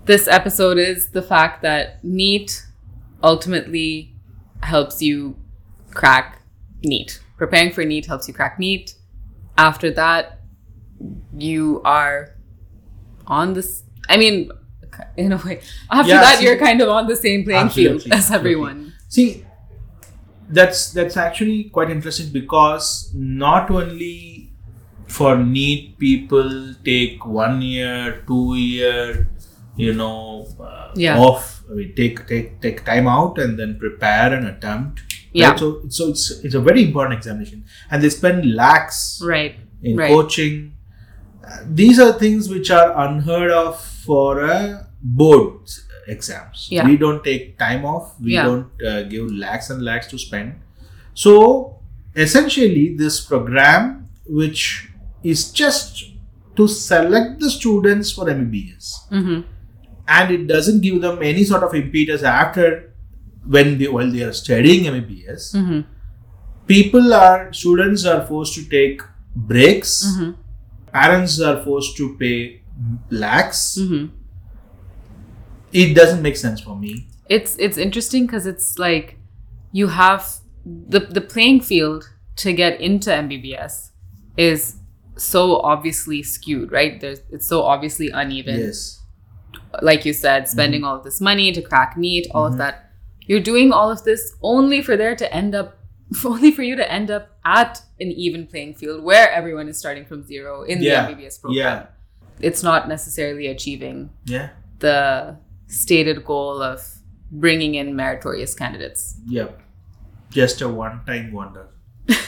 this 0.04 0.26
episode 0.28 0.78
is 0.78 1.10
the 1.10 1.22
fact 1.22 1.62
that 1.62 2.02
NEET 2.04 2.66
ultimately 3.22 4.14
helps 4.62 5.00
you 5.00 5.36
crack 5.92 6.40
NEET. 6.82 7.20
Preparing 7.36 7.72
for 7.72 7.84
NEET 7.84 8.06
helps 8.06 8.28
you 8.28 8.34
crack 8.34 8.58
NEET. 8.58 8.94
After 9.56 9.90
that, 9.92 10.40
you 11.36 11.80
are 11.84 12.34
on 13.26 13.54
this. 13.54 13.82
I 14.08 14.16
mean, 14.16 14.50
in 15.16 15.32
a 15.32 15.36
way, 15.38 15.60
after 15.90 16.12
Yeah, 16.12 16.20
that, 16.20 16.38
see- 16.38 16.44
you're 16.44 16.58
kind 16.58 16.80
of 16.80 16.88
on 16.88 17.06
the 17.06 17.16
same 17.16 17.44
playing 17.44 17.68
field 17.70 18.02
as 18.12 18.30
everyone. 18.30 18.92
See, 19.08 19.44
that's 20.48 20.92
that's 20.92 21.16
actually 21.16 21.64
quite 21.64 21.90
interesting 21.90 22.30
because 22.32 23.10
not 23.14 23.70
only 23.70 24.52
for 25.06 25.36
NEET 25.36 25.98
people 25.98 26.74
take 26.84 27.24
one 27.26 27.62
year, 27.62 28.22
two 28.26 28.54
year, 28.56 29.28
you 29.76 29.94
know, 29.94 30.46
uh, 30.60 30.92
Yeah. 30.96 31.18
off. 31.18 31.62
We 31.70 31.92
take 31.92 32.26
take 32.26 32.60
take 32.60 32.84
time 32.84 33.06
out 33.06 33.38
and 33.38 33.58
then 33.58 33.78
prepare 33.78 34.32
an 34.34 34.46
attempt. 34.46 35.02
Yeah. 35.32 35.50
Right? 35.50 35.58
So 35.58 35.82
so 35.88 36.08
it's 36.08 36.30
it's 36.44 36.54
a 36.54 36.60
very 36.60 36.82
important 36.84 37.14
examination, 37.18 37.64
and 37.90 38.02
they 38.02 38.10
spend 38.10 38.54
lakhs 38.54 39.22
Right. 39.24 39.56
in 39.82 39.96
Right. 39.96 40.08
coaching. 40.10 40.74
Uh, 41.44 41.58
these 41.66 41.98
are 41.98 42.12
things 42.12 42.48
which 42.48 42.70
are 42.70 42.92
unheard 43.06 43.50
of 43.50 43.80
for 43.80 44.40
a 44.44 44.86
board 45.02 45.70
exams. 46.08 46.68
Yeah. 46.70 46.86
We 46.86 46.96
don't 46.96 47.22
take 47.24 47.58
time 47.58 47.84
off. 47.84 48.18
We 48.20 48.32
Yeah. 48.34 48.44
don't 48.44 48.82
uh, 48.86 49.02
give 49.04 49.30
lakhs 49.32 49.70
and 49.70 49.82
lakhs 49.82 50.08
to 50.08 50.18
spend. 50.18 50.54
So 51.14 51.78
essentially, 52.16 52.94
this 52.96 53.20
program, 53.20 54.08
which 54.26 54.88
is 55.22 55.50
just 55.52 56.04
to 56.56 56.66
select 56.66 57.40
the 57.40 57.50
students 57.50 58.10
for 58.12 58.28
MBBS, 58.28 58.92
hmm 59.10 59.40
and 60.12 60.30
it 60.32 60.46
doesn't 60.48 60.80
give 60.82 61.00
them 61.00 61.18
any 61.22 61.44
sort 61.44 61.62
of 61.62 61.72
impetus 61.72 62.24
after 62.24 62.89
when 63.46 63.78
they 63.78 63.88
while 63.88 64.10
they 64.10 64.22
are 64.22 64.32
studying 64.32 64.84
MBBS. 64.84 65.52
hmm 65.56 65.80
People 66.66 67.12
are 67.14 67.52
students 67.52 68.04
are 68.06 68.24
forced 68.26 68.54
to 68.54 68.64
take 68.68 69.02
breaks 69.34 70.14
hmm 70.16 70.30
parents 70.92 71.40
are 71.40 71.62
forced 71.64 71.96
to 71.96 72.16
pay 72.18 72.62
lakhs. 73.10 73.76
hmm 73.80 74.06
It 75.72 75.94
doesn't 75.94 76.20
make 76.22 76.36
sense 76.36 76.60
for 76.60 76.76
me. 76.76 77.06
it's 77.28 77.56
it's 77.58 77.78
interesting 77.78 78.26
because 78.26 78.44
it's 78.46 78.76
like 78.78 79.16
you 79.72 79.86
have 79.88 80.38
the 80.64 81.00
the 81.00 81.20
playing 81.20 81.60
field 81.60 82.08
to 82.36 82.52
get 82.52 82.80
into 82.80 83.10
MBBS 83.10 83.90
is 84.36 84.76
so 85.16 85.58
obviously 85.60 86.22
skewed, 86.24 86.72
right? 86.72 87.00
There's 87.00 87.20
it's 87.30 87.46
so 87.46 87.62
obviously 87.62 88.10
uneven. 88.10 88.58
Yes. 88.58 89.00
Like 89.82 90.04
you 90.04 90.12
said, 90.12 90.48
spending 90.48 90.82
all 90.82 90.96
of 90.96 91.04
this 91.04 91.20
money 91.20 91.52
to 91.52 91.62
crack 91.62 91.96
NEET, 91.96 92.26
all 92.34 92.46
of 92.46 92.56
that. 92.58 92.89
You're 93.30 93.38
doing 93.38 93.70
all 93.70 93.88
of 93.92 94.02
this 94.02 94.34
only 94.42 94.82
for 94.82 94.96
there 94.96 95.14
to 95.14 95.32
end 95.32 95.54
up 95.54 95.78
only 96.24 96.50
for 96.50 96.64
you 96.64 96.74
to 96.74 96.92
end 96.92 97.12
up 97.12 97.28
at 97.44 97.80
an 98.00 98.10
even 98.10 98.48
playing 98.48 98.74
field 98.74 99.04
where 99.04 99.30
everyone 99.30 99.68
is 99.68 99.78
starting 99.78 100.04
from 100.04 100.26
zero 100.26 100.64
in 100.64 100.82
Yeah, 100.82 101.06
the 101.06 101.14
MBBS 101.14 101.40
program. 101.40 101.56
Yeah. 101.64 101.86
it's 102.40 102.64
not 102.64 102.88
necessarily 102.88 103.46
achieving 103.46 104.10
Yeah. 104.24 104.48
the 104.80 105.36
stated 105.68 106.24
goal 106.24 106.60
of 106.60 106.82
bringing 107.30 107.76
in 107.76 107.94
meritorious 107.94 108.52
candidates. 108.52 109.14
Yep. 109.28 109.60
Just 110.30 110.60
a 110.60 110.68
one 110.68 111.04
time 111.06 111.30
wonder. 111.32 111.68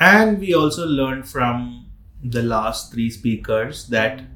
and 0.00 0.38
we 0.38 0.54
also 0.54 0.86
learned 0.86 1.28
from 1.28 1.90
the 2.24 2.42
last 2.42 2.94
three 2.94 3.10
speakers 3.10 3.88
that 3.88 4.20
mm. 4.20 4.29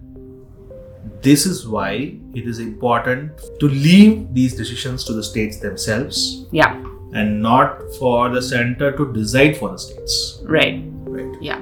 This 1.25 1.47
is 1.47 1.67
why 1.67 1.91
it 2.35 2.47
is 2.47 2.59
important 2.59 3.41
to 3.61 3.67
leave 3.69 4.33
these 4.35 4.55
decisions 4.55 5.05
to 5.05 5.13
the 5.13 5.23
states 5.23 5.59
themselves 5.59 6.47
Yeah, 6.53 6.75
and 7.13 7.41
not 7.43 7.81
for 7.99 8.29
the 8.29 8.43
center 8.43 8.93
to 8.97 9.13
decide 9.13 9.57
for 9.57 9.71
the 9.71 9.79
states. 9.79 10.41
right. 10.45 10.83
Right. 11.17 11.33
Yeah. 11.41 11.61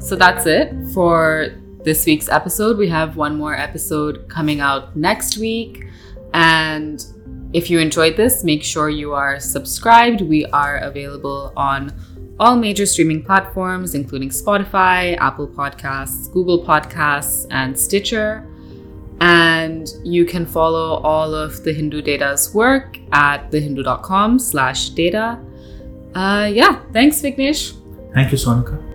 So 0.00 0.16
that's 0.16 0.46
it 0.46 0.72
for 0.94 1.48
this 1.84 2.04
week's 2.06 2.28
episode. 2.28 2.78
We 2.78 2.88
have 2.88 3.16
one 3.16 3.36
more 3.36 3.54
episode 3.54 4.28
coming 4.28 4.60
out 4.60 4.96
next 4.96 5.36
week. 5.38 5.84
And 6.32 7.04
if 7.52 7.70
you 7.70 7.78
enjoyed 7.78 8.16
this, 8.16 8.42
make 8.42 8.64
sure 8.64 8.88
you 8.88 9.12
are 9.12 9.38
subscribed. 9.38 10.22
We 10.22 10.46
are 10.46 10.78
available 10.78 11.52
on 11.56 11.92
all 12.40 12.56
major 12.56 12.86
streaming 12.86 13.22
platforms, 13.22 13.94
including 13.94 14.30
Spotify, 14.30 15.16
Apple 15.18 15.46
Podcasts, 15.46 16.32
Google 16.32 16.64
Podcasts, 16.64 17.46
and 17.50 17.78
Stitcher. 17.78 18.46
And 19.20 19.86
you 20.02 20.24
can 20.24 20.46
follow 20.46 21.02
all 21.02 21.34
of 21.34 21.62
the 21.62 21.74
Hindu 21.74 22.00
Data's 22.00 22.54
work 22.54 22.98
at 23.12 23.50
thehindu.com 23.50 24.38
slash 24.38 24.88
data. 24.88 25.38
Uh, 26.14 26.50
yeah, 26.50 26.80
thanks, 26.94 27.20
Vignesh. 27.20 27.76
Thank 28.14 28.32
you, 28.32 28.38
Sonikka. 28.38 28.89